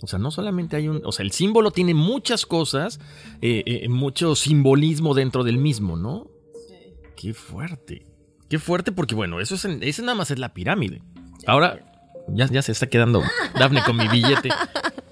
O 0.00 0.06
sea, 0.06 0.18
no 0.18 0.30
solamente 0.30 0.76
hay 0.76 0.88
un... 0.88 1.00
O 1.04 1.12
sea, 1.12 1.24
el 1.24 1.32
símbolo 1.32 1.70
tiene 1.70 1.94
muchas 1.94 2.46
cosas, 2.46 3.00
eh, 3.40 3.62
eh, 3.66 3.88
mucho 3.88 4.34
simbolismo 4.34 5.14
dentro 5.14 5.44
del 5.44 5.58
mismo, 5.58 5.96
¿no? 5.96 6.28
Sí. 6.68 6.94
Qué 7.16 7.34
fuerte. 7.34 8.06
Qué 8.48 8.58
fuerte 8.58 8.92
porque, 8.92 9.14
bueno, 9.14 9.40
eso, 9.40 9.54
es 9.54 9.64
eso 9.64 10.02
nada 10.02 10.14
más 10.14 10.30
es 10.30 10.38
la 10.38 10.54
pirámide. 10.54 11.02
Ahora, 11.46 11.92
ya, 12.28 12.46
ya 12.46 12.62
se 12.62 12.72
está 12.72 12.88
quedando 12.88 13.22
Dafne 13.58 13.82
con 13.84 13.96
mi 13.96 14.08
billete. 14.08 14.50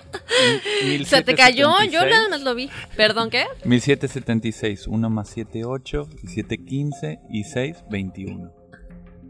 Se 1.05 1.23
te 1.23 1.35
cayó, 1.35 1.71
yo 1.91 2.05
nada 2.05 2.29
más 2.29 2.43
lo 2.43 2.55
vi. 2.55 2.71
¿Perdón 2.97 3.31
qué? 3.31 3.45
1776, 3.65 4.87
1 4.87 5.11
más 5.11 5.29
7, 5.29 5.65
8, 5.65 6.09
7, 6.27 6.65
15 6.65 7.21
y 7.31 7.45
6, 7.45 7.85
21. 7.91 8.53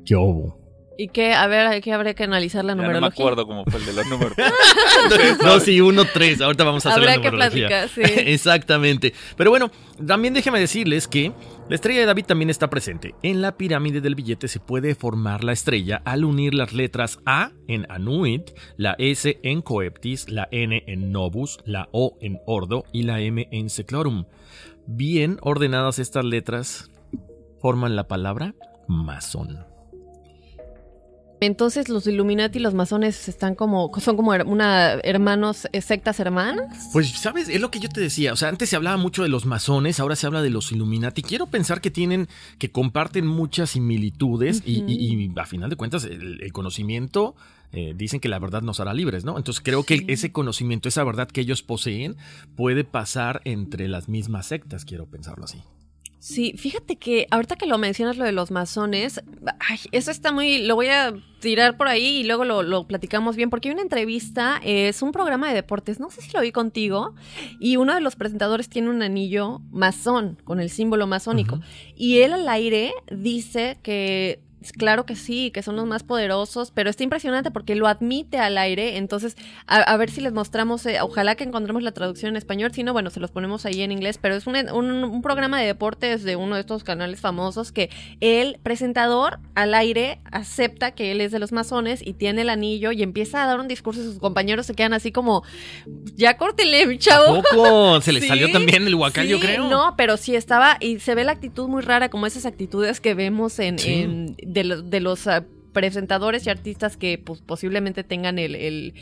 ¿Qué 0.05 0.17
hubo? 0.17 0.60
¿Y 0.99 1.09
qué? 1.09 1.33
A 1.33 1.47
ver, 1.47 1.81
¿qué 1.81 1.93
habría 1.93 2.15
que 2.15 2.25
analizar 2.25 2.65
la 2.65 2.75
numerología? 2.75 3.01
no 3.01 3.07
me 3.07 3.13
acuerdo 3.15 3.47
cómo 3.47 3.65
fue 3.65 3.81
el 3.81 3.87
de 3.87 3.93
los 3.95 4.07
números. 4.07 4.37
no, 5.45 5.61
sí, 5.61 5.81
1, 5.81 6.03
3. 6.13 6.41
Ahorita 6.43 6.65
vamos 6.65 6.85
a 6.85 6.91
hacer 6.91 7.03
la 7.03 7.17
numerología. 7.17 7.69
que 7.69 7.89
platicar, 7.89 7.89
sí. 7.89 8.03
Exactamente. 8.31 9.15
Pero 9.37 9.51
bueno, 9.51 9.71
también 10.07 10.35
déjeme 10.35 10.61
decirles 10.61 11.09
que 11.09 11.33
la 11.69 11.75
estrella 11.75 12.01
de 12.01 12.07
David 12.07 12.25
también 12.27 12.51
está 12.51 12.69
presente. 12.69 13.15
En 13.23 13.41
la 13.41 13.57
pirámide 13.57 14.01
del 14.01 14.15
billete 14.15 14.49
se 14.49 14.61
puede 14.61 14.95
formar 14.95 15.45
la 15.45 15.53
estrella 15.53 16.03
al 16.05 16.25
unir 16.25 16.53
las 16.55 16.73
letras 16.73 17.21
A 17.25 17.53
en 17.69 17.87
Anuit, 17.89 18.51
la 18.77 18.95
S 18.99 19.39
en 19.43 19.63
Coeptis, 19.63 20.29
la 20.29 20.49
N 20.51 20.83
en 20.87 21.13
Novus, 21.13 21.61
la 21.65 21.89
O 21.93 22.19
en 22.21 22.41
Ordo 22.47 22.85
y 22.93 23.05
la 23.05 23.21
M 23.21 23.49
en 23.53 23.71
Seclorum. 23.71 24.27
Bien 24.87 25.39
ordenadas 25.43 25.99
estas 25.99 26.25
letras 26.25 26.91
forman 27.61 27.95
la 27.95 28.09
palabra 28.09 28.55
masón. 28.89 29.70
Entonces 31.41 31.89
los 31.89 32.07
Illuminati 32.07 32.59
y 32.59 32.63
los 32.63 32.75
masones 32.75 33.29
están 33.29 33.55
como 33.55 33.91
son 33.99 34.17
como 34.17 34.33
una 34.45 34.93
hermanos 35.03 35.69
eh, 35.73 35.81
sectas 35.81 36.21
hermanas. 36.21 36.91
Pues 36.93 37.11
sabes, 37.11 37.49
es 37.49 37.61
lo 37.61 37.71
que 37.71 37.81
yo 37.81 37.89
te 37.89 38.01
decía, 38.01 38.33
o 38.35 38.37
sea, 38.37 38.49
antes 38.49 38.69
se 38.69 38.77
hablaba 38.77 38.99
mucho 38.99 39.23
de 39.23 39.31
los 39.31 39.47
masones, 39.47 40.01
ahora 40.01 40.17
se 40.17 40.27
habla 40.27 40.43
de 40.43 40.51
los 40.51 40.71
Illuminati. 40.71 41.23
Quiero 41.23 41.47
pensar 41.47 41.81
que 41.81 41.91
tienen 41.91 42.29
que 42.59 42.71
comparten 42.71 43.27
muchas 43.27 43.71
similitudes 43.71 44.63
y, 44.67 45.31
a 45.37 45.47
final 45.47 45.71
de 45.71 45.77
cuentas 45.77 46.05
el, 46.05 46.53
conocimiento 46.53 47.35
eh, 47.73 47.95
dicen 47.97 48.21
que 48.21 48.29
la 48.29 48.39
verdad 48.39 48.61
nos 48.63 48.81
hará 48.81 48.93
libres, 48.93 49.25
¿no? 49.25 49.39
Entonces 49.39 49.63
creo 49.65 49.85
que 49.85 50.05
ese 50.09 50.33
conocimiento, 50.33 50.89
esa 50.89 51.05
verdad 51.05 51.29
que 51.29 51.41
ellos 51.41 51.63
poseen, 51.63 52.17
puede 52.55 52.85
pasar 52.85 53.41
entre 53.45 53.89
las 53.89 54.09
mismas 54.09 54.47
sectas, 54.47 54.85
quiero 54.85 55.07
pensarlo 55.07 55.45
así. 55.45 55.63
Sí, 56.21 56.53
fíjate 56.55 56.97
que 56.97 57.27
ahorita 57.31 57.57
que 57.57 57.65
lo 57.65 57.79
mencionas 57.79 58.19
lo 58.19 58.27
de 58.27 58.33
los 58.33 58.51
masones, 58.51 59.23
eso 59.91 60.11
está 60.11 60.33
muy, 60.33 60.67
lo 60.67 60.75
voy 60.75 60.89
a 60.89 61.15
tirar 61.41 61.79
por 61.79 61.89
ahí 61.89 62.19
y 62.19 62.25
luego 62.25 62.45
lo, 62.45 62.87
platicamos 62.87 63.37
bien, 63.37 63.49
porque 63.49 63.71
hay 63.71 63.73
una 63.73 63.83
entrevista, 63.83 64.61
es 64.63 65.01
un 65.01 65.13
programa 65.13 65.49
de 65.49 65.55
deportes, 65.55 65.99
no 65.99 66.11
sé 66.11 66.21
si 66.21 66.31
lo 66.33 66.43
vi 66.43 66.53
contigo, 66.53 67.15
y 67.59 67.77
uno 67.77 67.95
de 67.95 68.03
los 68.03 68.17
presentadores 68.17 68.69
tiene 68.69 68.91
un 68.91 69.01
anillo 69.01 69.63
masón, 69.71 70.37
con 70.45 70.61
el 70.61 70.69
símbolo 70.69 71.07
masónico, 71.07 71.59
y 71.97 72.19
él 72.19 72.35
al 72.35 72.47
aire 72.51 72.93
dice 73.11 73.79
que 73.83 74.41
Claro 74.77 75.07
que 75.07 75.17
sí, 75.17 75.51
que 75.51 75.63
son 75.63 75.77
los 75.77 75.87
más 75.87 76.03
poderosos, 76.03 76.71
pero 76.71 76.91
está 76.91 77.03
impresionante 77.03 77.51
porque 77.51 77.75
lo 77.75 77.87
admite 77.87 78.39
al 78.39 78.59
aire. 78.59 78.99
Entonces, 78.99 79.37
a, 79.67 79.97
ver 79.97 80.11
si 80.11 80.21
les 80.21 80.33
mostramos, 80.33 80.85
eh, 80.85 80.99
ojalá 81.01 81.35
que 81.35 81.45
encontremos 81.45 81.83
la 81.83 81.93
traducción 81.93 82.31
en 82.31 82.37
español, 82.37 82.73
si 82.73 82.83
no, 82.83 82.93
bueno, 82.93 83.09
se 83.11 83.21
los 83.21 83.31
ponemos 83.31 83.65
ahí 83.65 83.81
en 83.81 83.91
inglés, 83.91 84.19
pero 84.21 84.35
es 84.35 84.47
un, 84.47 84.57
un, 84.57 85.23
programa 85.23 85.61
de 85.61 85.67
deportes 85.67 86.25
de 86.25 86.37
uno 86.37 86.57
de 86.57 86.61
estos 86.61 86.85
canales 86.85 87.21
famosos 87.21 87.73
que 87.73 87.91
el 88.21 88.59
presentador 88.63 89.39
al 89.55 89.75
aire 89.75 90.21
acepta 90.31 90.91
que 90.93 91.13
él 91.13 91.21
es 91.21 91.33
de 91.33 91.39
los 91.39 91.53
masones 91.53 92.01
y 92.05 92.15
tiene 92.15 92.43
el 92.43 92.51
anillo 92.51 92.93
y 92.93 93.03
empieza 93.03 93.43
a 93.43 93.47
dar 93.47 93.61
un 93.61 93.69
discurso 93.69 94.01
y 94.01 94.05
sus 94.05 94.19
compañeros 94.19 94.67
se 94.67 94.75
quedan 94.75 94.93
así 94.93 95.11
como, 95.11 95.43
ya 96.17 96.37
córtele, 96.37 96.99
chavo. 96.99 97.43
poco? 97.43 98.01
Se 98.11 98.13
le 98.13 98.21
salió 98.27 98.51
también 98.51 98.87
el 98.87 98.95
huacal, 98.95 99.27
yo 99.27 99.41
creo. 99.41 99.69
No, 99.69 99.95
pero 99.97 100.17
sí 100.17 100.35
estaba, 100.35 100.77
y 100.81 100.99
se 101.01 101.15
ve 101.15 101.25
la 101.25 101.33
actitud 101.33 101.69
muy 101.69 101.83
rara, 101.83 102.09
como 102.09 102.27
esas 102.27 102.47
actitudes 102.47 103.01
que 103.01 103.15
vemos 103.15 103.59
en 103.59 104.37
de, 104.53 105.01
los 105.01 105.27
ah, 105.27 105.45
presentadores 105.73 106.47
y 106.47 106.51
artistas 106.51 106.97
que 106.97 107.19
pues, 107.19 107.41
posiblemente 107.41 108.05
tengan 108.05 108.39
el, 108.39 108.93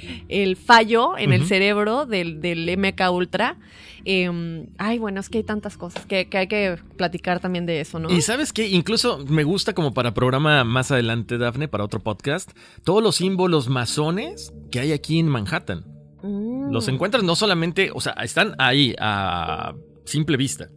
fallo 0.57 1.16
en 1.16 1.32
el 1.32 1.46
cerebro 1.46 2.07
del, 2.07 2.40
del 2.40 2.76
MK 2.76 3.11
Ultra. 3.11 3.57
Em, 4.05 4.66
ay, 4.78 4.99
bueno, 4.99 5.20
es 5.20 5.28
que 5.28 5.38
hay 5.38 5.44
tantas 5.44 5.76
cosas 5.76 6.07
que, 6.07 6.28
hay 6.32 6.46
que 6.46 6.78
platicar 6.96 7.40
también 7.40 7.66
de 7.66 7.80
eso, 7.80 7.99
¿no? 7.99 8.11
Y 8.11 8.22
sabes 8.22 8.53
que 8.53 8.68
incluso 8.68 9.24
me 9.26 9.44
gusta 9.44 9.74
como 9.74 9.92
para 9.92 10.14
programa 10.14 10.64
más 10.64 10.90
adelante, 10.90 11.36
Dafne, 11.36 11.68
para 11.68 11.84
otro 11.84 12.01
podcast, 12.01 12.51
todos 12.84 13.03
los 13.03 13.16
símbolos 13.16 13.68
masones 13.68 14.53
que 14.70 14.80
hay 14.80 14.92
aquí 14.92 15.18
en 15.18 15.28
Manhattan. 15.28 15.84
Mm. 16.22 16.70
Los 16.72 16.88
encuentras 16.88 17.22
no 17.22 17.36
solamente, 17.36 17.90
o 17.92 18.01
sea, 18.01 18.12
están 18.22 18.55
ahí 18.59 18.94
a 18.99 19.74
simple 20.05 20.36
vista. 20.36 20.68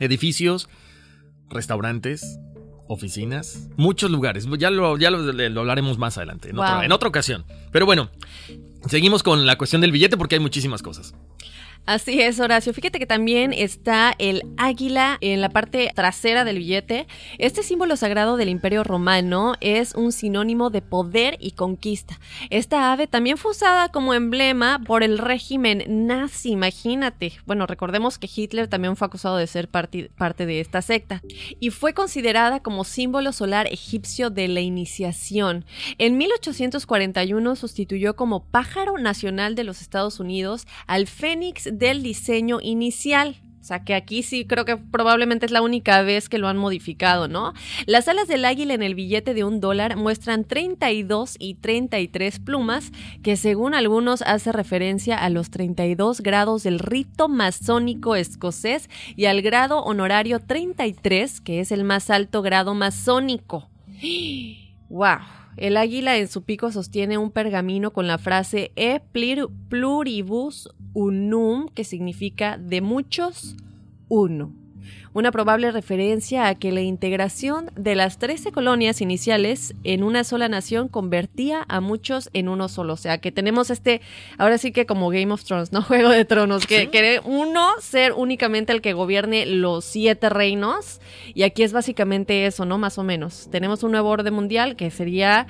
Edificios, 0.00 0.68
restaurantes, 1.48 2.38
oficinas, 2.88 3.68
muchos 3.76 4.10
lugares. 4.10 4.46
Ya 4.58 4.70
lo, 4.70 4.96
ya 4.98 5.10
lo, 5.10 5.60
hablaremos 5.60 5.98
más 5.98 6.16
adelante, 6.16 6.50
en, 6.50 6.58
en 6.58 6.92
otra 6.92 7.08
ocasión. 7.08 7.44
Pero 7.72 7.86
bueno, 7.86 8.10
seguimos 8.86 9.22
con 9.22 9.46
la 9.46 9.56
cuestión 9.56 9.80
del 9.80 9.92
billete 9.92 10.16
porque 10.16 10.36
hay 10.36 10.40
muchísimas 10.40 10.82
cosas. 10.82 11.14
Así 11.86 12.22
es, 12.22 12.40
Horacio. 12.40 12.72
Fíjate 12.72 12.98
que 12.98 13.04
también 13.04 13.52
está 13.52 14.14
el 14.18 14.42
águila 14.56 15.18
en 15.20 15.42
la 15.42 15.50
parte 15.50 15.90
trasera 15.94 16.42
del 16.44 16.56
billete. 16.56 17.06
Este 17.36 17.62
símbolo 17.62 17.96
sagrado 17.96 18.38
del 18.38 18.48
Imperio 18.48 18.84
Romano 18.84 19.54
es 19.60 19.94
un 19.94 20.10
sinónimo 20.10 20.70
de 20.70 20.80
poder 20.80 21.36
y 21.40 21.50
conquista. 21.50 22.18
Esta 22.48 22.90
ave 22.90 23.06
también 23.06 23.36
fue 23.36 23.50
usada 23.50 23.90
como 23.90 24.14
emblema 24.14 24.78
por 24.78 25.02
el 25.02 25.18
régimen 25.18 25.84
nazi, 26.06 26.52
imagínate. 26.52 27.34
Bueno, 27.44 27.66
recordemos 27.66 28.16
que 28.16 28.30
Hitler 28.34 28.66
también 28.66 28.96
fue 28.96 29.06
acusado 29.06 29.36
de 29.36 29.46
ser 29.46 29.68
parte, 29.68 30.08
de 30.46 30.60
esta 30.60 30.80
secta 30.80 31.20
y 31.60 31.68
fue 31.68 31.92
considerada 31.92 32.60
como 32.60 32.84
símbolo 32.84 33.30
solar 33.32 33.66
egipcio 33.66 34.30
de 34.30 34.48
la 34.48 34.60
iniciación. 34.60 35.66
En 35.98 36.16
1841 36.16 37.56
sustituyó 37.56 38.16
como 38.16 38.42
pájaro 38.42 38.96
nacional 38.96 39.54
de 39.54 39.64
los 39.64 39.82
Estados 39.82 40.18
Unidos 40.18 40.66
al 40.86 41.06
fénix 41.06 41.73
del 41.78 42.02
diseño 42.02 42.58
inicial. 42.60 43.36
O 43.64 43.66
sea, 43.66 43.82
que 43.82 43.94
aquí 43.94 44.22
sí 44.22 44.44
creo 44.44 44.66
que 44.66 44.76
probablemente 44.76 45.46
es 45.46 45.52
la 45.52 45.62
única 45.62 46.02
vez 46.02 46.28
que 46.28 46.36
lo 46.36 46.48
han 46.48 46.58
modificado, 46.58 47.28
¿no? 47.28 47.54
Las 47.86 48.08
alas 48.08 48.28
del 48.28 48.44
águila 48.44 48.74
en 48.74 48.82
el 48.82 48.94
billete 48.94 49.32
de 49.32 49.42
un 49.42 49.58
dólar 49.58 49.96
muestran 49.96 50.44
32 50.44 51.36
y 51.38 51.54
33 51.54 52.40
plumas, 52.40 52.92
que 53.22 53.38
según 53.38 53.74
algunos 53.74 54.20
hace 54.20 54.52
referencia 54.52 55.16
a 55.16 55.30
los 55.30 55.48
32 55.48 56.20
grados 56.20 56.62
del 56.62 56.78
rito 56.78 57.30
masónico 57.30 58.16
escocés 58.16 58.90
y 59.16 59.24
al 59.24 59.40
grado 59.40 59.82
honorario 59.82 60.40
33, 60.40 61.40
que 61.40 61.60
es 61.60 61.72
el 61.72 61.84
más 61.84 62.10
alto 62.10 62.42
grado 62.42 62.74
masónico. 62.74 63.70
¡Wow! 64.90 65.43
El 65.56 65.76
águila 65.76 66.16
en 66.16 66.28
su 66.28 66.42
pico 66.42 66.72
sostiene 66.72 67.18
un 67.18 67.30
pergamino 67.30 67.92
con 67.92 68.06
la 68.06 68.18
frase 68.18 68.72
E 68.76 69.00
pluribus 69.68 70.68
unum, 70.94 71.68
que 71.68 71.84
significa 71.84 72.58
de 72.58 72.80
muchos, 72.80 73.56
uno 74.08 74.63
una 75.14 75.30
probable 75.30 75.70
referencia 75.70 76.48
a 76.48 76.56
que 76.56 76.72
la 76.72 76.82
integración 76.82 77.70
de 77.76 77.94
las 77.94 78.18
13 78.18 78.50
colonias 78.50 79.00
iniciales 79.00 79.74
en 79.84 80.02
una 80.02 80.24
sola 80.24 80.48
nación 80.48 80.88
convertía 80.88 81.64
a 81.68 81.80
muchos 81.80 82.28
en 82.32 82.48
uno 82.48 82.68
solo. 82.68 82.94
O 82.94 82.96
sea, 82.96 83.18
que 83.18 83.30
tenemos 83.30 83.70
este, 83.70 84.00
ahora 84.38 84.58
sí 84.58 84.72
que 84.72 84.86
como 84.86 85.08
Game 85.10 85.32
of 85.32 85.44
Thrones, 85.44 85.72
¿no? 85.72 85.82
Juego 85.94 86.10
de 86.10 86.24
Tronos, 86.24 86.66
que 86.66 86.90
quiere 86.90 87.20
uno 87.24 87.70
ser 87.80 88.12
únicamente 88.12 88.72
el 88.72 88.80
que 88.80 88.92
gobierne 88.92 89.46
los 89.46 89.84
siete 89.84 90.28
reinos. 90.28 91.00
Y 91.32 91.44
aquí 91.44 91.62
es 91.62 91.72
básicamente 91.72 92.46
eso, 92.46 92.64
¿no? 92.64 92.76
Más 92.76 92.98
o 92.98 93.04
menos. 93.04 93.48
Tenemos 93.52 93.84
un 93.84 93.92
nuevo 93.92 94.10
orden 94.10 94.34
mundial 94.34 94.74
que 94.74 94.90
sería 94.90 95.46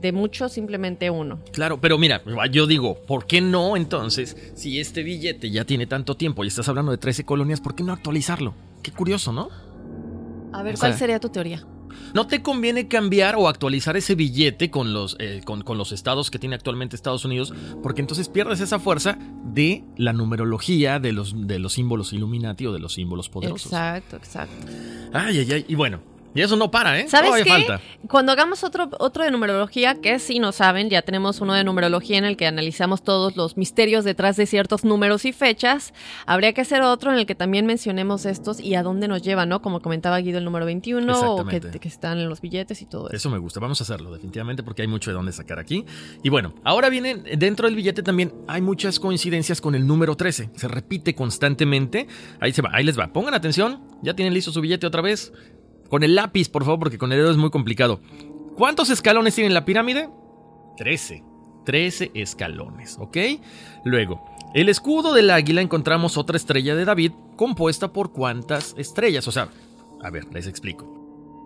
de 0.00 0.12
muchos 0.12 0.52
simplemente 0.52 1.10
uno. 1.10 1.40
Claro, 1.52 1.78
pero 1.78 1.98
mira, 1.98 2.22
yo 2.50 2.66
digo, 2.66 3.02
¿por 3.06 3.26
qué 3.26 3.42
no 3.42 3.76
entonces, 3.76 4.36
si 4.54 4.80
este 4.80 5.02
billete 5.02 5.50
ya 5.50 5.64
tiene 5.64 5.86
tanto 5.86 6.14
tiempo 6.16 6.42
y 6.44 6.48
estás 6.48 6.68
hablando 6.68 6.90
de 6.90 6.98
13 6.98 7.24
colonias, 7.24 7.60
¿por 7.60 7.74
qué 7.74 7.82
no 7.84 7.92
actualizarlo? 7.92 8.54
Qué 8.84 8.92
curioso, 8.92 9.32
¿no? 9.32 9.48
A 10.52 10.62
ver, 10.62 10.78
¿cuál 10.78 10.94
sería 10.94 11.18
tu 11.18 11.30
teoría? 11.30 11.66
¿No 12.12 12.26
te 12.26 12.42
conviene 12.42 12.86
cambiar 12.86 13.34
o 13.34 13.48
actualizar 13.48 13.96
ese 13.96 14.14
billete 14.14 14.70
con 14.70 14.92
los, 14.92 15.16
eh, 15.20 15.40
con, 15.42 15.64
los 15.78 15.90
estados 15.90 16.30
que 16.30 16.38
tiene 16.38 16.54
actualmente 16.54 16.94
Estados 16.94 17.24
Unidos? 17.24 17.54
Porque 17.82 18.02
entonces 18.02 18.28
pierdes 18.28 18.60
esa 18.60 18.78
fuerza 18.78 19.18
de 19.42 19.84
la 19.96 20.12
numerología 20.12 21.00
de 21.00 21.12
los, 21.12 21.46
de 21.46 21.58
los 21.58 21.72
símbolos 21.72 22.12
Illuminati 22.12 22.66
o 22.66 22.74
de 22.74 22.78
los 22.78 22.92
símbolos 22.92 23.30
poderosos. 23.30 23.72
Exacto, 23.72 24.16
exacto. 24.16 24.66
Ay, 25.14 25.38
ay, 25.38 25.50
ay. 25.50 25.64
Y 25.66 25.76
bueno, 25.76 26.00
y 26.34 26.40
eso 26.42 26.56
no 26.56 26.70
para, 26.70 26.98
¿eh? 26.98 27.08
¿Sabes 27.08 27.44
qué? 27.44 27.48
Falta. 27.48 27.80
Cuando 28.08 28.32
hagamos 28.32 28.64
otro, 28.64 28.90
otro 28.98 29.24
de 29.24 29.30
numerología, 29.30 29.94
que 29.94 30.18
si 30.18 30.38
no 30.38 30.52
saben, 30.52 30.90
ya 30.90 31.02
tenemos 31.02 31.40
uno 31.40 31.54
de 31.54 31.62
numerología 31.62 32.18
en 32.18 32.24
el 32.24 32.36
que 32.36 32.46
analizamos 32.46 33.02
todos 33.02 33.36
los 33.36 33.56
misterios 33.56 34.04
detrás 34.04 34.36
de 34.36 34.46
ciertos 34.46 34.84
números 34.84 35.24
y 35.24 35.32
fechas, 35.32 35.94
habría 36.26 36.52
que 36.52 36.62
hacer 36.62 36.82
otro 36.82 37.12
en 37.12 37.18
el 37.18 37.26
que 37.26 37.34
también 37.34 37.66
mencionemos 37.66 38.26
estos 38.26 38.60
y 38.60 38.74
a 38.74 38.82
dónde 38.82 39.06
nos 39.06 39.22
llevan, 39.22 39.48
¿no? 39.48 39.62
Como 39.62 39.80
comentaba 39.80 40.18
Guido 40.18 40.38
el 40.38 40.44
número 40.44 40.66
21 40.66 41.20
o 41.20 41.46
que, 41.46 41.60
que, 41.60 41.88
están 41.88 42.18
en 42.18 42.28
los 42.28 42.40
billetes 42.40 42.82
y 42.82 42.86
todo 42.86 43.08
eso. 43.08 43.16
Eso 43.16 43.30
me 43.30 43.38
gusta, 43.38 43.60
vamos 43.60 43.80
a 43.80 43.84
hacerlo 43.84 44.12
definitivamente 44.12 44.62
porque 44.62 44.82
hay 44.82 44.88
mucho 44.88 45.10
de 45.10 45.14
dónde 45.14 45.32
sacar 45.32 45.58
aquí. 45.58 45.84
Y 46.22 46.30
bueno, 46.30 46.54
ahora 46.64 46.88
viene, 46.88 47.14
dentro 47.14 47.66
del 47.66 47.76
billete 47.76 48.02
también 48.02 48.32
hay 48.48 48.60
muchas 48.60 48.98
coincidencias 48.98 49.60
con 49.60 49.74
el 49.74 49.86
número 49.86 50.16
13, 50.16 50.50
se 50.54 50.68
repite 50.68 51.14
constantemente. 51.14 52.08
Ahí 52.40 52.52
se 52.52 52.62
va, 52.62 52.70
ahí 52.72 52.84
les 52.84 52.98
va, 52.98 53.12
pongan 53.12 53.34
atención, 53.34 53.82
ya 54.02 54.14
tienen 54.14 54.34
listo 54.34 54.50
su 54.50 54.60
billete 54.60 54.86
otra 54.86 55.00
vez. 55.02 55.32
Con 55.88 56.02
el 56.02 56.14
lápiz, 56.14 56.48
por 56.48 56.64
favor, 56.64 56.80
porque 56.80 56.98
con 56.98 57.12
el 57.12 57.18
dedo 57.18 57.30
es 57.30 57.36
muy 57.36 57.50
complicado. 57.50 58.00
¿Cuántos 58.56 58.90
escalones 58.90 59.34
tiene 59.34 59.50
la 59.50 59.64
pirámide? 59.64 60.08
13. 60.76 61.22
13 61.64 62.10
escalones, 62.14 62.96
¿ok? 62.98 63.16
Luego, 63.84 64.24
el 64.54 64.68
escudo 64.68 65.12
del 65.12 65.30
águila 65.30 65.60
encontramos 65.60 66.16
otra 66.16 66.36
estrella 66.36 66.74
de 66.74 66.84
David 66.84 67.12
compuesta 67.36 67.92
por 67.92 68.12
cuántas 68.12 68.74
estrellas. 68.78 69.26
O 69.26 69.32
sea, 69.32 69.48
a 70.02 70.10
ver, 70.10 70.26
les 70.32 70.46
explico. 70.46 70.94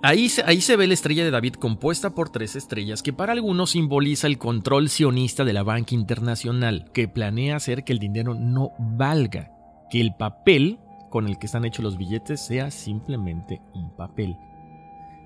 Ahí 0.03 0.29
se, 0.29 0.43
ahí 0.45 0.61
se 0.61 0.77
ve 0.77 0.87
la 0.87 0.95
estrella 0.95 1.25
de 1.25 1.31
David 1.31 1.55
compuesta 1.55 2.11
por 2.11 2.29
tres 2.29 2.55
estrellas 2.55 3.03
que 3.03 3.13
para 3.13 3.33
algunos 3.33 3.71
simboliza 3.71 4.29
el 4.29 4.39
control 4.39 4.89
sionista 4.91 5.45
de 5.45 5.53
la 5.53 5.65
banca 5.65 5.95
internacional, 5.95 6.91
que 6.93 7.09
planea 7.09 7.57
hacer 7.57 7.83
que 7.83 7.93
el 7.93 7.99
dinero 7.99 8.35
no 8.35 8.71
valga, 8.79 9.51
que 9.91 10.01
el 10.01 10.15
papel 10.17 10.79
con 11.11 11.27
el 11.27 11.39
que 11.39 11.47
están 11.47 11.65
hechos 11.65 11.85
los 11.85 11.97
billetes 11.97 12.41
sea 12.41 12.71
simplemente 12.71 13.61
un 13.75 13.91
papel. 13.97 14.37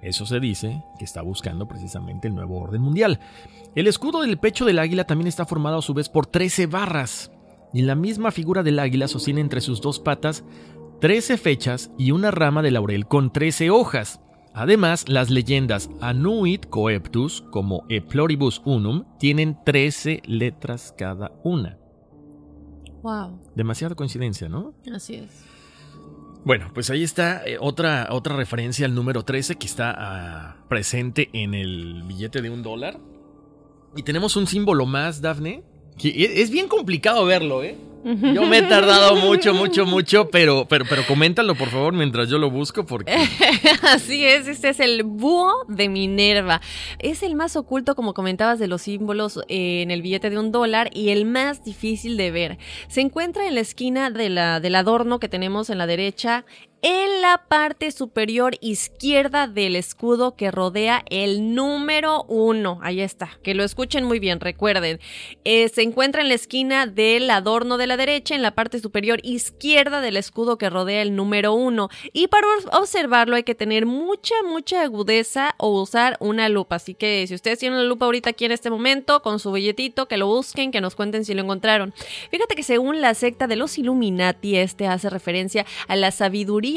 Eso 0.02 0.26
se 0.26 0.40
dice 0.40 0.82
que 0.98 1.04
está 1.04 1.22
buscando 1.22 1.68
precisamente 1.68 2.28
el 2.28 2.34
nuevo 2.34 2.60
orden 2.60 2.82
mundial. 2.82 3.20
El 3.74 3.86
escudo 3.86 4.22
del 4.22 4.38
pecho 4.38 4.64
del 4.64 4.80
águila 4.80 5.04
también 5.04 5.28
está 5.28 5.46
formado 5.46 5.78
a 5.78 5.82
su 5.82 5.94
vez 5.94 6.08
por 6.08 6.26
13 6.26 6.66
barras, 6.66 7.30
y 7.72 7.82
la 7.82 7.94
misma 7.94 8.32
figura 8.32 8.62
del 8.62 8.78
águila 8.78 9.08
sostiene 9.08 9.40
entre 9.40 9.60
sus 9.60 9.80
dos 9.80 9.98
patas 9.98 10.44
13 11.00 11.36
fechas 11.36 11.90
y 11.98 12.12
una 12.12 12.30
rama 12.30 12.62
de 12.62 12.70
laurel 12.70 13.06
con 13.06 13.32
13 13.32 13.70
hojas. 13.70 14.20
Además, 14.54 15.08
las 15.08 15.30
leyendas 15.30 15.90
Anuit 16.00 16.66
Coeptus 16.66 17.42
como 17.50 17.84
E 17.88 18.02
Pluribus 18.02 18.62
Unum 18.64 19.04
tienen 19.18 19.58
13 19.64 20.22
letras 20.26 20.94
cada 20.96 21.32
una. 21.42 21.78
Wow. 23.02 23.40
Demasiada 23.56 23.94
coincidencia, 23.94 24.48
¿no? 24.48 24.74
Así 24.94 25.14
es. 25.14 25.44
Bueno, 26.44 26.70
pues 26.74 26.90
ahí 26.90 27.04
está 27.04 27.44
eh, 27.46 27.56
otra, 27.60 28.08
otra 28.10 28.36
referencia 28.36 28.84
al 28.84 28.94
número 28.94 29.24
13 29.24 29.56
que 29.56 29.66
está 29.66 29.94
ah, 29.96 30.56
presente 30.68 31.30
en 31.32 31.54
el 31.54 32.02
billete 32.02 32.42
de 32.42 32.50
un 32.50 32.62
dólar. 32.62 32.98
Y 33.94 34.02
tenemos 34.02 34.34
un 34.36 34.46
símbolo 34.46 34.86
más, 34.86 35.20
Dafne, 35.20 35.62
es 35.98 36.50
bien 36.50 36.68
complicado 36.68 37.24
verlo, 37.24 37.62
¿eh? 37.62 37.76
Yo 38.04 38.46
me 38.46 38.58
he 38.58 38.62
tardado 38.62 39.14
mucho, 39.14 39.54
mucho, 39.54 39.86
mucho, 39.86 40.28
pero, 40.28 40.66
pero, 40.68 40.84
pero 40.88 41.06
coméntalo 41.06 41.54
por 41.54 41.68
favor 41.68 41.92
mientras 41.92 42.28
yo 42.28 42.38
lo 42.38 42.50
busco 42.50 42.84
porque... 42.84 43.12
Así 43.82 44.24
es, 44.24 44.48
este 44.48 44.70
es 44.70 44.80
el 44.80 45.04
búho 45.04 45.64
de 45.68 45.88
Minerva. 45.88 46.60
Es 46.98 47.22
el 47.22 47.36
más 47.36 47.54
oculto, 47.54 47.94
como 47.94 48.12
comentabas, 48.12 48.58
de 48.58 48.66
los 48.66 48.82
símbolos 48.82 49.38
eh, 49.48 49.82
en 49.82 49.92
el 49.92 50.02
billete 50.02 50.30
de 50.30 50.38
un 50.38 50.50
dólar 50.50 50.90
y 50.92 51.10
el 51.10 51.24
más 51.24 51.62
difícil 51.64 52.16
de 52.16 52.32
ver. 52.32 52.58
Se 52.88 53.00
encuentra 53.00 53.46
en 53.46 53.54
la 53.54 53.60
esquina 53.60 54.10
de 54.10 54.30
la, 54.30 54.58
del 54.58 54.74
adorno 54.74 55.20
que 55.20 55.28
tenemos 55.28 55.70
en 55.70 55.78
la 55.78 55.86
derecha 55.86 56.44
en 56.82 57.22
la 57.22 57.44
parte 57.46 57.92
superior 57.92 58.56
izquierda 58.60 59.46
del 59.46 59.76
escudo 59.76 60.34
que 60.34 60.50
rodea 60.50 61.04
el 61.10 61.54
número 61.54 62.24
uno. 62.24 62.80
Ahí 62.82 63.00
está, 63.00 63.38
que 63.44 63.54
lo 63.54 63.62
escuchen 63.62 64.04
muy 64.04 64.18
bien, 64.18 64.40
recuerden. 64.40 64.98
Eh, 65.44 65.68
se 65.68 65.82
encuentra 65.82 66.22
en 66.22 66.28
la 66.28 66.34
esquina 66.34 66.86
del 66.86 67.30
adorno 67.30 67.78
de 67.78 67.86
la 67.86 67.96
derecha, 67.96 68.34
en 68.34 68.42
la 68.42 68.56
parte 68.56 68.80
superior 68.80 69.20
izquierda 69.22 70.00
del 70.00 70.16
escudo 70.16 70.58
que 70.58 70.70
rodea 70.70 71.02
el 71.02 71.14
número 71.14 71.54
uno. 71.54 71.88
Y 72.12 72.26
para 72.26 72.48
observarlo 72.72 73.36
hay 73.36 73.44
que 73.44 73.54
tener 73.54 73.86
mucha, 73.86 74.34
mucha 74.44 74.82
agudeza 74.82 75.54
o 75.58 75.80
usar 75.80 76.16
una 76.18 76.48
lupa. 76.48 76.76
Así 76.76 76.94
que 76.94 77.24
si 77.28 77.34
ustedes 77.36 77.60
tienen 77.60 77.78
la 77.78 77.84
lupa 77.84 78.06
ahorita 78.06 78.30
aquí 78.30 78.44
en 78.44 78.52
este 78.52 78.70
momento, 78.70 79.22
con 79.22 79.38
su 79.38 79.52
billetito, 79.52 80.08
que 80.08 80.16
lo 80.16 80.26
busquen, 80.26 80.72
que 80.72 80.80
nos 80.80 80.96
cuenten 80.96 81.24
si 81.24 81.32
lo 81.34 81.42
encontraron. 81.42 81.94
Fíjate 82.32 82.56
que 82.56 82.64
según 82.64 83.00
la 83.00 83.14
secta 83.14 83.46
de 83.46 83.54
los 83.54 83.78
Illuminati, 83.78 84.56
este 84.56 84.88
hace 84.88 85.08
referencia 85.08 85.64
a 85.86 85.94
la 85.94 86.10
sabiduría 86.10 86.71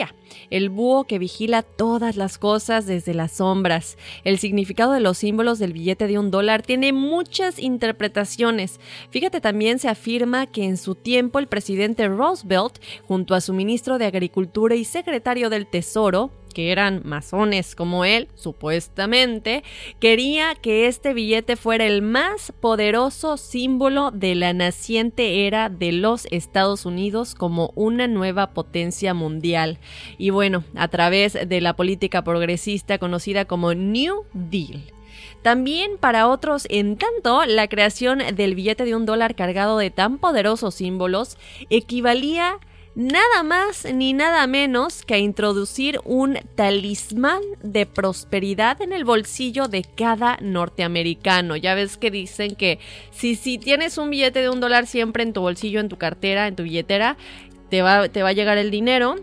el 0.49 0.69
búho 0.69 1.05
que 1.05 1.19
vigila 1.19 1.61
todas 1.61 2.15
las 2.17 2.37
cosas 2.37 2.85
desde 2.85 3.13
las 3.13 3.33
sombras. 3.33 3.97
El 4.23 4.39
significado 4.39 4.93
de 4.93 4.99
los 4.99 5.17
símbolos 5.17 5.59
del 5.59 5.73
billete 5.73 6.07
de 6.07 6.19
un 6.19 6.31
dólar 6.31 6.61
tiene 6.61 6.93
muchas 6.93 7.59
interpretaciones. 7.59 8.79
Fíjate 9.09 9.41
también 9.41 9.79
se 9.79 9.89
afirma 9.89 10.47
que 10.47 10.63
en 10.63 10.77
su 10.77 10.95
tiempo 10.95 11.39
el 11.39 11.47
presidente 11.47 12.07
Roosevelt, 12.07 12.79
junto 13.07 13.35
a 13.35 13.41
su 13.41 13.53
ministro 13.53 13.97
de 13.97 14.05
Agricultura 14.05 14.75
y 14.75 14.85
secretario 14.85 15.49
del 15.49 15.67
Tesoro, 15.67 16.31
que 16.55 16.71
eran 16.71 17.01
masones 17.03 17.75
como 17.75 18.05
él, 18.05 18.29
supuestamente, 18.33 19.63
quería 19.99 20.55
que 20.55 20.87
este 20.87 21.13
billete 21.13 21.57
fuera 21.57 21.85
el 21.85 22.01
más 22.01 22.53
poderoso 22.61 23.35
símbolo 23.35 24.09
de 24.11 24.35
la 24.35 24.53
naciente 24.53 25.45
era 25.45 25.67
de 25.69 25.91
los 25.91 26.25
Estados 26.31 26.85
Unidos 26.85 27.35
como 27.35 27.73
una 27.75 28.07
nueva 28.07 28.51
potencia 28.53 29.13
mundial. 29.13 29.79
Y 30.17 30.29
bueno, 30.29 30.63
a 30.75 30.87
través 30.87 31.33
de 31.33 31.61
la 31.61 31.75
política 31.75 32.23
progresista 32.23 32.97
conocida 32.99 33.43
como 33.43 33.73
New 33.73 34.23
Deal. 34.33 34.81
También 35.41 35.97
para 35.99 36.27
otros, 36.27 36.65
en 36.69 36.97
tanto, 36.97 37.45
la 37.45 37.67
creación 37.67 38.19
del 38.33 38.55
billete 38.55 38.85
de 38.85 38.95
un 38.95 39.05
dólar 39.05 39.35
cargado 39.35 39.77
de 39.77 39.91
tan 39.91 40.19
poderosos 40.19 40.73
símbolos 40.75 41.37
equivalía 41.69 42.53
a 42.53 42.59
nada 42.95 43.43
más 43.43 43.85
ni 43.93 44.13
nada 44.13 44.47
menos 44.47 45.03
que 45.03 45.15
a 45.15 45.17
introducir 45.17 45.99
un 46.05 46.39
talismán 46.55 47.41
de 47.61 47.85
prosperidad 47.85 48.81
en 48.81 48.93
el 48.93 49.03
bolsillo 49.03 49.67
de 49.67 49.83
cada 49.83 50.37
norteamericano. 50.41 51.55
Ya 51.57 51.75
ves 51.75 51.97
que 51.97 52.09
dicen 52.09 52.55
que 52.55 52.79
si, 53.11 53.35
si 53.35 53.57
tienes 53.57 53.97
un 53.97 54.09
billete 54.09 54.41
de 54.41 54.49
un 54.49 54.61
dólar 54.61 54.87
siempre 54.87 55.23
en 55.23 55.33
tu 55.33 55.41
bolsillo, 55.41 55.79
en 55.79 55.89
tu 55.89 55.97
cartera, 55.97 56.47
en 56.47 56.55
tu 56.55 56.63
billetera, 56.63 57.17
te 57.69 57.81
va, 57.81 58.07
te 58.09 58.23
va 58.23 58.29
a 58.29 58.33
llegar 58.33 58.57
el 58.57 58.71
dinero. 58.71 59.15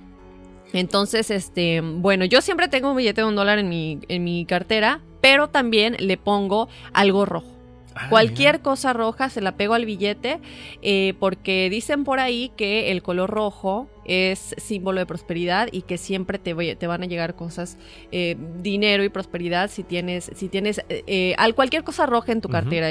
Entonces, 0.73 1.31
este, 1.31 1.81
bueno, 1.81 2.25
yo 2.25 2.41
siempre 2.41 2.69
tengo 2.69 2.91
un 2.91 2.97
billete 2.97 3.23
de 3.23 3.27
un 3.27 3.37
dólar 3.37 3.59
en 3.59 3.69
mi, 3.69 4.01
en 4.09 4.25
mi 4.25 4.45
cartera, 4.47 5.01
pero 5.21 5.49
también 5.49 5.97
le 5.99 6.17
pongo 6.17 6.69
algo 6.93 7.25
rojo. 7.27 7.52
Ah, 7.95 8.09
Cualquier 8.09 8.61
cosa 8.61 8.93
roja 8.93 9.29
se 9.29 9.41
la 9.41 9.57
pego 9.57 9.75
al 9.75 9.85
billete 9.85 10.41
eh, 10.83 11.15
porque 11.19 11.69
dicen 11.71 12.05
por 12.05 12.21
ahí 12.21 12.51
que 12.57 12.91
el 12.91 13.03
color 13.03 13.31
rojo 13.31 13.89
es 14.05 14.55
símbolo 14.59 14.99
de 14.99 15.07
prosperidad 15.07 15.69
y 15.71 15.83
que 15.83 15.97
siempre 15.97 16.39
te, 16.39 16.77
te 16.77 16.87
van 16.87 17.03
a 17.03 17.07
llegar 17.07 17.37
cosas, 17.37 17.79
eh, 18.11 18.37
dinero 18.59 19.05
y 19.05 19.09
prosperidad 19.09 19.71
si 19.71 19.85
tienes, 19.85 20.31
si 20.35 20.49
tienes 20.49 20.85
eh, 20.89 21.35
al 21.39 21.55
cualquier 21.55 21.85
cosa 21.85 22.07
roja 22.07 22.33
en 22.33 22.41
tu 22.41 22.49
cartera, 22.49 22.89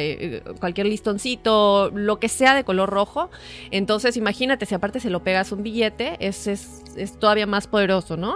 cualquier 0.59 0.87
listoncito, 0.87 1.91
lo 1.93 2.19
que 2.19 2.29
sea 2.29 2.55
de 2.55 2.63
color 2.63 2.89
rojo. 2.89 3.29
Entonces 3.71 4.15
imagínate, 4.15 4.65
si 4.65 4.75
aparte 4.75 4.99
se 4.99 5.09
lo 5.09 5.23
pegas 5.23 5.51
un 5.51 5.63
billete, 5.63 6.15
es, 6.19 6.47
es, 6.47 6.83
todavía 7.19 7.45
más 7.45 7.67
poderoso, 7.67 8.15
¿no? 8.15 8.35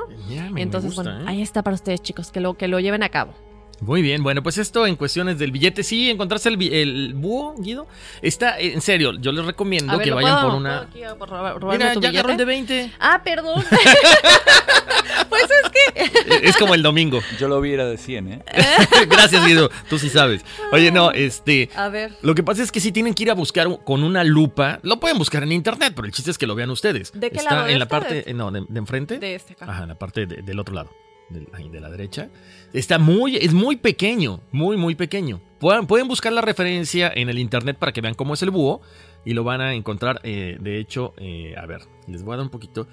Entonces, 0.56 0.96
bueno, 0.96 1.12
ahí 1.28 1.42
está 1.42 1.64
para 1.64 1.76
ustedes 1.76 2.02
chicos, 2.02 2.32
que 2.32 2.42
lo, 2.42 2.56
que 2.56 2.68
lo 2.68 2.80
lleven 2.80 3.04
a 3.04 3.10
cabo. 3.10 3.34
Muy 3.82 4.02
bien, 4.02 4.24
bueno, 4.24 4.42
pues 4.42 4.58
esto 4.58 4.88
en 4.88 4.96
cuestiones 4.96 5.38
del 5.38 5.52
billete, 5.52 5.84
sí, 5.84 6.10
encontrarse 6.10 6.50
el, 6.50 6.62
el 6.74 7.14
búho, 7.14 7.56
Guido, 7.58 7.88
está, 8.22 8.58
eh, 8.60 8.74
en 8.74 8.82
serio, 8.82 9.14
yo 9.20 9.32
les 9.34 9.46
recomiendo 9.46 9.94
ver, 9.98 10.04
que 10.06 10.10
¿lo 10.12 10.16
vayan 10.16 10.36
puedo- 10.36 10.50
por 10.50 10.56
una... 10.60 10.88
puedo 10.90 11.08
aquí, 11.10 11.18
por 11.20 11.30
robar- 11.30 11.60
robarme 11.60 11.84
Mira, 11.84 11.94
tu 11.94 12.00
ya 12.02 12.10
agarró 12.10 12.30
el 12.32 12.38
billete? 12.38 12.74
de 12.74 12.84
20. 12.86 12.94
Ah, 13.00 13.22
perdón. 13.24 13.64
pues 15.30 15.44
es 15.44 15.70
que... 15.72 16.48
es 16.48 16.58
como 16.58 16.74
el 16.74 16.82
domingo. 16.84 17.20
Yo 17.40 17.48
lo 17.48 17.62
viera 17.62 17.86
de 17.86 17.98
100, 17.98 18.32
¿eh? 18.34 18.44
Gracias, 19.10 19.46
Guido, 19.46 19.70
tú 19.90 20.00
sí 20.00 20.10
sabes. 20.10 20.44
Oye, 20.72 20.92
no, 20.92 21.12
este... 21.12 21.70
A 21.76 21.90
ver. 21.90 22.14
Lo 22.22 22.36
que 22.36 22.44
pasa 22.44 22.64
es 22.64 22.72
que 22.72 22.80
si 22.80 22.92
tienen 22.92 23.14
que 23.14 23.24
ir 23.24 23.32
a 23.32 23.34
buscar 23.36 23.68
con 23.84 24.04
una 24.04 24.24
lupa, 24.24 24.80
lo 24.84 25.00
pueden 25.00 25.18
buscar 25.18 25.44
en 25.44 25.52
internet, 25.52 25.94
pero 25.96 26.06
el 26.08 26.14
chiste 26.14 26.32
es 26.32 26.38
que 26.38 26.48
lo 26.48 26.56
vean 26.56 26.70
ustedes. 26.70 27.12
¿De 27.14 27.30
qué 27.30 27.38
Está 27.38 27.54
lado? 27.56 27.66
¿De 27.68 27.74
en 27.74 27.80
la 27.80 27.88
parte, 27.88 28.30
eh, 28.30 28.34
no, 28.34 28.52
de, 28.52 28.64
de 28.68 28.80
enfrente. 28.80 29.20
De 29.20 29.36
este 29.36 29.54
acá. 29.54 29.66
Ajá, 29.70 29.84
en 29.84 29.90
la 29.90 29.96
parte 29.96 30.26
de- 30.26 30.42
del 30.42 30.60
otro 30.60 30.74
lado, 30.76 30.92
ahí, 31.54 31.70
de 31.70 31.80
la 31.80 31.90
derecha. 31.90 32.30
Está 32.74 33.00
muy, 33.00 33.38
es 33.38 33.54
muy 33.54 33.76
pequeño, 33.78 34.42
muy, 34.52 34.78
muy 34.78 34.96
pequeño. 34.96 35.42
Pueden, 35.60 35.88
pueden 35.88 36.08
buscar 36.08 36.34
la 36.34 36.42
referencia 36.42 37.12
en 37.14 37.30
el 37.30 37.40
internet 37.40 37.78
para 37.78 37.92
que 37.92 38.02
vean 38.02 38.14
cómo 38.14 38.34
es 38.34 38.44
el 38.44 38.52
búho 38.52 38.82
y 39.24 39.34
lo 39.34 39.44
van 39.44 39.62
a 39.62 39.74
encontrar, 39.74 40.20
eh, 40.24 40.58
de 40.60 40.80
hecho, 40.80 41.14
eh, 41.18 41.56
a 41.58 41.66
ver, 41.66 41.82
les 42.08 42.24
voy 42.24 42.34
a 42.34 42.38
dar 42.38 42.46
un 42.46 42.52
poquito. 42.52 42.88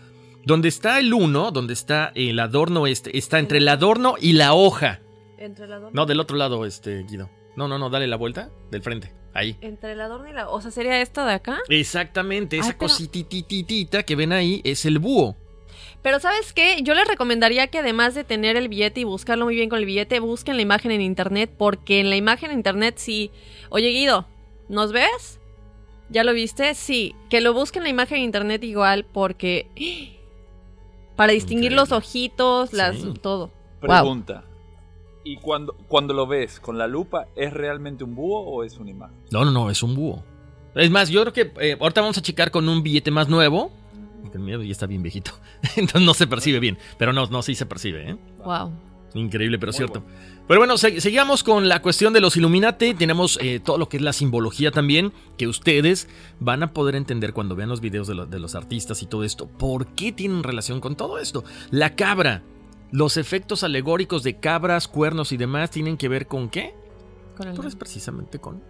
Donde 0.45 0.69
está 0.69 0.99
el 0.99 1.13
1, 1.13 1.51
donde 1.53 1.73
está 1.73 2.11
el 2.15 2.39
adorno 2.41 2.87
este, 2.87 3.17
está 3.17 3.39
entre 3.39 3.59
el 3.59 3.69
adorno 3.69 4.15
y 4.21 4.33
la 4.33 4.55
hoja. 4.55 5.01
Entre 5.39 5.67
el 5.67 5.73
adorno. 5.73 5.91
No, 5.93 6.07
del 6.07 6.19
otro 6.21 6.37
lado, 6.37 6.65
este, 6.67 7.05
Guido. 7.05 7.31
No, 7.55 7.69
no, 7.69 7.79
no, 7.79 7.91
dale 7.91 8.07
la 8.07 8.17
vuelta, 8.17 8.51
del 8.71 8.83
frente, 8.83 9.13
ahí. 9.35 9.57
Entre 9.61 9.93
el 9.93 10.01
adorno 10.01 10.29
y 10.29 10.33
la... 10.33 10.49
O 10.49 10.61
sea, 10.61 10.71
¿sería 10.71 11.01
esta 11.03 11.27
de 11.27 11.35
acá? 11.35 11.59
Exactamente, 11.69 12.57
esa 12.57 12.69
Ay, 12.69 12.73
pero- 12.79 12.89
cositititita 12.89 14.03
que 14.05 14.17
ven 14.17 14.33
ahí 14.33 14.61
es 14.65 14.85
el 14.87 14.99
búho. 14.99 15.37
Pero 16.03 16.19
¿sabes 16.19 16.53
qué? 16.53 16.83
Yo 16.83 16.95
les 16.95 17.07
recomendaría 17.07 17.69
que 17.69 17.79
además 17.79 18.15
de 18.15 18.25
tener 18.25 18.57
el 18.57 18.69
billete 18.69 19.01
y 19.01 19.05
buscarlo 19.05 19.45
muy 19.45 19.55
bien 19.55 19.69
con 19.69 19.79
el 19.79 19.87
billete, 19.87 20.19
busquen 20.19 20.57
la 20.57 20.63
imagen 20.63 20.91
en 20.91 21.01
internet, 21.01 21.51
porque 21.57 22.01
en 22.01 22.11
la 22.11 22.17
imagen 22.17 22.51
en 22.51 22.59
internet 22.59 22.95
sí... 22.99 23.31
Oye, 23.71 23.89
Guido, 23.91 24.27
¿nos 24.69 24.93
ves? 24.93 25.41
¿Ya 26.09 26.25
lo 26.25 26.33
viste? 26.33 26.75
Sí, 26.75 27.15
que 27.31 27.41
lo 27.41 27.55
busquen 27.55 27.85
la 27.85 27.89
imagen 27.89 28.19
en 28.19 28.25
internet 28.25 28.65
igual, 28.65 29.05
porque... 29.05 29.69
Para 31.17 31.33
distinguir 31.33 31.73
los 31.73 31.93
ojitos, 31.93 32.73
las... 32.73 32.97
Sí. 32.97 33.15
todo. 33.21 33.53
Wow. 33.83 33.91
Pregunta. 33.91 34.45
¿Y 35.25 35.37
cuando, 35.37 35.75
cuando 35.87 36.15
lo 36.15 36.27
ves 36.27 36.59
con 36.59 36.79
la 36.79 36.89
lupa, 36.89 37.29
es 37.37 37.53
realmente 37.53 38.03
un 38.03 38.17
búho 38.17 38.41
o 38.41 38.65
es 38.65 38.77
una 38.79 38.91
imagen? 38.91 39.17
No, 39.31 39.45
no, 39.45 39.53
no, 39.53 39.71
es 39.71 39.83
un 39.85 39.95
búho. 39.95 40.25
Es 40.75 40.91
más, 40.91 41.11
yo 41.11 41.21
creo 41.21 41.33
que 41.33 41.53
eh, 41.61 41.77
ahorita 41.79 42.01
vamos 42.01 42.19
a 42.19 42.23
checar 42.23 42.51
con 42.51 42.69
un 42.69 42.83
billete 42.83 43.11
más 43.11 43.29
nuevo. 43.29 43.71
Porque 44.23 44.39
el 44.39 44.45
mío 44.45 44.63
ya 44.63 44.73
está 44.73 44.87
bien 44.87 45.03
viejito. 45.03 45.33
Entonces 45.77 46.03
no 46.03 46.15
se 46.15 46.27
percibe 46.27 46.61
bien. 46.61 46.79
Pero 46.99 47.13
no, 47.13 47.27
no, 47.27 47.43
sí 47.43 47.55
se 47.55 47.67
percibe, 47.67 48.11
¿eh? 48.11 48.17
Wow. 48.45 48.73
Increíble, 49.15 49.59
pero 49.59 49.73
Muy 49.73 49.77
cierto. 49.77 50.03
Pero 50.49 50.59
bueno, 50.61 50.79
se- 50.79 51.01
sigamos 51.03 51.43
con 51.45 51.69
la 51.69 51.83
cuestión 51.83 52.15
de 52.15 52.21
los 52.21 52.37
Illuminati. 52.39 52.95
Tenemos 52.95 53.39
eh, 53.43 53.61
todo 53.61 53.77
lo 53.77 53.89
que 53.89 53.99
es 53.99 54.03
la 54.03 54.15
simbología 54.15 54.71
también, 54.71 55.13
que 55.37 55.47
ustedes 55.49 56.09
van 56.41 56.63
a 56.63 56.73
poder 56.73 56.95
entender 56.97 57.35
cuando 57.35 57.55
vean 57.55 57.69
los 57.69 57.81
videos 57.83 58.09
de, 58.09 58.15
lo- 58.15 58.27
de 58.27 58.39
los 58.39 58.55
artistas 58.55 59.03
y 59.03 59.07
todo 59.07 59.23
esto. 59.25 59.47
¿Por 59.49 59.89
qué 59.89 60.13
tienen 60.13 60.43
relación 60.43 60.81
con 60.81 60.97
todo 60.97 61.19
esto? 61.19 61.45
La 61.71 61.95
cabra, 61.95 62.43
los 62.91 63.19
efectos 63.19 63.65
alegóricos 63.65 64.23
de 64.23 64.41
cabras, 64.41 64.89
cuernos 64.89 65.33
y 65.33 65.37
demás 65.37 65.71
tienen 65.71 65.97
que 65.99 66.09
ver 66.09 66.27
con 66.27 66.49
qué? 66.49 66.75
Con 67.37 67.49
el- 67.49 67.55
Pues 67.55 67.77
precisamente 67.77 68.39
con 68.39 68.63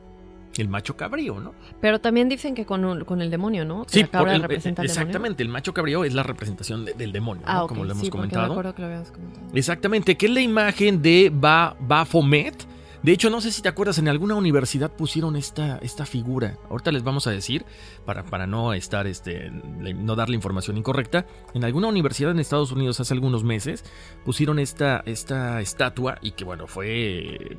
el 0.60 0.68
macho 0.68 0.96
cabrío, 0.96 1.40
¿no? 1.40 1.54
Pero 1.80 2.00
también 2.00 2.28
dicen 2.28 2.54
que 2.54 2.66
con, 2.66 2.84
un- 2.84 3.04
con 3.04 3.22
el 3.22 3.30
demonio, 3.30 3.64
¿no? 3.64 3.84
Que 3.84 3.90
Sí, 3.94 4.00
la 4.02 4.08
cabra 4.08 4.26
por 4.32 4.34
el- 4.34 4.42
representa 4.42 4.82
al 4.82 4.88
demonio. 4.88 5.00
exactamente. 5.02 5.42
El 5.42 5.48
macho 5.48 5.72
cabrío 5.72 6.04
es 6.04 6.12
la 6.12 6.22
representación 6.22 6.84
de- 6.84 6.92
del 6.94 7.12
demonio, 7.12 7.42
Ah, 7.46 7.54
¿no? 7.54 7.62
ok, 7.64 7.68
como 7.70 7.84
lo 7.84 7.92
hemos 7.92 8.04
sí, 8.04 8.10
porque 8.10 8.26
me 8.26 8.30
comentado. 8.32 8.52
acuerdo 8.52 8.74
que 8.74 8.82
lo 8.82 8.86
habíamos 8.88 9.10
comentado. 9.12 9.46
Exactamente, 9.54 10.16
que 10.16 10.26
es 10.26 10.32
la 10.32 10.40
imagen 10.42 11.00
de 11.00 11.30
ba 11.32 11.76
Baphomet. 11.80 12.66
De 13.02 13.10
hecho, 13.10 13.30
no 13.30 13.40
sé 13.40 13.50
si 13.50 13.62
te 13.62 13.68
acuerdas, 13.68 13.98
en 13.98 14.06
alguna 14.06 14.36
universidad 14.36 14.92
pusieron 14.92 15.34
esta, 15.34 15.78
esta 15.78 16.06
figura. 16.06 16.56
Ahorita 16.70 16.92
les 16.92 17.02
vamos 17.02 17.26
a 17.26 17.32
decir, 17.32 17.64
para, 18.04 18.22
para 18.22 18.46
no 18.46 18.74
estar, 18.74 19.08
este, 19.08 19.50
no 19.50 20.14
dar 20.14 20.28
la 20.28 20.36
información 20.36 20.76
incorrecta. 20.76 21.26
En 21.52 21.64
alguna 21.64 21.88
universidad 21.88 22.30
en 22.30 22.38
Estados 22.38 22.70
Unidos 22.70 23.00
hace 23.00 23.12
algunos 23.12 23.42
meses 23.42 23.84
pusieron 24.24 24.60
esta, 24.60 25.02
esta 25.04 25.60
estatua 25.60 26.18
y 26.22 26.30
que 26.30 26.44
bueno, 26.44 26.68
fue 26.68 27.56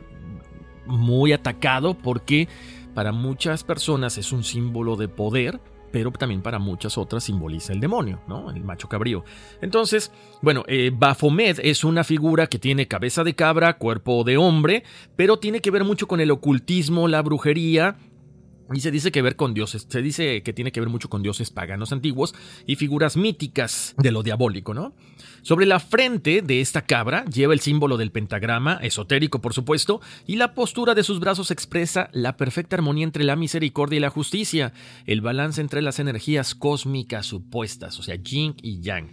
muy 0.86 1.34
atacado 1.34 1.94
porque 1.94 2.48
para 2.94 3.12
muchas 3.12 3.64
personas 3.64 4.18
es 4.18 4.32
un 4.32 4.44
símbolo 4.44 4.96
de 4.96 5.08
poder, 5.08 5.60
pero 5.92 6.12
también 6.12 6.42
para 6.42 6.58
muchas 6.58 6.98
otras 6.98 7.24
simboliza 7.24 7.72
el 7.72 7.80
demonio, 7.80 8.20
¿no? 8.28 8.50
El 8.50 8.64
macho 8.64 8.90
cabrío. 8.90 9.24
Entonces, 9.62 10.12
bueno, 10.42 10.64
eh, 10.68 10.92
Baphomet 10.92 11.60
es 11.62 11.84
una 11.84 12.04
figura 12.04 12.48
que 12.48 12.58
tiene 12.58 12.88
cabeza 12.88 13.24
de 13.24 13.36
cabra, 13.36 13.78
cuerpo 13.78 14.24
de 14.24 14.38
hombre, 14.38 14.84
pero 15.16 15.38
tiene 15.38 15.62
que 15.62 15.70
ver 15.70 15.84
mucho 15.84 16.08
con 16.08 16.20
el 16.20 16.32
ocultismo, 16.32 17.08
la 17.08 17.22
brujería. 17.22 17.96
Y 18.72 18.80
se 18.80 18.92
dice 18.92 19.12
que 19.12 19.22
ver 19.22 19.36
con 19.36 19.54
dioses, 19.54 19.86
se 19.90 20.02
dice 20.02 20.42
que 20.42 20.54
tiene 20.54 20.72
que 20.72 20.80
ver 20.80 20.90
mucho 20.90 21.10
con 21.10 21.22
dioses 21.22 21.50
paganos 21.50 21.92
antiguos 21.92 22.34
y 22.66 22.76
figuras 22.76 23.18
míticas 23.18 23.94
de 23.98 24.12
lo 24.12 24.24
diabólico, 24.24 24.74
¿no? 24.74 24.94
Sobre 25.42 25.66
la 25.66 25.80
frente 25.80 26.42
de 26.42 26.62
esta 26.62 26.84
cabra 26.84 27.26
lleva 27.26 27.54
el 27.54 27.60
símbolo 27.60 27.98
del 27.98 28.12
pentagrama, 28.12 28.80
esotérico 28.82 29.42
por 29.42 29.54
supuesto, 29.54 30.00
y 30.26 30.38
la 30.38 30.54
postura 30.54 30.96
de 30.96 31.04
sus 31.04 31.20
brazos 31.20 31.52
expresa 31.52 32.10
la 32.14 32.38
perfecta 32.38 32.78
armonía 32.78 33.04
entre 33.04 33.26
la 33.26 33.36
misericordia 33.36 33.98
y 33.98 34.00
la 34.00 34.10
justicia, 34.10 34.74
el 35.06 35.20
balance 35.20 35.60
entre 35.60 35.82
las 35.82 36.00
energías 36.00 36.56
cósmicas 36.56 37.26
supuestas, 37.26 38.00
o 38.00 38.04
sea, 38.04 38.16
yin 38.16 38.56
y 38.62 38.80
yang. 38.80 39.12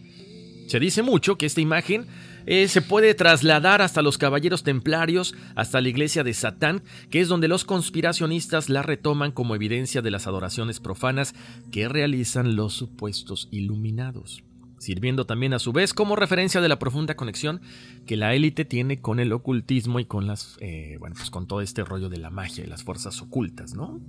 Se 0.68 0.78
dice 0.78 1.02
mucho 1.02 1.36
que 1.36 1.46
esta 1.46 1.60
imagen 1.60 2.06
eh, 2.46 2.68
se 2.68 2.82
puede 2.82 3.14
trasladar 3.14 3.82
hasta 3.82 4.02
los 4.02 4.18
caballeros 4.18 4.62
templarios, 4.62 5.34
hasta 5.54 5.80
la 5.80 5.88
iglesia 5.88 6.24
de 6.24 6.34
Satán, 6.34 6.82
que 7.10 7.20
es 7.20 7.28
donde 7.28 7.48
los 7.48 7.64
conspiracionistas 7.64 8.68
la 8.68 8.82
retoman 8.82 9.32
como 9.32 9.54
evidencia 9.54 10.02
de 10.02 10.10
las 10.10 10.26
adoraciones 10.26 10.80
profanas 10.80 11.34
que 11.70 11.88
realizan 11.88 12.56
los 12.56 12.74
supuestos 12.74 13.48
iluminados, 13.50 14.42
sirviendo 14.80 15.26
también 15.26 15.52
a 15.52 15.58
su 15.58 15.72
vez 15.72 15.92
como 15.92 16.16
referencia 16.16 16.62
de 16.62 16.68
la 16.68 16.78
profunda 16.78 17.14
conexión 17.14 17.60
que 18.06 18.16
la 18.16 18.34
élite 18.34 18.64
tiene 18.64 19.00
con 19.00 19.20
el 19.20 19.32
ocultismo 19.32 20.00
y 20.00 20.06
con 20.06 20.26
las, 20.26 20.56
eh, 20.60 20.96
bueno, 20.98 21.14
pues 21.16 21.30
con 21.30 21.46
todo 21.46 21.60
este 21.60 21.84
rollo 21.84 22.08
de 22.08 22.16
la 22.16 22.30
magia 22.30 22.64
y 22.64 22.66
las 22.66 22.82
fuerzas 22.82 23.20
ocultas, 23.20 23.74
¿no? 23.74 24.00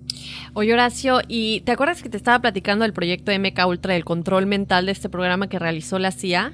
Oye, 0.54 0.72
Horacio, 0.72 1.20
¿y 1.28 1.60
te 1.62 1.74
acuerdas 1.74 2.02
que 2.02 2.10
te 2.10 2.16
estaba 2.16 2.40
platicando 2.40 2.84
del 2.84 2.94
proyecto 2.94 3.32
MK 3.38 3.68
Ultra, 3.68 3.94
del 3.94 4.06
control 4.06 4.46
mental 4.46 4.86
de 4.86 4.94
este 4.94 5.10
programa 5.10 5.50
que 5.50 5.60
realizó 5.60 6.00
la 6.00 6.12
CIA? 6.12 6.54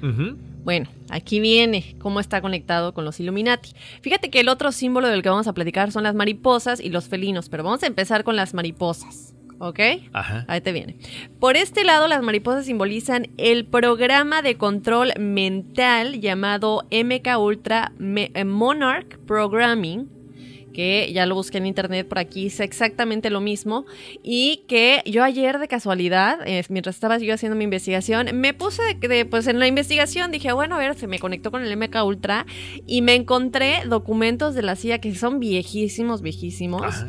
Bueno, 0.64 0.88
aquí 1.08 1.38
viene 1.38 1.94
cómo 1.98 2.18
está 2.18 2.42
conectado 2.42 2.92
con 2.92 3.04
los 3.04 3.20
Illuminati. 3.20 3.70
Fíjate 4.02 4.30
que 4.30 4.40
el 4.40 4.48
otro 4.48 4.72
símbolo 4.72 5.06
del 5.08 5.22
que 5.22 5.28
vamos 5.28 5.46
a 5.46 5.54
platicar 5.54 5.92
son 5.92 6.02
las 6.02 6.16
mariposas 6.16 6.80
y 6.80 6.90
los 6.90 7.08
felinos, 7.08 7.48
pero 7.48 7.62
vamos 7.62 7.84
a 7.84 7.86
empezar 7.86 8.24
con 8.24 8.36
las 8.36 8.52
mariposas, 8.52 9.32
¿ok? 9.58 9.80
Ajá. 10.12 10.44
Ahí 10.48 10.60
te 10.60 10.72
viene. 10.72 10.96
Por 11.40 11.56
este 11.56 11.84
lado, 11.84 12.08
las 12.08 12.22
mariposas 12.22 12.66
simbolizan 12.66 13.28
el 13.36 13.64
programa 13.66 14.42
de 14.42 14.56
control 14.56 15.12
mental 15.18 16.20
llamado 16.20 16.86
MK 16.90 17.38
Ultra 17.38 17.92
eh, 18.00 18.44
Monarch 18.44 19.18
Programming, 19.26 20.08
que 20.72 21.10
ya 21.12 21.26
lo 21.26 21.34
busqué 21.34 21.58
en 21.58 21.66
internet 21.66 22.06
por 22.06 22.20
aquí, 22.20 22.46
es 22.46 22.60
exactamente 22.60 23.30
lo 23.30 23.40
mismo. 23.40 23.84
Y 24.22 24.62
que 24.68 25.02
yo 25.06 25.24
ayer 25.24 25.58
de 25.58 25.66
casualidad, 25.66 26.38
eh, 26.46 26.62
mientras 26.68 26.94
estaba 26.94 27.18
yo 27.18 27.34
haciendo 27.34 27.56
mi 27.56 27.64
investigación, 27.64 28.28
me 28.34 28.54
puse 28.54 28.82
de, 28.94 29.08
de- 29.08 29.24
pues 29.24 29.48
en 29.48 29.58
la 29.58 29.66
investigación, 29.66 30.30
dije, 30.30 30.52
bueno, 30.52 30.76
a 30.76 30.78
ver, 30.78 30.94
se 30.94 31.08
me 31.08 31.18
conectó 31.18 31.50
con 31.50 31.64
el 31.64 31.76
MK 31.76 32.04
Ultra 32.04 32.46
y 32.86 33.02
me 33.02 33.16
encontré 33.16 33.80
documentos 33.88 34.54
de 34.54 34.62
la 34.62 34.76
CIA 34.76 35.00
que 35.00 35.12
son 35.16 35.40
viejísimos, 35.40 36.22
viejísimos 36.22 36.82
Ajá. 36.82 37.08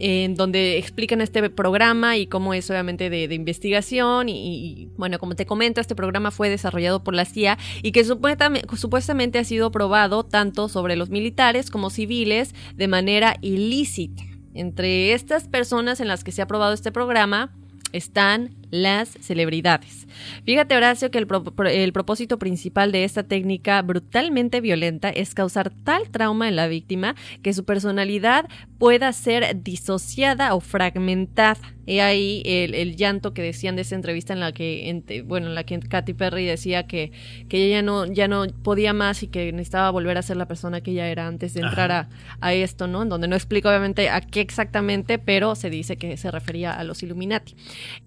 En 0.00 0.34
donde 0.34 0.78
explican 0.78 1.20
este 1.20 1.50
programa 1.50 2.16
y 2.16 2.26
cómo 2.26 2.54
es 2.54 2.68
obviamente 2.70 3.10
de, 3.10 3.34
investigación 3.34 4.28
y, 4.28 4.32
y, 4.32 4.88
bueno, 4.96 5.18
como 5.18 5.36
te 5.36 5.46
comento, 5.46 5.80
este 5.80 5.94
programa 5.94 6.30
fue 6.30 6.48
desarrollado 6.48 7.04
por 7.04 7.14
la 7.14 7.26
CIA 7.26 7.58
y 7.82 7.92
que 7.92 8.04
supuestamente, 8.04 8.66
supuestamente 8.76 9.38
ha 9.38 9.44
sido 9.44 9.70
probado 9.70 10.24
tanto 10.24 10.68
sobre 10.68 10.96
los 10.96 11.10
militares 11.10 11.70
como 11.70 11.90
civiles 11.90 12.54
de 12.74 12.88
manera 12.88 13.36
ilícita. 13.42 14.22
Entre 14.54 15.12
estas 15.12 15.46
personas 15.46 16.00
en 16.00 16.08
las 16.08 16.24
que 16.24 16.32
se 16.32 16.42
ha 16.42 16.46
probado 16.46 16.72
este 16.72 16.90
programa 16.90 17.52
están 17.92 18.59
las 18.70 19.08
celebridades. 19.20 20.06
Fíjate, 20.44 20.76
Horacio, 20.76 21.10
que 21.10 21.18
el, 21.18 21.26
pro- 21.26 21.44
pro- 21.44 21.68
el 21.68 21.92
propósito 21.92 22.38
principal 22.38 22.92
de 22.92 23.04
esta 23.04 23.22
técnica 23.22 23.80
brutalmente 23.82 24.60
violenta 24.60 25.10
es 25.10 25.34
causar 25.34 25.70
tal 25.84 26.08
trauma 26.10 26.48
en 26.48 26.56
la 26.56 26.68
víctima 26.68 27.14
que 27.42 27.52
su 27.52 27.64
personalidad 27.64 28.48
pueda 28.78 29.12
ser 29.12 29.62
disociada 29.62 30.54
o 30.54 30.60
fragmentada. 30.60 31.58
He 31.86 32.02
ahí 32.02 32.42
el, 32.46 32.74
el 32.74 32.94
llanto 32.94 33.34
que 33.34 33.42
decían 33.42 33.74
de 33.74 33.82
esa 33.82 33.96
entrevista 33.96 34.32
en 34.32 34.38
la 34.38 34.52
que, 34.52 35.24
bueno, 35.26 35.48
en 35.48 35.56
la 35.56 35.64
que 35.64 35.80
Katy 35.80 36.14
Perry 36.14 36.44
decía 36.44 36.86
que, 36.86 37.10
que 37.48 37.64
ella 37.64 37.78
ya 37.78 37.82
no, 37.82 38.06
ya 38.06 38.28
no 38.28 38.46
podía 38.62 38.92
más 38.92 39.24
y 39.24 39.26
que 39.26 39.50
necesitaba 39.50 39.90
volver 39.90 40.16
a 40.16 40.22
ser 40.22 40.36
la 40.36 40.46
persona 40.46 40.82
que 40.82 40.92
ella 40.92 41.08
era 41.08 41.26
antes 41.26 41.54
de 41.54 41.62
entrar 41.62 41.90
a, 41.90 42.08
a 42.40 42.54
esto, 42.54 42.86
¿no? 42.86 43.02
En 43.02 43.08
donde 43.08 43.26
no 43.26 43.34
explica 43.34 43.70
obviamente 43.70 44.08
a 44.08 44.20
qué 44.20 44.40
exactamente, 44.40 45.18
pero 45.18 45.56
se 45.56 45.68
dice 45.68 45.96
que 45.96 46.16
se 46.16 46.30
refería 46.30 46.72
a 46.72 46.84
los 46.84 47.02
Illuminati. 47.02 47.56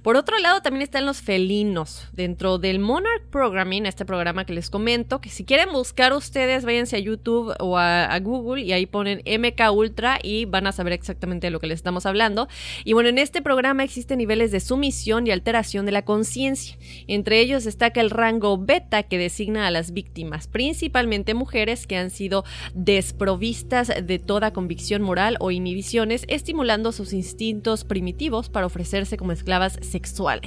Por 0.01 0.15
otro 0.15 0.39
lado, 0.39 0.52
también 0.61 0.83
están 0.83 1.05
los 1.05 1.21
felinos. 1.21 2.07
Dentro 2.11 2.57
del 2.57 2.79
Monarch 2.79 3.23
Programming, 3.29 3.85
este 3.85 4.05
programa 4.05 4.45
que 4.45 4.53
les 4.53 4.69
comento, 4.69 5.21
que 5.21 5.29
si 5.29 5.45
quieren 5.45 5.71
buscar 5.71 6.13
ustedes, 6.13 6.65
váyanse 6.65 6.97
a 6.97 6.99
YouTube 6.99 7.53
o 7.59 7.77
a, 7.77 8.05
a 8.05 8.19
Google 8.19 8.61
y 8.61 8.73
ahí 8.73 8.85
ponen 8.85 9.21
MK 9.25 9.71
Ultra 9.71 10.19
y 10.21 10.45
van 10.45 10.67
a 10.67 10.71
saber 10.71 10.93
exactamente 10.93 11.47
de 11.47 11.51
lo 11.51 11.59
que 11.59 11.67
les 11.67 11.77
estamos 11.77 12.05
hablando. 12.05 12.47
Y 12.83 12.93
bueno, 12.93 13.09
en 13.09 13.17
este 13.17 13.41
programa 13.41 13.83
existen 13.83 14.19
niveles 14.19 14.51
de 14.51 14.59
sumisión 14.59 15.25
y 15.27 15.31
alteración 15.31 15.85
de 15.85 15.91
la 15.91 16.05
conciencia. 16.05 16.77
Entre 17.07 17.39
ellos 17.39 17.63
destaca 17.63 18.01
el 18.01 18.09
rango 18.09 18.57
beta 18.57 19.03
que 19.03 19.17
designa 19.17 19.67
a 19.67 19.71
las 19.71 19.93
víctimas, 19.93 20.47
principalmente 20.47 21.33
mujeres 21.33 21.87
que 21.87 21.97
han 21.97 22.09
sido 22.09 22.43
desprovistas 22.73 23.91
de 24.03 24.19
toda 24.19 24.53
convicción 24.53 25.01
moral 25.01 25.37
o 25.39 25.51
inhibiciones, 25.51 26.25
estimulando 26.27 26.91
sus 26.91 27.13
instintos 27.13 27.83
primitivos 27.83 28.49
para 28.49 28.65
ofrecerse 28.65 29.17
como 29.17 29.31
esclavas 29.31 29.79
sexuales. 29.81 30.42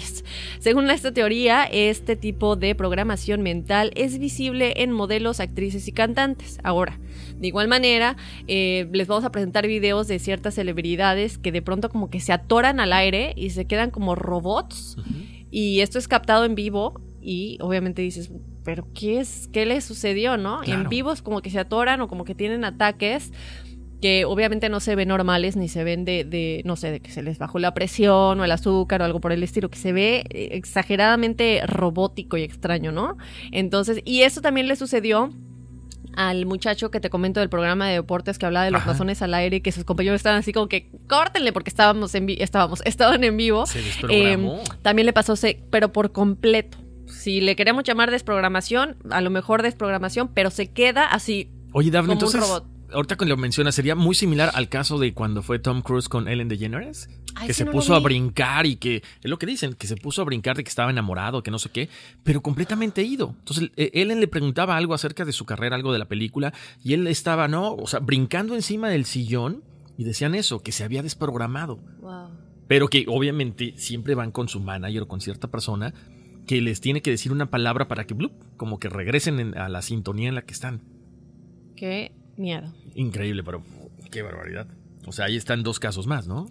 Según 0.59 0.91
esta 0.91 1.13
teoría, 1.13 1.65
este 1.65 2.17
tipo 2.17 2.57
de 2.57 2.75
programación 2.75 3.43
mental 3.43 3.93
es 3.95 4.19
visible 4.19 4.83
en 4.83 4.93
modelos, 4.93 5.41
actrices 5.41 5.89
y 5.89 5.93
cantantes. 5.93 6.59
Ahora, 6.63 6.99
de 7.39 7.47
igual 7.47 7.69
manera, 7.69 8.17
eh, 8.47 8.89
les 8.93 9.07
vamos 9.07 9.25
a 9.25 9.31
presentar 9.31 9.67
videos 9.67 10.09
de 10.09 10.19
ciertas 10.19 10.55
celebridades 10.55 11.39
que 11.39 11.53
de 11.53 11.63
pronto 11.63 11.89
como 11.89 12.11
que 12.11 12.21
se 12.21 12.33
atoran 12.33 12.81
al 12.81 12.93
aire 12.93 13.33
y 13.37 13.51
se 13.51 13.67
quedan 13.67 13.91
como 13.91 14.15
robots. 14.15 14.97
Y 15.51 15.81
esto 15.81 15.99
es 15.99 16.09
captado 16.09 16.45
en 16.45 16.55
vivo 16.55 17.01
y 17.21 17.59
obviamente 17.61 18.03
dices, 18.03 18.31
pero 18.65 18.89
¿qué 18.95 19.21
es? 19.21 19.49
¿Qué 19.53 19.65
le 19.65 19.81
sucedió, 19.81 20.37
no? 20.37 20.63
En 20.65 20.89
vivo 20.89 21.13
es 21.13 21.23
como 21.23 21.41
que 21.41 21.51
se 21.51 21.59
atoran 21.59 22.01
o 22.01 22.09
como 22.09 22.25
que 22.25 22.35
tienen 22.35 22.65
ataques 22.65 23.33
que 24.01 24.25
obviamente 24.27 24.69
no 24.69 24.81
se 24.81 24.95
ven 24.95 25.09
normales 25.09 25.57
ni 25.57 25.69
se 25.69 25.83
ven 25.85 26.05
de, 26.05 26.25
de, 26.25 26.63
no 26.65 26.77
sé, 26.77 26.91
de 26.91 27.01
que 27.01 27.11
se 27.11 27.23
les 27.23 27.39
bajó 27.39 27.59
la 27.59 27.73
presión 27.75 28.39
o 28.41 28.45
el 28.45 28.53
azúcar 28.53 29.01
o 29.01 29.05
algo 29.05 29.21
por 29.21 29.33
el 29.33 29.43
estilo, 29.43 29.71
que 29.71 29.79
se 29.79 29.93
ve 29.93 30.25
eh, 30.31 30.49
exageradamente 30.53 31.61
robótico 31.67 32.37
y 32.37 32.43
extraño, 32.43 32.93
¿no? 32.93 33.17
Entonces, 33.53 34.01
y 34.05 34.23
eso 34.23 34.41
también 34.41 34.69
le 34.69 34.77
sucedió 34.77 35.31
al 36.15 36.47
muchacho 36.47 36.91
que 36.91 37.01
te 37.01 37.11
comento 37.11 37.41
del 37.41 37.49
programa 37.51 37.89
de 37.89 37.95
deportes 37.95 38.39
que 38.39 38.47
hablaba 38.47 38.65
de 38.65 38.71
los 38.71 38.81
Ajá. 38.83 38.93
mazones 38.93 39.21
al 39.23 39.35
aire, 39.35 39.61
que 39.61 39.73
sus 39.73 39.85
compañeros 39.85 40.17
estaban 40.17 40.39
así 40.39 40.53
como 40.53 40.67
que 40.69 40.89
córtenle 41.09 41.53
porque 41.53 41.69
estábamos 41.69 42.15
en 42.15 42.27
vi- 42.27 42.39
estábamos, 42.41 42.81
estaban 42.87 43.23
en 43.25 43.37
vivo. 43.37 43.67
Se. 43.67 43.81
Eh, 44.09 44.39
también 44.83 45.05
le 45.07 45.13
pasó, 45.13 45.37
se, 45.37 45.63
pero 45.71 45.93
por 45.93 46.13
completo. 46.13 46.79
Si 47.07 47.41
le 47.41 47.55
queremos 47.55 47.85
llamar 47.85 48.11
desprogramación, 48.11 48.97
a 49.11 49.21
lo 49.21 49.31
mejor 49.31 49.63
desprogramación, 49.63 50.29
pero 50.33 50.51
se 50.51 50.69
queda 50.73 51.07
así 51.07 51.51
Oye, 51.73 51.91
Daphne, 51.91 52.15
entonces, 52.15 52.41
robot. 52.41 52.65
Ahorita 52.93 53.17
que 53.17 53.25
lo 53.27 53.37
mencionas, 53.37 53.75
sería 53.75 53.95
muy 53.95 54.15
similar 54.15 54.51
al 54.55 54.69
caso 54.69 54.99
de 54.99 55.13
cuando 55.15 55.43
fue 55.43 55.59
Tom 55.59 55.83
Cruise 55.83 56.09
con 56.09 56.29
Ellen 56.29 56.49
DeGeneres, 56.49 57.09
Ay, 57.35 57.49
que 57.49 57.55
se 57.55 57.65
no 57.65 57.73
puso 57.73 57.95
a 57.95 58.01
brincar 58.01 58.67
y 58.67 58.77
que, 58.77 58.97
es 58.97 59.31
lo 59.31 59.39
que 59.39 59.47
dicen, 59.47 59.75
que 59.75 59.87
se 59.87 59.97
puso 59.97 60.23
a 60.23 60.25
brincar 60.25 60.57
de 60.57 60.65
que 60.65 60.69
estaba 60.69 60.91
enamorado, 60.91 61.43
que 61.43 61.51
no 61.51 61.59
sé 61.59 61.71
qué, 61.71 61.89
pero 62.23 62.41
completamente 62.43 63.03
ido. 63.03 63.35
Entonces, 63.39 63.71
eh, 63.77 63.91
Ellen 63.95 64.21
le 64.21 64.29
preguntaba 64.29 64.77
algo 64.77 64.95
acerca 64.95 65.25
de 65.25 65.33
su 65.33 65.45
carrera, 65.45 65.77
algo 65.77 65.93
de 65.93 65.99
la 65.99 66.07
película, 66.07 66.53
y 66.83 66.95
él 66.95 67.07
estaba, 67.07 67.49
¿no? 67.49 67.75
O 67.75 67.87
sea, 67.87 68.01
brincando 68.01 68.55
encima 68.55 68.89
del 68.89 69.05
sillón 69.05 69.63
y 69.99 70.05
decían 70.05 70.35
eso, 70.35 70.63
que 70.63 70.73
se 70.73 70.85
había 70.85 71.03
desprogramado. 71.03 71.77
Wow. 72.01 72.31
Pero 72.69 72.89
que 72.89 73.05
obviamente 73.09 73.75
siempre 73.77 74.15
van 74.15 74.33
con 74.33 74.49
su 74.49 74.61
manager 74.61 75.03
o 75.03 75.09
con 75.09 75.21
cierta 75.21 75.49
persona 75.49 75.95
que 76.47 76.61
les 76.61 76.81
tiene 76.81 77.03
que 77.03 77.11
decir 77.11 77.33
una 77.33 77.51
palabra 77.51 77.89
para 77.89 78.07
que, 78.07 78.15
blup, 78.15 78.33
como 78.57 78.79
que 78.79 78.89
regresen 78.89 79.41
en- 79.41 79.59
a 79.59 79.69
la 79.69 79.83
sintonía 79.83 80.29
en 80.29 80.35
la 80.37 80.43
que 80.43 80.53
están. 80.53 80.81
Qué 81.77 82.13
miedo. 82.37 82.73
Increíble, 82.95 83.43
pero 83.45 83.63
qué 84.11 84.23
barbaridad. 84.23 84.67
O 85.07 85.13
sea, 85.13 85.27
ahí 85.27 85.37
están 85.37 85.63
dos 85.63 85.79
casos 85.79 86.07
más, 86.07 86.27
¿no? 86.27 86.49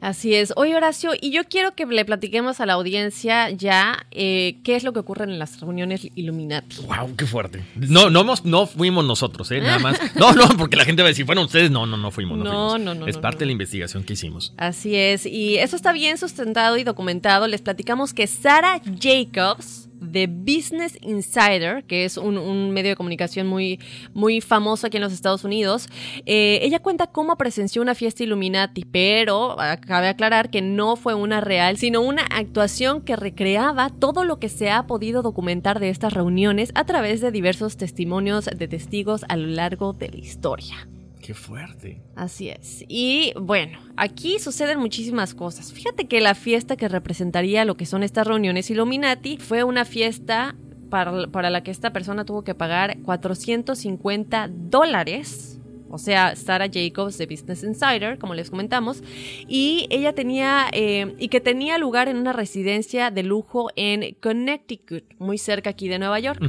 Así 0.00 0.32
es. 0.32 0.52
Oye, 0.54 0.76
Horacio, 0.76 1.10
y 1.20 1.32
yo 1.32 1.42
quiero 1.48 1.74
que 1.74 1.84
le 1.84 2.04
platiquemos 2.04 2.60
a 2.60 2.66
la 2.66 2.74
audiencia 2.74 3.50
ya 3.50 4.06
eh, 4.12 4.58
qué 4.62 4.76
es 4.76 4.84
lo 4.84 4.92
que 4.92 5.00
ocurre 5.00 5.24
en 5.24 5.40
las 5.40 5.60
reuniones 5.60 6.06
Illuminati. 6.14 6.76
¡Wow! 6.86 7.16
¡Qué 7.16 7.26
fuerte! 7.26 7.64
No, 7.74 8.08
no, 8.08 8.66
fuimos 8.68 9.04
nosotros, 9.04 9.50
¿eh? 9.50 9.60
Nada 9.60 9.80
más. 9.80 9.98
No, 10.14 10.32
no, 10.34 10.46
porque 10.56 10.76
la 10.76 10.84
gente 10.84 11.02
va 11.02 11.08
a 11.08 11.10
decir, 11.10 11.26
fueron 11.26 11.46
ustedes. 11.46 11.72
No, 11.72 11.84
no, 11.84 11.96
no 11.96 12.12
fuimos. 12.12 12.38
No, 12.38 12.44
No, 12.44 12.70
fuimos. 12.70 12.80
no, 12.84 12.94
no, 12.94 13.06
Es 13.08 13.16
no, 13.16 13.22
parte 13.22 13.38
no. 13.38 13.40
de 13.40 13.46
la 13.46 13.52
investigación 13.52 14.04
que 14.04 14.12
hicimos. 14.12 14.54
Así 14.56 14.94
es, 14.94 15.26
y 15.26 15.58
eso 15.58 15.74
está 15.74 15.92
bien 15.92 16.16
sustentado 16.16 16.78
y 16.78 16.84
documentado. 16.84 17.48
Les 17.48 17.60
platicamos 17.60 18.14
que 18.14 18.28
Sarah 18.28 18.80
Jacobs 19.00 19.87
de 20.10 20.26
Business 20.26 20.98
Insider, 21.02 21.84
que 21.84 22.04
es 22.04 22.16
un, 22.16 22.70
medio 22.70 22.90
de 22.90 22.96
comunicación 22.96 23.46
muy, 23.46 23.80
muy 24.14 24.40
famoso 24.40 24.86
aquí 24.86 24.96
en 24.96 25.02
los 25.02 25.12
Estados 25.12 25.44
Unidos, 25.44 25.88
eh, 26.26 26.60
ella 26.62 26.80
cuenta 26.80 27.06
cómo 27.06 27.36
presenció 27.36 27.82
una 27.82 27.94
fiesta 27.94 28.22
Illuminati, 28.22 28.84
pero 28.84 29.56
ah, 29.58 29.76
cabe 29.76 30.08
aclarar 30.08 30.50
que 30.50 30.62
no 30.62 30.96
fue 30.96 31.14
una 31.14 31.40
real, 31.40 31.76
sino 31.78 32.00
una 32.00 32.22
actuación 32.22 33.02
que 33.02 33.16
recreaba 33.16 33.90
todo 33.90 34.24
lo 34.24 34.38
que 34.38 34.48
se 34.48 34.70
ha 34.70 34.86
podido 34.86 35.22
documentar 35.22 35.80
de 35.80 35.90
estas 35.90 36.12
reuniones 36.12 36.72
a 36.74 36.84
través 36.84 37.20
de 37.20 37.30
diversos 37.30 37.76
testimonios 37.76 38.46
de 38.46 38.68
testigos 38.68 39.24
a 39.28 39.36
lo 39.36 39.46
largo 39.48 39.92
de 39.92 40.08
la 40.08 40.16
historia. 40.16 40.88
¡Qué 41.28 41.34
fuerte! 41.34 42.00
Así 42.16 42.48
es. 42.48 42.86
Y 42.88 43.34
bueno, 43.38 43.78
aquí 43.98 44.38
suceden 44.38 44.78
muchísimas 44.78 45.34
cosas. 45.34 45.74
Fíjate 45.74 46.08
que 46.08 46.22
la 46.22 46.34
fiesta 46.34 46.74
que 46.74 46.88
representaría 46.88 47.66
lo 47.66 47.76
que 47.76 47.84
son 47.84 48.02
estas 48.02 48.26
reuniones 48.26 48.70
Illuminati 48.70 49.36
fue 49.36 49.62
una 49.62 49.84
fiesta 49.84 50.56
para, 50.88 51.26
para 51.26 51.50
la 51.50 51.62
que 51.62 51.70
esta 51.70 51.92
persona 51.92 52.24
tuvo 52.24 52.44
que 52.44 52.54
pagar 52.54 52.96
450 53.02 54.48
dólares. 54.50 55.57
O 55.90 55.98
sea, 55.98 56.36
Sarah 56.36 56.68
Jacobs 56.72 57.18
de 57.18 57.26
Business 57.26 57.62
Insider, 57.64 58.18
como 58.18 58.34
les 58.34 58.50
comentamos, 58.50 59.02
y 59.46 59.86
ella 59.90 60.12
tenía, 60.12 60.68
eh, 60.72 61.14
y 61.18 61.28
que 61.28 61.40
tenía 61.40 61.78
lugar 61.78 62.08
en 62.08 62.16
una 62.16 62.32
residencia 62.32 63.10
de 63.10 63.22
lujo 63.22 63.70
en 63.76 64.16
Connecticut, 64.20 65.04
muy 65.18 65.38
cerca 65.38 65.70
aquí 65.70 65.88
de 65.88 65.98
Nueva 65.98 66.18
York. 66.20 66.40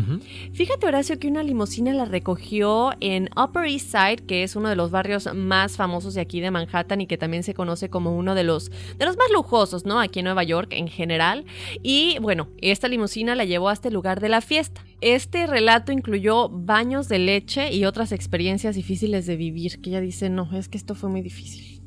Fíjate, 0.53 0.87
Horacio, 0.87 1.19
que 1.19 1.27
una 1.27 1.43
limusina 1.43 1.93
la 1.93 2.05
recogió 2.05 2.91
en 2.99 3.29
Upper 3.35 3.65
East 3.65 3.91
Side, 3.91 4.25
que 4.27 4.43
es 4.43 4.55
uno 4.55 4.69
de 4.69 4.75
los 4.75 4.91
barrios 4.91 5.33
más 5.33 5.77
famosos 5.77 6.13
de 6.13 6.21
aquí 6.21 6.41
de 6.41 6.51
Manhattan 6.51 7.01
y 7.01 7.07
que 7.07 7.17
también 7.17 7.43
se 7.43 7.53
conoce 7.53 7.89
como 7.89 8.17
uno 8.17 8.35
de 8.35 8.43
los, 8.43 8.69
de 8.69 9.05
los 9.05 9.17
más 9.17 9.31
lujosos, 9.31 9.85
¿no? 9.85 9.99
Aquí 9.99 10.19
en 10.19 10.25
Nueva 10.25 10.43
York 10.43 10.69
en 10.71 10.87
general. 10.87 11.45
Y 11.83 12.17
bueno, 12.19 12.49
esta 12.61 12.87
limusina 12.87 13.35
la 13.35 13.45
llevó 13.45 13.69
hasta 13.69 13.87
el 13.87 13.93
lugar 13.93 14.19
de 14.19 14.29
la 14.29 14.41
fiesta. 14.41 14.83
Este 15.01 15.47
relato 15.47 15.91
incluyó 15.91 16.49
baños 16.49 17.07
de 17.07 17.19
leche 17.19 17.73
y 17.73 17.85
otras 17.85 18.11
experiencias 18.11 18.75
difíciles 18.75 19.25
de 19.25 19.37
vivir, 19.37 19.81
que 19.81 19.91
ella 19.91 20.01
dice, 20.01 20.29
no, 20.29 20.49
es 20.53 20.67
que 20.67 20.77
esto 20.77 20.93
fue 20.95 21.09
muy 21.09 21.21
difícil. 21.21 21.81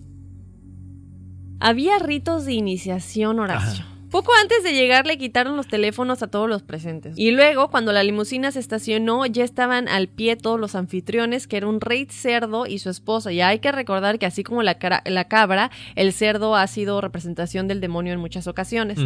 Había 1.60 1.98
ritos 1.98 2.44
de 2.44 2.54
iniciación, 2.54 3.38
Horacio. 3.38 3.91
Poco 4.12 4.30
antes 4.40 4.62
de 4.62 4.74
llegar 4.74 5.06
le 5.06 5.16
quitaron 5.18 5.56
los 5.56 5.66
teléfonos 5.66 6.22
a 6.22 6.26
todos 6.26 6.48
los 6.48 6.62
presentes. 6.62 7.14
Y 7.18 7.30
luego, 7.30 7.70
cuando 7.70 7.92
la 7.92 8.04
limusina 8.04 8.52
se 8.52 8.60
estacionó, 8.60 9.24
ya 9.24 9.42
estaban 9.42 9.88
al 9.88 10.06
pie 10.06 10.36
todos 10.36 10.60
los 10.60 10.74
anfitriones, 10.74 11.46
que 11.46 11.56
era 11.56 11.66
un 11.66 11.80
rey 11.80 12.06
cerdo 12.10 12.66
y 12.66 12.78
su 12.78 12.90
esposa. 12.90 13.32
Y 13.32 13.40
hay 13.40 13.60
que 13.60 13.72
recordar 13.72 14.18
que 14.18 14.26
así 14.26 14.44
como 14.44 14.62
la, 14.62 14.74
cara- 14.78 15.02
la 15.06 15.24
cabra, 15.28 15.70
el 15.96 16.12
cerdo 16.12 16.54
ha 16.56 16.66
sido 16.66 17.00
representación 17.00 17.68
del 17.68 17.80
demonio 17.80 18.12
en 18.12 18.20
muchas 18.20 18.46
ocasiones. 18.46 18.98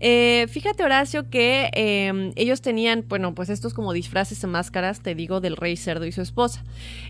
Eh, 0.00 0.46
fíjate, 0.50 0.82
Horacio, 0.82 1.30
que 1.30 1.70
eh, 1.72 2.32
ellos 2.34 2.60
tenían, 2.60 3.04
bueno, 3.08 3.36
pues 3.36 3.50
estos 3.50 3.72
como 3.72 3.92
disfraces 3.92 4.42
y 4.42 4.46
máscaras, 4.48 5.00
te 5.00 5.14
digo, 5.14 5.40
del 5.40 5.56
rey 5.56 5.76
cerdo 5.76 6.06
y 6.06 6.12
su 6.12 6.22
esposa. 6.22 6.64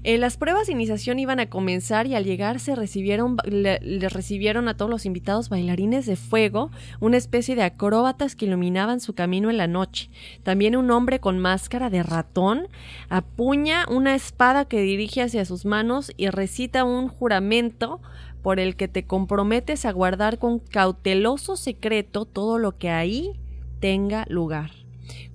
Eh, 0.05 0.19
las 0.19 0.37
pruebas 0.37 0.67
de 0.67 0.75
iniciación 0.75 1.19
iban 1.19 1.41
a 1.41 1.47
comenzar 1.47 2.07
y 2.07 2.15
al 2.15 2.25
llegar 2.25 2.61
se 2.61 2.75
recibieron, 2.77 3.39
le, 3.45 3.79
le 3.81 4.09
recibieron 4.11 4.69
a 4.69 4.77
todos 4.77 4.91
los 4.91 5.07
invitados 5.07 5.49
bailarines 5.49 6.05
de 6.05 6.17
fuego, 6.17 6.71
una 7.01 7.17
especie 7.17 7.30
de 7.31 7.63
acróbatas 7.63 8.35
que 8.35 8.47
iluminaban 8.47 9.01
su 9.01 9.15
camino 9.15 9.51
en 9.51 9.57
la 9.57 9.69
noche. 9.69 10.11
También 10.43 10.77
un 10.77 10.91
hombre 10.91 11.21
con 11.21 11.39
máscara 11.39 11.89
de 11.89 12.03
ratón 12.03 12.69
apuña 13.09 13.87
una 13.89 14.15
espada 14.15 14.65
que 14.65 14.81
dirige 14.81 15.23
hacia 15.23 15.45
sus 15.45 15.65
manos 15.65 16.13
y 16.17 16.29
recita 16.29 16.85
un 16.85 17.09
juramento 17.09 18.01
por 18.43 18.59
el 18.59 18.75
que 18.75 18.89
te 18.89 19.05
comprometes 19.05 19.85
a 19.87 19.93
guardar 19.93 20.39
con 20.39 20.59
cauteloso 20.59 21.57
secreto 21.57 22.25
todo 22.25 22.59
lo 22.59 22.77
que 22.77 22.91
ahí 22.91 23.33
tenga 23.81 24.27
lugar. 24.29 24.80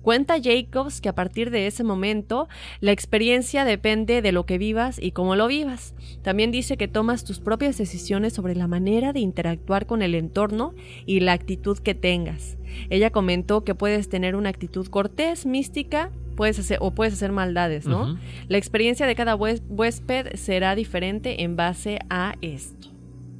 Cuenta 0.02 0.36
Jacobs 0.42 1.00
que 1.00 1.08
a 1.08 1.14
partir 1.14 1.50
de 1.50 1.66
ese 1.66 1.84
momento 1.84 2.48
la 2.80 2.92
experiencia 2.92 3.64
depende 3.64 4.22
de 4.22 4.32
lo 4.32 4.46
que 4.46 4.58
vivas 4.58 4.98
y 5.02 5.12
cómo 5.12 5.36
lo 5.36 5.46
vivas. 5.46 5.94
También 6.22 6.50
dice 6.50 6.76
que 6.76 6.88
tomas 6.88 7.24
tus 7.24 7.40
propias 7.40 7.78
decisiones 7.78 8.32
sobre 8.32 8.54
la 8.54 8.66
manera 8.68 9.12
de 9.12 9.20
interactuar 9.20 9.86
con 9.86 10.02
el 10.02 10.14
entorno 10.14 10.74
y 11.06 11.20
la 11.20 11.32
actitud 11.32 11.78
que 11.78 11.94
tengas. 11.94 12.56
Ella 12.90 13.10
comentó 13.10 13.64
que 13.64 13.74
puedes 13.74 14.08
tener 14.08 14.36
una 14.36 14.50
actitud 14.50 14.86
cortés, 14.88 15.46
mística, 15.46 16.10
puedes 16.36 16.58
hacer 16.58 16.78
o 16.82 16.94
puedes 16.94 17.14
hacer 17.14 17.32
maldades, 17.32 17.86
¿no? 17.86 18.18
La 18.48 18.58
experiencia 18.58 19.06
de 19.06 19.14
cada 19.14 19.36
hués- 19.36 19.62
huésped 19.68 20.34
será 20.34 20.74
diferente 20.74 21.42
en 21.42 21.56
base 21.56 21.98
a 22.10 22.34
esto. 22.42 22.88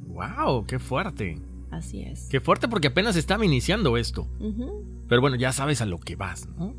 ¡Wow! 0.07 0.65
¡Qué 0.65 0.79
fuerte! 0.79 1.37
Así 1.71 2.01
es. 2.01 2.27
Qué 2.29 2.39
fuerte 2.39 2.67
porque 2.67 2.87
apenas 2.87 3.15
estaba 3.15 3.45
iniciando 3.45 3.97
esto. 3.97 4.27
Pero 5.07 5.21
bueno, 5.21 5.35
ya 5.35 5.51
sabes 5.51 5.81
a 5.81 5.85
lo 5.85 5.99
que 5.99 6.15
vas, 6.15 6.47
¿no? 6.57 6.73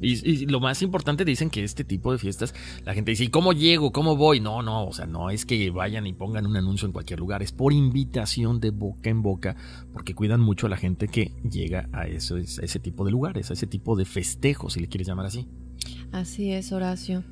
Y, 0.00 0.28
y 0.28 0.46
lo 0.46 0.58
más 0.58 0.82
importante 0.82 1.24
dicen 1.24 1.48
que 1.48 1.62
este 1.62 1.84
tipo 1.84 2.10
de 2.10 2.18
fiestas, 2.18 2.54
la 2.84 2.92
gente 2.92 3.12
dice, 3.12 3.22
¿y 3.22 3.28
cómo 3.28 3.52
llego? 3.52 3.92
¿Cómo 3.92 4.16
voy? 4.16 4.40
No, 4.40 4.60
no, 4.60 4.86
o 4.86 4.92
sea, 4.92 5.06
no 5.06 5.30
es 5.30 5.46
que 5.46 5.70
vayan 5.70 6.08
y 6.08 6.12
pongan 6.12 6.44
un 6.44 6.56
anuncio 6.56 6.86
en 6.86 6.92
cualquier 6.92 7.20
lugar, 7.20 7.40
es 7.40 7.52
por 7.52 7.72
invitación 7.72 8.58
de 8.58 8.70
boca 8.70 9.10
en 9.10 9.22
boca, 9.22 9.54
porque 9.92 10.14
cuidan 10.14 10.40
mucho 10.40 10.66
a 10.66 10.70
la 10.70 10.76
gente 10.76 11.06
que 11.06 11.30
llega 11.48 11.88
a, 11.92 12.08
eso, 12.08 12.34
a 12.34 12.40
ese 12.40 12.80
tipo 12.80 13.04
de 13.04 13.12
lugares, 13.12 13.50
a 13.50 13.52
ese 13.52 13.68
tipo 13.68 13.94
de 13.94 14.04
festejos, 14.04 14.72
si 14.72 14.80
le 14.80 14.88
quieres 14.88 15.06
llamar 15.06 15.26
así. 15.26 15.46
Así 16.10 16.50
es, 16.50 16.72
Horacio. 16.72 17.22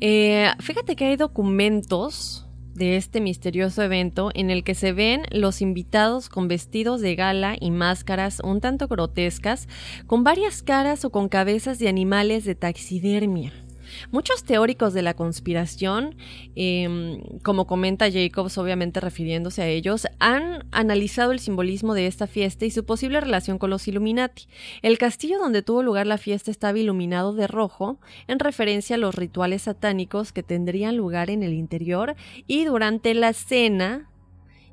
Eh, 0.00 0.50
fíjate 0.58 0.96
que 0.96 1.04
hay 1.04 1.16
documentos 1.16 2.47
de 2.78 2.96
este 2.96 3.20
misterioso 3.20 3.82
evento 3.82 4.30
en 4.34 4.50
el 4.50 4.64
que 4.64 4.74
se 4.74 4.92
ven 4.92 5.22
los 5.30 5.60
invitados 5.60 6.28
con 6.28 6.48
vestidos 6.48 7.00
de 7.00 7.14
gala 7.14 7.56
y 7.60 7.70
máscaras 7.70 8.40
un 8.42 8.60
tanto 8.60 8.88
grotescas, 8.88 9.68
con 10.06 10.24
varias 10.24 10.62
caras 10.62 11.04
o 11.04 11.10
con 11.10 11.28
cabezas 11.28 11.78
de 11.78 11.88
animales 11.88 12.44
de 12.44 12.54
taxidermia. 12.54 13.67
Muchos 14.10 14.44
teóricos 14.44 14.94
de 14.94 15.02
la 15.02 15.14
conspiración, 15.14 16.16
eh, 16.56 17.20
como 17.42 17.66
comenta 17.66 18.10
Jacobs, 18.10 18.58
obviamente 18.58 19.00
refiriéndose 19.00 19.62
a 19.62 19.68
ellos, 19.68 20.06
han 20.18 20.66
analizado 20.70 21.32
el 21.32 21.40
simbolismo 21.40 21.94
de 21.94 22.06
esta 22.06 22.26
fiesta 22.26 22.64
y 22.64 22.70
su 22.70 22.84
posible 22.84 23.20
relación 23.20 23.58
con 23.58 23.70
los 23.70 23.88
Illuminati. 23.88 24.46
El 24.82 24.98
castillo 24.98 25.38
donde 25.38 25.62
tuvo 25.62 25.82
lugar 25.82 26.06
la 26.06 26.18
fiesta 26.18 26.50
estaba 26.50 26.78
iluminado 26.78 27.34
de 27.34 27.46
rojo, 27.46 27.98
en 28.26 28.38
referencia 28.38 28.96
a 28.96 28.98
los 28.98 29.14
rituales 29.14 29.62
satánicos 29.62 30.32
que 30.32 30.42
tendrían 30.42 30.96
lugar 30.96 31.30
en 31.30 31.42
el 31.42 31.52
interior, 31.52 32.16
y 32.46 32.64
durante 32.64 33.14
la 33.14 33.32
cena 33.32 34.08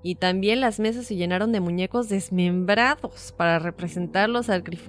y 0.04 0.14
también 0.14 0.62
las 0.62 0.80
mesas 0.80 1.08
se 1.08 1.16
llenaron 1.16 1.52
de 1.52 1.60
muñecos 1.62 2.10
desmembrados 2.10 3.34
para 3.36 3.58
representar 3.58 4.30
los, 4.30 4.46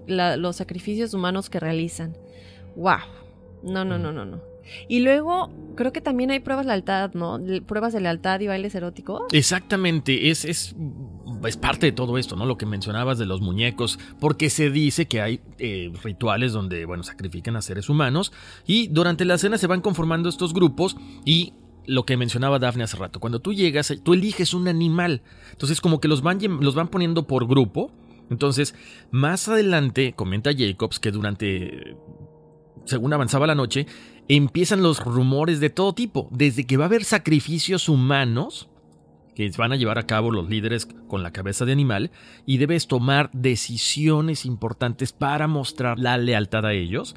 los 0.06 0.56
sacrificios 0.56 1.14
humanos 1.14 1.48
que 1.48 1.58
realizan. 1.58 2.14
¡Wow! 2.76 3.25
No, 3.66 3.84
no, 3.84 3.98
no, 3.98 4.12
no, 4.12 4.24
no. 4.24 4.40
Y 4.88 5.00
luego 5.00 5.50
creo 5.76 5.92
que 5.92 6.00
también 6.00 6.30
hay 6.30 6.40
pruebas 6.40 6.66
de 6.66 6.70
lealtad, 6.70 7.12
¿no? 7.14 7.38
Pruebas 7.66 7.92
de 7.92 8.00
lealtad 8.00 8.40
y 8.40 8.46
bailes 8.46 8.74
eróticos. 8.74 9.22
Exactamente, 9.32 10.30
es, 10.30 10.44
es, 10.44 10.74
es 11.44 11.56
parte 11.56 11.86
de 11.86 11.92
todo 11.92 12.18
esto, 12.18 12.36
¿no? 12.36 12.46
Lo 12.46 12.56
que 12.56 12.66
mencionabas 12.66 13.18
de 13.18 13.26
los 13.26 13.40
muñecos, 13.40 13.98
porque 14.20 14.50
se 14.50 14.70
dice 14.70 15.06
que 15.06 15.20
hay 15.20 15.40
eh, 15.58 15.92
rituales 16.02 16.52
donde, 16.52 16.84
bueno, 16.84 17.02
sacrifican 17.02 17.56
a 17.56 17.62
seres 17.62 17.88
humanos 17.88 18.32
y 18.66 18.88
durante 18.88 19.24
la 19.24 19.38
cena 19.38 19.58
se 19.58 19.66
van 19.66 19.80
conformando 19.80 20.28
estos 20.28 20.54
grupos 20.54 20.96
y 21.24 21.54
lo 21.86 22.04
que 22.04 22.16
mencionaba 22.16 22.58
Daphne 22.58 22.84
hace 22.84 22.96
rato, 22.96 23.20
cuando 23.20 23.38
tú 23.38 23.52
llegas, 23.52 23.94
tú 24.02 24.14
eliges 24.14 24.54
un 24.54 24.66
animal, 24.66 25.22
entonces 25.52 25.80
como 25.80 26.00
que 26.00 26.08
los 26.08 26.20
van, 26.22 26.40
los 26.60 26.74
van 26.74 26.88
poniendo 26.88 27.26
por 27.26 27.46
grupo. 27.46 27.92
Entonces, 28.28 28.74
más 29.12 29.46
adelante, 29.46 30.12
comenta 30.16 30.50
Jacobs 30.52 30.98
que 30.98 31.12
durante 31.12 31.94
según 32.86 33.12
avanzaba 33.12 33.46
la 33.46 33.54
noche, 33.54 33.86
empiezan 34.28 34.82
los 34.82 35.04
rumores 35.04 35.60
de 35.60 35.70
todo 35.70 35.92
tipo, 35.92 36.28
desde 36.30 36.66
que 36.66 36.76
va 36.76 36.84
a 36.84 36.86
haber 36.86 37.04
sacrificios 37.04 37.88
humanos 37.88 38.68
que 39.36 39.50
van 39.58 39.70
a 39.70 39.76
llevar 39.76 39.98
a 39.98 40.06
cabo 40.06 40.30
los 40.30 40.48
líderes 40.48 40.88
con 41.08 41.22
la 41.22 41.30
cabeza 41.30 41.66
de 41.66 41.72
animal 41.72 42.10
y 42.46 42.56
debes 42.56 42.86
tomar 42.88 43.28
decisiones 43.34 44.46
importantes 44.46 45.12
para 45.12 45.46
mostrar 45.46 45.98
la 45.98 46.16
lealtad 46.16 46.64
a 46.64 46.72
ellos. 46.72 47.14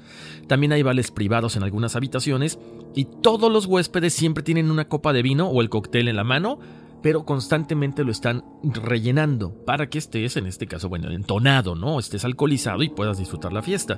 También 0.48 0.74
hay 0.74 0.84
vales 0.84 1.12
privados 1.12 1.56
en 1.56 1.64
algunas 1.64 1.96
habitaciones 1.96 2.60
y 2.94 3.06
todos 3.06 3.50
los 3.50 3.68
huéspedes 3.68 4.14
siempre 4.14 4.44
tienen 4.44 4.70
una 4.70 4.90
copa 4.90 5.14
de 5.14 5.22
vino 5.22 5.48
o 5.48 5.62
el 5.62 5.70
cóctel 5.70 6.10
en 6.10 6.18
la 6.18 6.26
mano, 6.26 6.60
pero 7.02 7.24
constantemente 7.24 8.04
lo 8.04 8.12
están 8.12 8.44
rellenando 8.64 9.54
para 9.66 9.90
que 9.90 10.00
estés, 10.00 10.36
en 10.36 10.46
este 10.46 10.68
caso, 10.68 10.90
bueno, 10.90 11.10
entonado, 11.12 11.76
¿no? 11.76 12.00
Estés 12.00 12.26
alcoholizado 12.26 12.84
y 12.84 12.90
puedas 12.90 13.18
disfrutar 13.18 13.54
la 13.54 13.62
fiesta. 13.62 13.98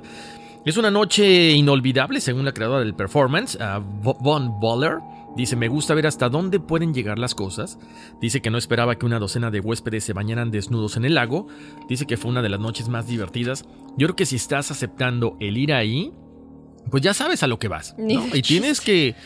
Es 0.64 0.76
una 0.76 0.92
noche 0.92 1.50
inolvidable, 1.52 2.20
según 2.20 2.44
la 2.44 2.52
creadora 2.52 2.80
del 2.80 2.94
performance, 2.94 3.58
Von 4.02 4.60
Boller. 4.60 4.98
Dice, 5.34 5.56
me 5.56 5.66
gusta 5.66 5.94
ver 5.94 6.06
hasta 6.06 6.28
dónde 6.28 6.60
pueden 6.60 6.94
llegar 6.94 7.18
las 7.18 7.34
cosas. 7.34 7.78
Dice 8.20 8.42
que 8.42 8.50
no 8.50 8.58
esperaba 8.58 8.96
que 8.96 9.04
una 9.06 9.18
docena 9.18 9.50
de 9.50 9.58
huéspedes 9.58 10.04
se 10.04 10.12
bañaran 10.12 10.52
desnudos 10.52 10.96
en 10.96 11.04
el 11.04 11.14
lago. 11.14 11.48
Dice 11.88 12.06
que 12.06 12.16
fue 12.16 12.30
una 12.30 12.42
de 12.42 12.48
las 12.48 12.60
noches 12.60 12.88
más 12.88 13.08
divertidas. 13.08 13.64
Yo 13.96 14.06
creo 14.06 14.16
que 14.16 14.26
si 14.26 14.36
estás 14.36 14.70
aceptando 14.70 15.36
el 15.40 15.56
ir 15.56 15.72
ahí, 15.72 16.12
pues 16.90 17.02
ya 17.02 17.12
sabes 17.12 17.42
a 17.42 17.48
lo 17.48 17.58
que 17.58 17.68
vas. 17.68 17.96
Y 18.32 18.42
tienes 18.42 18.80
que... 18.80 19.16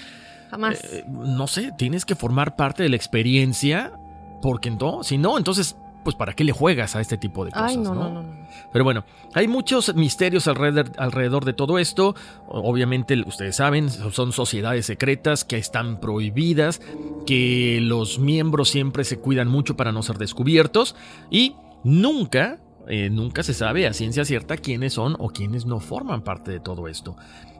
Jamás. 0.50 0.82
Eh, 0.84 1.04
no 1.08 1.48
sé, 1.48 1.72
tienes 1.76 2.06
que 2.06 2.14
formar 2.14 2.56
parte 2.56 2.82
de 2.82 2.88
la 2.88 2.96
experiencia. 2.96 3.92
Porque 4.40 4.70
no, 4.70 5.02
si 5.02 5.18
no, 5.18 5.36
entonces 5.36 5.76
pues 6.06 6.14
¿para 6.14 6.34
qué 6.34 6.44
le 6.44 6.52
juegas 6.52 6.94
a 6.94 7.00
este 7.00 7.18
tipo 7.18 7.44
de 7.44 7.50
cosas? 7.50 7.70
Ay, 7.70 7.78
no, 7.78 7.92
no, 7.92 8.08
no, 8.08 8.22
no. 8.22 8.46
Pero 8.72 8.84
bueno, 8.84 9.04
hay 9.34 9.48
muchos 9.48 9.92
misterios 9.96 10.46
alrededor, 10.46 10.92
alrededor 10.98 11.44
de 11.44 11.52
todo 11.52 11.80
esto. 11.80 12.14
Obviamente, 12.46 13.20
ustedes 13.26 13.56
saben, 13.56 13.90
son 13.90 14.30
sociedades 14.30 14.86
secretas 14.86 15.44
que 15.44 15.58
están 15.58 15.98
prohibidas, 15.98 16.80
que 17.26 17.80
los 17.82 18.20
miembros 18.20 18.68
siempre 18.68 19.02
se 19.02 19.18
cuidan 19.18 19.48
mucho 19.48 19.76
para 19.76 19.90
no 19.90 20.04
ser 20.04 20.16
descubiertos 20.16 20.94
y 21.28 21.56
nunca, 21.82 22.60
eh, 22.86 23.10
nunca 23.10 23.42
se 23.42 23.52
sabe 23.52 23.88
a 23.88 23.92
ciencia 23.92 24.24
cierta 24.24 24.56
quiénes 24.58 24.92
son 24.92 25.16
o 25.18 25.30
quiénes 25.30 25.66
no 25.66 25.80
forman 25.80 26.22
parte 26.22 26.52
de 26.52 26.60
todo 26.60 26.86
esto. 26.86 27.16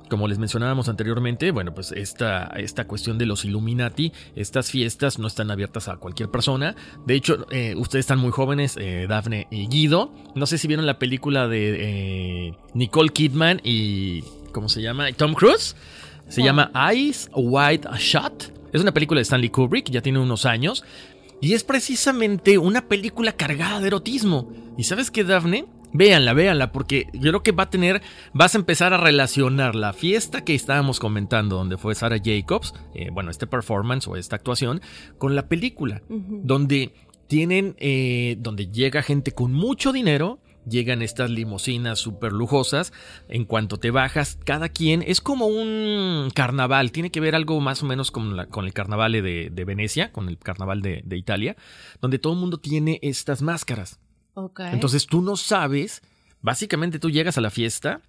Como 0.08 0.28
les 0.28 0.38
mencionábamos 0.38 0.88
anteriormente, 0.88 1.50
bueno, 1.50 1.74
pues 1.74 1.90
esta, 1.90 2.46
esta 2.56 2.86
cuestión 2.86 3.18
de 3.18 3.26
los 3.26 3.44
Illuminati, 3.44 4.12
estas 4.36 4.70
fiestas 4.70 5.18
no 5.18 5.26
están 5.26 5.50
abiertas 5.50 5.88
a 5.88 5.96
cualquier 5.96 6.30
persona. 6.30 6.76
De 7.06 7.14
hecho, 7.14 7.46
eh, 7.50 7.74
ustedes 7.76 8.04
están 8.04 8.18
muy 8.18 8.30
jóvenes, 8.30 8.76
eh, 8.80 9.06
Daphne 9.08 9.48
y 9.50 9.66
Guido. 9.66 10.12
No 10.36 10.46
sé 10.46 10.58
si 10.58 10.68
vieron 10.68 10.86
la 10.86 10.98
película 10.98 11.48
de 11.48 12.48
eh, 12.48 12.54
Nicole 12.74 13.10
Kidman 13.10 13.60
y. 13.64 14.22
¿Cómo 14.52 14.68
se 14.68 14.80
llama? 14.80 15.10
Tom 15.12 15.34
Cruise. 15.34 15.76
Se 16.28 16.42
llama 16.42 16.70
Eyes 16.90 17.30
Wide 17.34 17.88
Shut. 17.98 18.52
Es 18.72 18.80
una 18.80 18.92
película 18.92 19.18
de 19.18 19.22
Stanley 19.22 19.50
Kubrick, 19.50 19.90
ya 19.90 20.02
tiene 20.02 20.18
unos 20.18 20.44
años. 20.44 20.84
Y 21.40 21.52
es 21.54 21.64
precisamente 21.64 22.58
una 22.58 22.88
película 22.88 23.32
cargada 23.32 23.80
de 23.80 23.88
erotismo. 23.88 24.50
¿Y 24.78 24.84
sabes 24.84 25.10
qué, 25.10 25.24
Daphne? 25.24 25.66
Véanla, 25.92 26.32
véanla, 26.34 26.72
porque 26.72 27.06
yo 27.14 27.30
creo 27.30 27.42
que 27.42 27.52
va 27.52 27.64
a 27.64 27.70
tener, 27.70 28.02
vas 28.34 28.54
a 28.54 28.58
empezar 28.58 28.92
a 28.92 28.98
relacionar 28.98 29.74
la 29.74 29.92
fiesta 29.92 30.44
que 30.44 30.54
estábamos 30.54 31.00
comentando, 31.00 31.56
donde 31.56 31.78
fue 31.78 31.94
Sarah 31.94 32.20
Jacobs, 32.22 32.74
eh, 32.94 33.08
bueno, 33.12 33.30
este 33.30 33.46
performance 33.46 34.06
o 34.08 34.16
esta 34.16 34.36
actuación, 34.36 34.80
con 35.18 35.34
la 35.34 35.48
película, 35.48 36.02
donde 36.08 36.92
tienen, 37.28 37.76
eh, 37.78 38.36
donde 38.38 38.66
llega 38.66 39.02
gente 39.02 39.32
con 39.32 39.52
mucho 39.52 39.92
dinero, 39.92 40.40
llegan 40.68 41.00
estas 41.02 41.30
limusinas 41.30 41.98
súper 41.98 42.32
lujosas, 42.32 42.92
en 43.28 43.44
cuanto 43.44 43.78
te 43.78 43.90
bajas, 43.90 44.38
cada 44.44 44.68
quien 44.68 45.02
es 45.02 45.20
como 45.20 45.46
un 45.46 46.30
carnaval, 46.34 46.92
tiene 46.92 47.10
que 47.10 47.20
ver 47.20 47.34
algo 47.34 47.60
más 47.60 47.82
o 47.82 47.86
menos 47.86 48.10
con, 48.10 48.36
la, 48.36 48.46
con 48.46 48.66
el 48.66 48.72
carnaval 48.72 49.12
de, 49.12 49.48
de, 49.50 49.64
Venecia, 49.64 50.12
con 50.12 50.28
el 50.28 50.38
carnaval 50.38 50.82
de, 50.82 51.02
de 51.04 51.16
Italia, 51.16 51.56
donde 52.00 52.18
todo 52.18 52.34
el 52.34 52.40
mundo 52.40 52.58
tiene 52.58 52.98
estas 53.02 53.42
máscaras. 53.42 54.00
Okay. 54.38 54.68
Entonces 54.72 55.06
tú 55.06 55.22
no 55.22 55.36
sabes, 55.36 56.02
básicamente 56.42 56.98
tú 56.98 57.08
llegas 57.08 57.38
a 57.38 57.40
la 57.40 57.48
fiesta, 57.48 58.02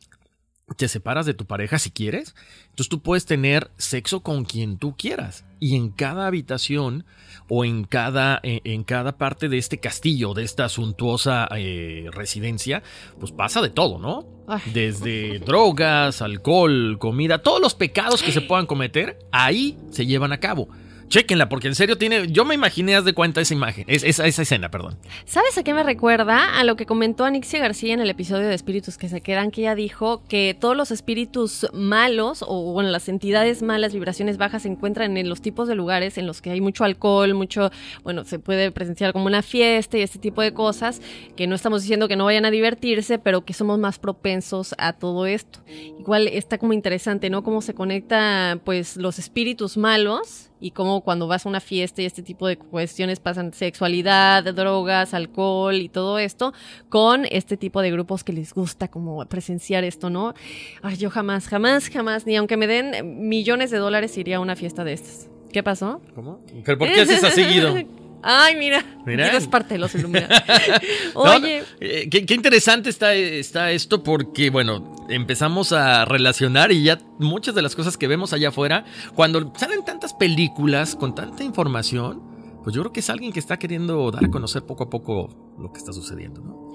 te 0.76 0.90
separas 0.90 1.26
de 1.26 1.34
tu 1.34 1.46
pareja 1.46 1.80
si 1.80 1.90
quieres, 1.90 2.36
entonces 2.66 2.90
tú 2.90 3.02
puedes 3.02 3.26
tener 3.26 3.72
sexo 3.78 4.20
con 4.20 4.44
quien 4.44 4.78
tú 4.78 4.98
quieras 4.98 5.46
y 5.62 5.78
en 5.78 5.90
cada 5.90 6.28
habitación 6.28 7.06
o 7.48 7.64
en 7.64 7.86
cada, 7.86 8.42
en, 8.44 8.60
en 8.66 8.84
cada 8.84 9.18
parte 9.18 9.48
de 9.48 9.58
este 9.58 9.80
castillo, 9.80 10.34
de 10.34 10.44
esta 10.44 10.68
suntuosa 10.68 11.48
eh, 11.56 12.10
residencia, 12.12 12.84
pues 13.22 13.32
pasa 13.32 13.62
de 13.62 13.70
todo, 13.70 13.98
¿no? 13.98 14.28
Desde 14.74 15.40
drogas, 15.40 16.22
alcohol, 16.22 16.98
comida, 17.00 17.42
todos 17.42 17.62
los 17.62 17.74
pecados 17.74 18.22
que 18.22 18.34
se 18.34 18.42
puedan 18.42 18.66
cometer, 18.66 19.18
ahí 19.32 19.78
se 19.92 20.06
llevan 20.06 20.34
a 20.34 20.42
cabo. 20.42 20.68
Chequenla, 21.10 21.48
porque 21.48 21.68
en 21.68 21.76
serio 21.76 21.98
tiene. 21.98 22.28
Yo 22.28 22.44
me 22.44 22.54
imaginé, 22.54 22.96
haz 22.96 23.06
de 23.06 23.14
cuenta 23.14 23.40
esa 23.40 23.54
imagen, 23.54 23.86
es, 23.88 24.04
esa, 24.04 24.26
esa 24.26 24.42
escena, 24.42 24.70
perdón. 24.70 24.98
¿Sabes 25.26 25.58
a 25.58 25.64
qué 25.64 25.74
me 25.74 25.84
recuerda? 25.84 26.60
A 26.60 26.64
lo 26.66 26.76
que 26.76 26.86
comentó 26.86 27.24
Anixia 27.24 27.60
García 27.60 27.94
en 27.94 28.02
el 28.02 28.10
episodio 28.10 28.48
de 28.48 28.54
Espíritus 28.54 28.98
que 28.98 29.08
se 29.08 29.22
quedan, 29.22 29.52
que 29.52 29.62
ella 29.62 29.76
dijo 29.76 30.22
que 30.28 30.56
todos 30.60 30.76
los 30.76 30.92
espíritus 30.92 31.68
malos, 31.74 32.44
o 32.46 32.74
bueno, 32.74 32.90
las 32.90 33.08
entidades 33.08 33.62
malas, 33.62 33.94
vibraciones 33.94 34.38
bajas, 34.38 34.64
se 34.64 34.68
encuentran 34.68 35.16
en 35.18 35.30
los 35.30 35.42
tipos 35.42 35.68
de 35.68 35.76
lugares 35.76 36.18
en 36.18 36.28
los 36.28 36.42
que 36.42 36.52
hay 36.52 36.60
mucho 36.60 36.84
alcohol, 36.84 37.34
mucho. 37.34 37.72
Bueno, 38.04 38.26
se 38.26 38.40
puede 38.40 38.72
presenciar 38.72 39.14
como 39.14 39.28
una 39.28 39.42
fiesta 39.42 39.98
y 39.98 40.02
este 40.02 40.20
tipo 40.20 40.42
de 40.42 40.54
cosas, 40.54 41.02
que 41.36 41.48
no 41.48 41.56
estamos 41.56 41.84
diciendo 41.84 42.08
que 42.08 42.18
no 42.18 42.26
vayan 42.26 42.46
a 42.46 42.52
divertirse, 42.52 43.18
pero 43.18 43.46
que 43.46 43.54
somos 43.54 43.80
más 43.80 43.98
propensos 43.98 44.76
a 44.78 44.94
todo 44.94 45.26
esto. 45.26 45.60
Igual 46.00 46.28
está 46.28 46.58
como 46.58 46.74
interesante, 46.74 47.30
¿no? 47.30 47.44
Cómo 47.44 47.62
se 47.62 47.74
conecta, 47.74 48.60
pues, 48.66 48.98
los 48.98 49.20
espíritus 49.20 49.78
malos 49.78 50.50
y 50.60 50.72
cómo 50.72 51.02
cuando 51.02 51.28
vas 51.28 51.46
a 51.46 51.50
una 51.50 51.60
fiesta 51.60 52.02
y 52.02 52.06
este 52.06 52.24
tipo 52.24 52.48
de 52.48 52.58
cuestiones 52.58 53.20
pasan 53.20 53.54
sexualidad, 53.54 54.44
drogas, 54.54 55.14
alcohol 55.14 55.76
y 55.76 55.90
todo 55.90 56.20
esto 56.20 56.54
con 56.90 57.26
este 57.30 57.58
tipo 57.58 57.82
de 57.82 57.92
grupos 57.92 58.24
que 58.24 58.34
les 58.34 58.54
gusta 58.54 58.88
como 58.88 59.26
presenciar 59.26 59.84
esto, 59.84 60.10
¿no? 60.10 60.34
Ay, 60.82 60.98
yo 60.98 61.10
jamás, 61.10 61.48
jamás, 61.48 61.90
jamás, 61.90 62.26
ni 62.26 62.36
aunque 62.36 62.58
me 62.58 62.68
den 62.68 63.28
millones 63.28 63.72
de 63.72 63.78
dólares 63.78 64.18
iría 64.18 64.38
a 64.38 64.40
una 64.40 64.56
fiesta 64.56 64.84
de 64.84 64.94
estas. 64.94 65.30
¿Qué 65.52 65.64
pasó? 65.64 66.02
¿Cómo? 66.16 66.40
¿Pero 66.66 66.78
por 66.78 66.88
qué 66.88 67.02
haces 67.02 67.24
así, 67.24 67.44
Guido? 67.44 67.76
Ay, 68.30 68.58
mira. 68.58 68.84
Mira. 69.06 69.38
Es 69.38 69.48
parte 69.48 69.76
de 69.76 69.80
los 69.80 69.96
Illuminati. 69.96 70.34
No, 71.16 71.22
Oye, 71.22 71.64
eh, 71.80 72.10
qué, 72.12 72.26
qué 72.26 72.34
interesante 72.34 72.90
está, 72.90 73.14
está 73.14 73.72
esto 73.72 74.04
porque, 74.04 74.50
bueno, 74.50 74.96
empezamos 75.08 75.72
a 75.72 76.04
relacionar 76.04 76.74
y 76.74 76.84
ya 76.84 77.00
muchas 77.20 77.56
de 77.56 77.62
las 77.62 77.74
cosas 77.74 77.96
que 77.96 78.06
vemos 78.08 78.34
allá 78.34 78.50
afuera, 78.50 78.84
cuando 79.16 79.54
salen 79.56 79.86
tantas 79.86 80.14
películas 80.14 80.96
con 80.96 81.16
tanta 81.16 81.46
información, 81.46 82.22
pues 82.64 82.76
yo 82.76 82.82
creo 82.82 82.92
que 82.92 83.00
es 83.00 83.10
alguien 83.10 83.32
que 83.32 83.40
está 83.40 83.58
queriendo 83.58 84.12
dar 84.12 84.26
a 84.26 84.30
conocer 84.30 84.64
poco 84.64 84.84
a 84.84 84.90
poco 84.90 85.56
lo 85.58 85.72
que 85.72 85.80
está 85.80 85.94
sucediendo, 85.94 86.42
¿no? 86.42 86.67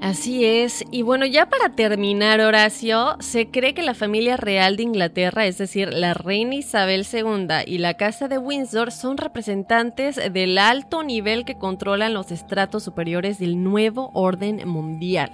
Así 0.00 0.46
es. 0.46 0.82
Y 0.90 1.02
bueno, 1.02 1.26
ya 1.26 1.50
para 1.50 1.76
terminar, 1.76 2.40
Horacio, 2.40 3.16
se 3.20 3.50
cree 3.50 3.74
que 3.74 3.82
la 3.82 3.92
familia 3.92 4.38
real 4.38 4.78
de 4.78 4.84
Inglaterra, 4.84 5.46
es 5.46 5.58
decir, 5.58 5.92
la 5.92 6.14
reina 6.14 6.54
Isabel 6.54 7.06
II 7.12 7.48
y 7.66 7.78
la 7.78 7.94
casa 7.94 8.26
de 8.26 8.38
Windsor, 8.38 8.92
son 8.92 9.18
representantes 9.18 10.16
del 10.32 10.56
alto 10.56 11.02
nivel 11.02 11.44
que 11.44 11.58
controlan 11.58 12.14
los 12.14 12.30
estratos 12.30 12.82
superiores 12.82 13.38
del 13.38 13.62
nuevo 13.62 14.10
orden 14.14 14.66
mundial. 14.66 15.32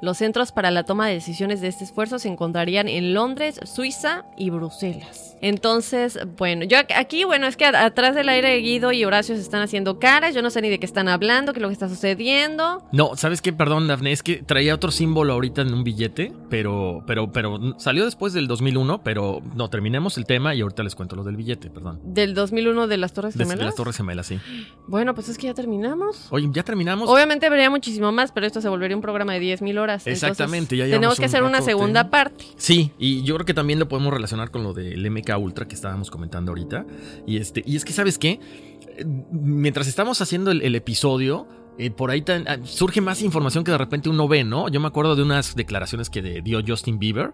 Los 0.00 0.18
centros 0.18 0.52
para 0.52 0.70
la 0.70 0.84
toma 0.84 1.08
de 1.08 1.14
decisiones 1.14 1.60
de 1.60 1.68
este 1.68 1.82
esfuerzo 1.82 2.20
se 2.20 2.28
encontrarían 2.28 2.86
en 2.86 3.14
Londres, 3.14 3.58
Suiza 3.64 4.26
y 4.36 4.50
Bruselas. 4.50 5.36
Entonces, 5.40 6.18
bueno, 6.38 6.64
yo 6.64 6.78
aquí, 6.96 7.24
bueno, 7.24 7.46
es 7.46 7.56
que 7.56 7.66
atrás 7.66 8.14
del 8.14 8.28
aire 8.28 8.56
Guido 8.58 8.92
y 8.92 9.04
Horacio 9.04 9.34
se 9.34 9.42
están 9.42 9.60
haciendo 9.60 9.98
caras, 9.98 10.34
yo 10.34 10.40
no 10.40 10.50
sé 10.50 10.62
ni 10.62 10.70
de 10.70 10.78
qué 10.78 10.86
están 10.86 11.08
hablando, 11.08 11.52
qué 11.52 11.58
es 11.58 11.62
lo 11.62 11.68
que 11.68 11.74
está 11.74 11.88
sucediendo. 11.88 12.82
No, 12.92 13.16
¿sabes 13.16 13.42
qué? 13.42 13.52
Perdón, 13.52 13.88
es 14.06 14.22
que 14.22 14.42
traía 14.42 14.74
otro 14.74 14.90
símbolo 14.90 15.32
ahorita 15.32 15.62
en 15.62 15.72
un 15.72 15.84
billete, 15.84 16.32
pero, 16.50 17.02
pero, 17.06 17.32
pero 17.32 17.78
salió 17.78 18.04
después 18.04 18.32
del 18.32 18.46
2001, 18.46 19.02
pero 19.02 19.42
no, 19.54 19.70
terminemos 19.70 20.18
el 20.18 20.24
tema 20.24 20.54
y 20.54 20.60
ahorita 20.60 20.82
les 20.82 20.94
cuento 20.94 21.16
lo 21.16 21.24
del 21.24 21.36
billete, 21.36 21.70
perdón. 21.70 22.00
Del 22.04 22.34
2001 22.34 22.86
de 22.86 22.96
las 22.96 23.12
Torres 23.12 23.34
Gemelas. 23.34 23.58
de 23.58 23.64
las 23.64 23.74
Torres 23.74 23.96
Gemelas, 23.96 24.26
sí. 24.26 24.38
Bueno, 24.86 25.14
pues 25.14 25.28
es 25.28 25.38
que 25.38 25.46
ya 25.46 25.54
terminamos. 25.54 26.28
Oye, 26.30 26.48
ya 26.52 26.62
terminamos. 26.62 27.08
Obviamente 27.08 27.46
habría 27.46 27.70
muchísimo 27.70 28.12
más, 28.12 28.32
pero 28.32 28.46
esto 28.46 28.60
se 28.60 28.68
volvería 28.68 28.96
un 28.96 29.02
programa 29.02 29.34
de 29.34 29.40
10.000 29.40 29.78
horas. 29.78 30.06
Exactamente, 30.06 30.76
ya 30.76 30.84
Tenemos 30.84 31.16
que 31.16 31.22
un 31.22 31.26
hacer 31.26 31.42
una 31.42 31.62
segunda 31.62 32.10
parte. 32.10 32.44
Sí, 32.56 32.92
y 32.98 33.22
yo 33.22 33.34
creo 33.34 33.46
que 33.46 33.54
también 33.54 33.78
lo 33.78 33.88
podemos 33.88 34.12
relacionar 34.12 34.50
con 34.50 34.62
lo 34.62 34.72
del 34.72 35.10
MK 35.10 35.38
Ultra 35.38 35.66
que 35.66 35.74
estábamos 35.74 36.10
comentando 36.10 36.52
ahorita. 36.52 36.86
Y 37.26 37.38
este, 37.38 37.62
y 37.66 37.76
es 37.76 37.84
que, 37.84 37.92
¿sabes 37.92 38.18
qué? 38.18 38.40
Mientras 39.32 39.88
estamos 39.88 40.20
haciendo 40.20 40.50
el, 40.50 40.62
el 40.62 40.74
episodio, 40.76 41.48
eh, 41.78 41.90
por 41.90 42.10
ahí 42.10 42.22
tan- 42.22 42.46
ah, 42.48 42.58
surge 42.64 43.00
más 43.00 43.22
información 43.22 43.64
que 43.64 43.70
de 43.72 43.78
repente 43.78 44.08
uno 44.08 44.28
ve, 44.28 44.44
¿no? 44.44 44.68
Yo 44.68 44.80
me 44.80 44.86
acuerdo 44.88 45.16
de 45.16 45.22
unas 45.22 45.54
declaraciones 45.56 46.10
que 46.10 46.22
de- 46.22 46.42
dio 46.42 46.60
Justin 46.66 46.98
Bieber 46.98 47.32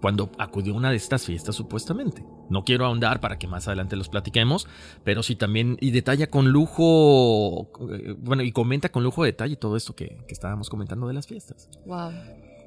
cuando 0.00 0.30
acudió 0.38 0.72
a 0.72 0.76
una 0.76 0.90
de 0.90 0.96
estas 0.96 1.26
fiestas 1.26 1.54
supuestamente. 1.56 2.24
No 2.48 2.64
quiero 2.64 2.86
ahondar 2.86 3.20
para 3.20 3.38
que 3.38 3.46
más 3.46 3.66
adelante 3.68 3.96
los 3.96 4.08
platiquemos, 4.08 4.66
pero 5.04 5.22
sí 5.22 5.36
también 5.36 5.76
y 5.80 5.90
detalla 5.90 6.28
con 6.28 6.50
lujo, 6.50 7.68
eh, 7.92 8.14
bueno, 8.18 8.42
y 8.42 8.52
comenta 8.52 8.90
con 8.90 9.02
lujo 9.02 9.22
de 9.24 9.32
detalle 9.32 9.56
todo 9.56 9.76
esto 9.76 9.94
que, 9.94 10.18
que 10.26 10.32
estábamos 10.32 10.70
comentando 10.70 11.06
de 11.06 11.14
las 11.14 11.26
fiestas. 11.26 11.68
Wow. 11.86 12.12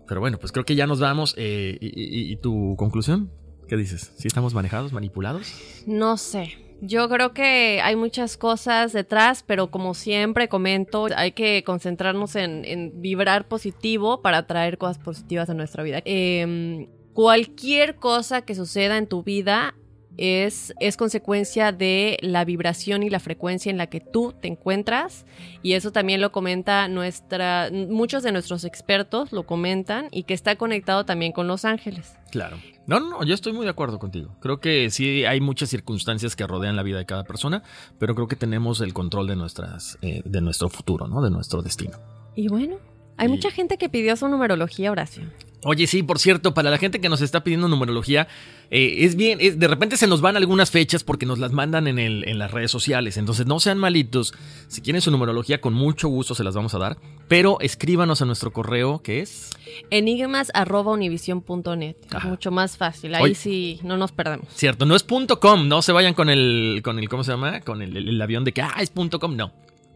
Pero 0.07 0.19
bueno, 0.19 0.37
pues 0.37 0.51
creo 0.51 0.65
que 0.65 0.75
ya 0.75 0.85
nos 0.85 0.99
vamos. 0.99 1.33
eh, 1.37 1.77
y, 1.81 1.87
y- 1.87 2.31
y 2.33 2.35
tu 2.37 2.75
conclusión? 2.77 3.31
¿Qué 3.67 3.77
dices? 3.77 4.11
¿Sí 4.17 4.27
estamos 4.27 4.53
manejados, 4.53 4.91
manipulados? 4.93 5.47
No 5.87 6.17
sé. 6.17 6.72
Yo 6.85 7.07
creo 7.07 7.33
que 7.33 7.79
hay 7.81 7.95
muchas 7.95 8.35
cosas 8.35 8.91
detrás, 8.91 9.41
pero 9.41 9.71
como 9.71 9.93
siempre 9.93 10.49
comento, 10.49 11.07
hay 11.15 11.31
que 11.31 11.63
concentrarnos 11.63 12.35
en, 12.35 12.91
vibrar 13.01 13.47
positivo 13.47 14.21
para 14.21 14.39
atraer 14.39 14.77
cosas 14.77 14.99
positivas 14.99 15.49
a 15.49 15.53
nuestra 15.53 15.81
vida. 15.81 16.01
Em, 16.03 16.89
cualquier 17.13 17.95
cosa 17.95 18.41
que 18.41 18.53
suceda 18.53 18.97
en 18.97 19.07
tu 19.07 19.23
vida 19.23 19.75
es, 20.17 20.73
es 20.81 20.97
consecuencia 20.97 21.71
de 21.71 22.17
la 22.19 22.43
vibración 22.43 23.01
y 23.03 23.09
la 23.09 23.21
frecuencia 23.21 23.69
en 23.69 23.77
la 23.77 23.87
que 23.87 24.01
tú 24.01 24.33
te 24.33 24.49
encuentras. 24.49 25.25
Y 25.61 25.75
eso 25.75 25.93
también 25.93 26.19
lo 26.19 26.33
comenta 26.33 26.89
nuestra, 26.89 27.69
muchos 27.71 28.23
de 28.23 28.33
nuestros 28.33 28.65
expertos 28.65 29.31
lo 29.31 29.45
comentan 29.45 30.09
y 30.11 30.23
que 30.23 30.33
está 30.33 30.57
conectado 30.57 31.05
también 31.05 31.31
con 31.31 31.47
los 31.47 31.63
ángeles. 31.63 32.17
Claro. 32.29 32.57
No, 32.85 32.99
no, 32.99 33.23
yo 33.23 33.33
estoy 33.33 33.53
muy 33.53 33.65
de 33.65 33.71
acuerdo 33.71 33.97
contigo. 33.97 34.35
Creo 34.41 34.59
que 34.59 34.89
sí 34.89 35.25
hay 35.25 35.39
muchas 35.39 35.69
circunstancias 35.69 36.35
que 36.35 36.45
rodean 36.45 36.75
la 36.75 36.83
vida 36.83 36.97
de 36.97 37.05
cada 37.05 37.23
persona, 37.23 37.63
pero 37.97 38.13
creo 38.13 38.27
que 38.27 38.35
tenemos 38.35 38.81
el 38.81 38.93
control 38.93 39.27
de 39.27 39.35
nuestras, 39.35 39.97
eh, 40.01 40.21
de 40.25 40.41
nuestro 40.41 40.69
futuro, 40.69 41.07
¿no? 41.07 41.21
De 41.21 41.29
nuestro 41.29 41.61
destino. 41.61 41.97
Y 42.35 42.47
bueno, 42.49 42.77
hay 43.17 43.27
Y- 43.27 43.29
mucha 43.29 43.51
gente 43.51 43.77
que 43.77 43.89
pidió 43.89 44.15
su 44.15 44.27
numerología, 44.27 44.91
Horacio. 44.91 45.23
Oye, 45.65 45.87
sí, 45.87 46.03
por 46.03 46.19
cierto, 46.19 46.53
para 46.53 46.69
la 46.69 46.77
gente 46.77 46.99
que 46.99 47.07
nos 47.07 47.21
está 47.21 47.41
pidiendo 47.45 47.69
numerología, 47.69 48.27
eh, 48.69 49.05
es 49.05 49.15
bien, 49.15 49.37
es- 49.39 49.57
de 49.57 49.67
repente 49.69 49.95
se 49.95 50.07
nos 50.07 50.19
van 50.19 50.35
algunas 50.35 50.71
fechas 50.71 51.05
porque 51.05 51.25
nos 51.25 51.39
las 51.39 51.53
mandan 51.53 51.87
en, 51.87 51.99
el, 51.99 52.27
en 52.27 52.37
las 52.37 52.51
redes 52.51 52.69
sociales. 52.69 53.15
Entonces, 53.15 53.45
no 53.45 53.61
sean 53.61 53.77
malitos. 53.77 54.33
Si 54.67 54.81
quieren 54.81 55.01
su 55.01 55.09
numerología, 55.09 55.61
con 55.61 55.73
mucho 55.73 56.09
gusto 56.09 56.35
se 56.35 56.43
las 56.43 56.53
vamos 56.53 56.73
a 56.75 56.79
dar. 56.79 56.97
Pero 57.29 57.59
escríbanos 57.61 58.21
a 58.21 58.25
nuestro 58.25 58.51
correo, 58.51 59.01
que 59.01 59.21
es. 59.21 59.51
Enigmas.univision.net. 59.89 61.95
Es 62.17 62.23
mucho 62.25 62.51
más 62.51 62.75
fácil. 62.77 63.15
Ahí 63.15 63.23
Oye. 63.23 63.35
sí 63.35 63.79
no 63.83 63.95
nos 63.97 64.11
perdemos. 64.11 64.47
Cierto, 64.53 64.85
no 64.85 64.95
es 64.97 65.03
punto 65.03 65.39
.com, 65.39 65.67
no 65.69 65.81
se 65.81 65.93
vayan 65.93 66.13
con 66.13 66.29
el, 66.29 66.81
con 66.83 66.99
el 66.99 67.07
¿cómo 67.09 67.23
se 67.23 67.31
llama? 67.31 67.61
Con 67.61 67.81
el, 67.81 67.95
el- 67.95 68.09
el 68.09 68.21
avión 68.21 68.43
de 68.43 68.51
que, 68.51 68.61
ah, 68.61 68.75
es 68.81 68.89
punto 68.89 69.17
.com, 69.19 69.33
no. 69.35 69.53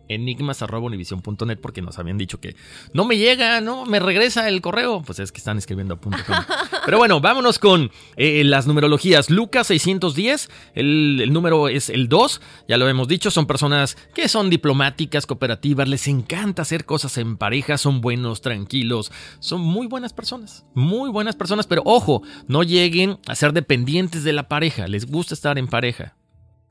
Enigmas.univision.net 0.10 1.60
porque 1.62 1.82
nos 1.82 2.00
habían 2.00 2.18
dicho 2.18 2.40
que 2.40 2.56
no 2.94 3.06
me 3.06 3.18
llega, 3.18 3.62
no 3.62 3.86
me 3.86 4.00
regresa 4.00 4.48
el 4.48 4.62
correo. 4.62 5.02
Pues 5.06 5.20
es 5.20 5.32
que 5.32 5.40
están 5.40 5.58
escribiendo 5.58 5.96
a 5.96 5.98
punto. 6.00 6.20
Pero 6.86 6.98
bueno, 6.98 7.20
vámonos 7.20 7.60
con 7.60 7.92
eh, 8.16 8.44
las 8.44 8.68
numerologías. 8.68 9.30
Lucas 9.30 9.68
610, 9.68 10.50
el, 10.76 11.20
el 11.22 11.34
número 11.34 11.68
es 11.68 11.90
el 11.90 12.08
2, 12.08 12.42
ya 12.68 12.78
lo 12.78 12.88
hemos 12.88 13.08
dicho, 13.08 13.32
son 13.32 13.46
personas 13.46 13.98
que 14.14 14.28
son 14.28 14.50
diplomáticas, 14.50 15.26
cooperativas, 15.26 15.88
les 15.88 16.08
encanta 16.08 16.62
hacer 16.62 16.86
cosas 16.86 17.18
en 17.18 17.38
pareja, 17.38 17.78
son 17.78 18.02
buenos, 18.02 18.42
tranquilos, 18.42 19.12
son 19.40 19.62
muy 19.62 19.88
buenas 19.88 20.14
personas, 20.14 20.66
muy 20.74 21.10
buenas 21.10 21.36
personas, 21.36 21.68
pero 21.68 21.82
ojo, 21.86 22.24
no 22.48 22.64
lleguen 22.64 23.20
a 23.28 23.36
ser 23.36 23.54
dependientes 23.54 24.24
de 24.24 24.34
la 24.34 24.48
pareja, 24.48 24.88
les 24.88 25.06
gusta 25.06 25.34
estar 25.34 25.58
en 25.58 25.68
pareja. 25.68 26.16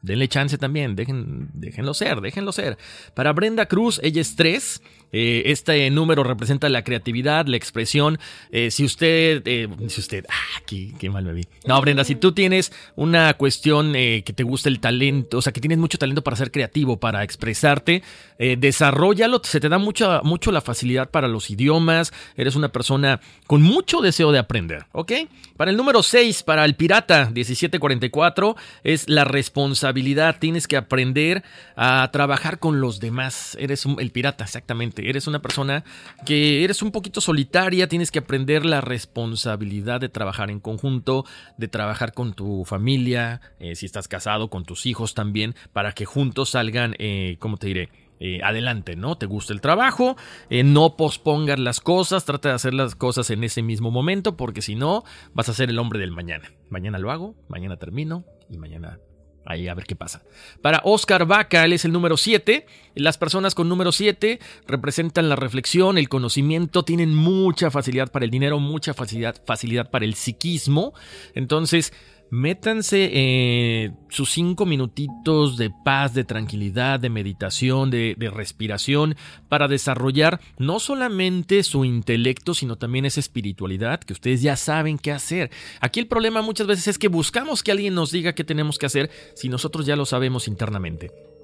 Denle 0.02 0.28
chance 0.28 0.58
también, 0.58 0.94
dejen, 0.94 1.50
déjenlo 1.54 1.94
ser, 1.94 2.20
déjenlo 2.20 2.52
ser. 2.52 2.78
Para 3.14 3.32
Brenda 3.32 3.66
Cruz, 3.66 4.00
ella 4.02 4.20
es 4.20 4.36
3. 4.36 4.82
Eh, 5.12 5.44
este 5.46 5.88
número 5.90 6.22
representa 6.24 6.68
la 6.68 6.82
creatividad, 6.82 7.46
la 7.46 7.56
expresión. 7.56 8.18
Eh, 8.50 8.70
si 8.70 8.84
usted, 8.84 9.42
eh, 9.46 9.68
si 9.88 10.00
usted, 10.00 10.24
ah, 10.28 10.62
qué, 10.66 10.92
qué 10.98 11.08
mal 11.10 11.24
me 11.24 11.32
vi. 11.32 11.42
No, 11.66 11.80
Brenda, 11.80 12.04
si 12.04 12.14
tú 12.16 12.32
tienes 12.32 12.72
una 12.96 13.34
cuestión 13.34 13.94
eh, 13.96 14.22
que 14.24 14.32
te 14.32 14.42
gusta 14.42 14.68
el 14.68 14.80
talento, 14.80 15.38
o 15.38 15.42
sea, 15.42 15.52
que 15.52 15.60
tienes 15.60 15.78
mucho 15.78 15.98
talento 15.98 16.22
para 16.22 16.36
ser 16.36 16.50
creativo, 16.50 16.98
para 16.98 17.22
expresarte, 17.22 18.02
eh, 18.38 18.56
desarrollalo. 18.58 19.40
Se 19.44 19.60
te 19.60 19.68
da 19.68 19.78
mucha, 19.78 20.20
mucho 20.22 20.52
la 20.52 20.60
facilidad 20.60 21.10
para 21.10 21.28
los 21.28 21.50
idiomas. 21.50 22.12
Eres 22.36 22.56
una 22.56 22.68
persona 22.70 23.20
con 23.46 23.62
mucho 23.62 24.00
deseo 24.00 24.32
de 24.32 24.38
aprender, 24.38 24.86
¿ok? 24.92 25.12
Para 25.56 25.70
el 25.70 25.76
número 25.76 26.02
6, 26.02 26.42
para 26.42 26.64
el 26.64 26.74
pirata 26.74 27.30
1744, 27.32 28.56
es 28.84 29.08
la 29.08 29.24
responsabilidad. 29.24 30.38
Tienes 30.38 30.66
que 30.68 30.76
aprender 30.76 31.42
a 31.76 32.08
trabajar 32.12 32.58
con 32.58 32.80
los 32.80 33.00
demás. 33.00 33.56
Eres 33.60 33.86
un- 33.86 34.00
el 34.00 34.10
pirata, 34.10 34.44
exactamente. 34.44 34.95
Eres 34.98 35.26
una 35.26 35.42
persona 35.42 35.84
que 36.24 36.64
eres 36.64 36.82
un 36.82 36.90
poquito 36.90 37.20
solitaria. 37.20 37.88
Tienes 37.88 38.10
que 38.10 38.20
aprender 38.20 38.64
la 38.64 38.80
responsabilidad 38.80 40.00
de 40.00 40.08
trabajar 40.08 40.50
en 40.50 40.60
conjunto, 40.60 41.24
de 41.58 41.68
trabajar 41.68 42.12
con 42.12 42.34
tu 42.34 42.64
familia, 42.64 43.40
eh, 43.58 43.74
si 43.74 43.86
estás 43.86 44.08
casado, 44.08 44.48
con 44.50 44.64
tus 44.64 44.86
hijos 44.86 45.14
también, 45.14 45.54
para 45.72 45.92
que 45.92 46.04
juntos 46.04 46.50
salgan, 46.50 46.94
eh, 46.98 47.36
¿cómo 47.40 47.56
te 47.56 47.66
diré? 47.68 47.90
eh, 48.20 48.40
adelante, 48.42 48.96
¿no? 48.96 49.16
Te 49.16 49.26
gusta 49.26 49.52
el 49.52 49.60
trabajo, 49.60 50.16
eh, 50.50 50.62
no 50.62 50.96
pospongas 50.96 51.58
las 51.58 51.80
cosas, 51.80 52.24
trata 52.24 52.50
de 52.50 52.54
hacer 52.54 52.74
las 52.74 52.94
cosas 52.94 53.30
en 53.30 53.44
ese 53.44 53.62
mismo 53.62 53.90
momento, 53.90 54.36
porque 54.36 54.62
si 54.62 54.74
no, 54.74 55.04
vas 55.34 55.48
a 55.48 55.54
ser 55.54 55.70
el 55.70 55.78
hombre 55.78 55.98
del 55.98 56.12
mañana. 56.12 56.50
Mañana 56.70 56.98
lo 56.98 57.10
hago, 57.10 57.34
mañana 57.48 57.76
termino 57.76 58.24
y 58.50 58.58
mañana 58.58 58.98
ahí 59.46 59.68
a 59.68 59.74
ver 59.74 59.86
qué 59.86 59.96
pasa. 59.96 60.22
Para 60.60 60.80
Oscar 60.84 61.24
Vaca, 61.26 61.64
él 61.64 61.72
es 61.72 61.84
el 61.84 61.92
número 61.92 62.16
7. 62.16 62.66
Las 62.94 63.16
personas 63.16 63.54
con 63.54 63.68
número 63.68 63.92
7 63.92 64.40
representan 64.66 65.28
la 65.28 65.36
reflexión, 65.36 65.98
el 65.98 66.08
conocimiento, 66.08 66.84
tienen 66.84 67.14
mucha 67.14 67.70
facilidad 67.70 68.10
para 68.10 68.24
el 68.24 68.30
dinero, 68.30 68.58
mucha 68.58 68.92
facilidad, 68.92 69.36
facilidad 69.44 69.90
para 69.90 70.04
el 70.04 70.14
psiquismo. 70.14 70.92
Entonces, 71.34 71.92
métanse 72.30 73.10
eh, 73.12 73.92
sus 74.08 74.30
cinco 74.30 74.66
minutitos 74.66 75.56
de 75.56 75.70
paz, 75.84 76.14
de 76.14 76.24
tranquilidad, 76.24 77.00
de 77.00 77.10
meditación, 77.10 77.90
de, 77.90 78.14
de 78.18 78.30
respiración, 78.30 79.16
para 79.48 79.68
desarrollar 79.68 80.40
no 80.58 80.80
solamente 80.80 81.62
su 81.62 81.84
intelecto, 81.84 82.54
sino 82.54 82.76
también 82.76 83.04
esa 83.04 83.20
espiritualidad 83.20 84.00
que 84.00 84.12
ustedes 84.12 84.42
ya 84.42 84.56
saben 84.56 84.98
qué 84.98 85.12
hacer. 85.12 85.50
Aquí 85.80 86.00
el 86.00 86.08
problema 86.08 86.42
muchas 86.42 86.66
veces 86.66 86.88
es 86.88 86.98
que 86.98 87.08
buscamos 87.08 87.62
que 87.62 87.72
alguien 87.72 87.94
nos 87.94 88.10
diga 88.10 88.34
qué 88.34 88.44
tenemos 88.44 88.78
que 88.78 88.86
hacer 88.86 89.10
si 89.34 89.48
nosotros 89.48 89.86
ya 89.86 89.96
lo 89.96 90.06
sabemos 90.06 90.48
internamente. 90.48 91.35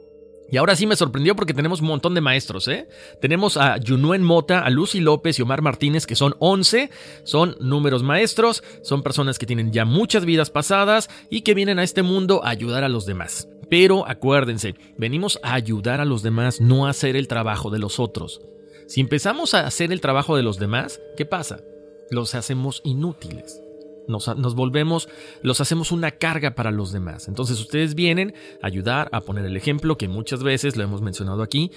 Y 0.51 0.59
ahora 0.59 0.77
sí 0.77 0.87
me 0.87 0.97
sorprendió 0.97 1.35
porque 1.35 1.55
tenemos 1.55 1.81
un 1.81 1.87
montón 1.87 2.15
de 2.15 2.21
maestros, 2.21 2.69
¿eh? 2.69 2.87
Tenemos 3.21 3.57
a 3.57 3.79
Yunuen 3.79 4.23
Mota, 4.23 4.61
a 4.61 4.71
Lucy 4.71 5.01
López 5.01 5.39
y 5.39 5.43
Omar 5.43 5.63
Martínez, 5.63 6.07
que 6.07 6.15
son 6.15 6.35
11, 6.41 6.91
son 7.25 7.57
números 7.59 8.03
maestros, 8.03 8.63
son 8.83 9.03
personas 9.03 9.39
que 9.39 9.47
tienen 9.47 9.73
ya 9.73 9.87
muchas 9.87 10.27
vidas 10.27 10.51
pasadas 10.51 11.09
y 11.31 11.41
que 11.41 11.55
vienen 11.55 11.79
a 11.79 11.85
este 11.85 12.03
mundo 12.03 12.45
a 12.45 12.51
ayudar 12.51 12.85
a 12.85 12.91
los 12.91 13.07
demás. 13.07 13.49
Pero 13.71 14.07
acuérdense, 14.07 14.75
venimos 14.99 15.41
a 15.43 15.55
ayudar 15.55 16.03
a 16.03 16.05
los 16.05 16.23
demás, 16.23 16.61
no 16.61 16.87
a 16.87 16.91
hacer 16.91 17.17
el 17.17 17.29
trabajo 17.29 17.71
de 17.71 17.79
los 17.79 17.99
otros. 17.99 18.43
Si 18.87 19.01
empezamos 19.01 19.55
a 19.55 19.67
hacer 19.67 19.91
el 19.91 20.03
trabajo 20.03 20.37
de 20.37 20.43
los 20.43 20.59
demás, 20.59 21.01
¿qué 21.17 21.25
pasa? 21.25 21.61
Los 22.11 22.35
hacemos 22.35 22.83
inútiles. 22.85 23.62
Nos, 24.09 24.55
volvemos, 24.55 25.09
los 25.43 25.61
hacemos 25.61 25.93
una 25.93 26.13
carga 26.13 26.55
para 26.55 26.71
los 26.71 26.93
demás. 26.93 27.29
Entonces 27.29 27.61
ustedes 27.61 27.95
vienen 27.95 28.35
a 28.63 28.67
ayudar 28.67 29.09
a 29.13 29.21
poner 29.21 29.45
el 29.45 29.57
ejemplo 29.57 29.97
que 29.97 30.09
muchas 30.09 30.43
veces 30.43 30.77
lo 30.77 30.85
hemos 30.85 31.03
mencionado 31.03 31.43
aquí, 31.43 31.71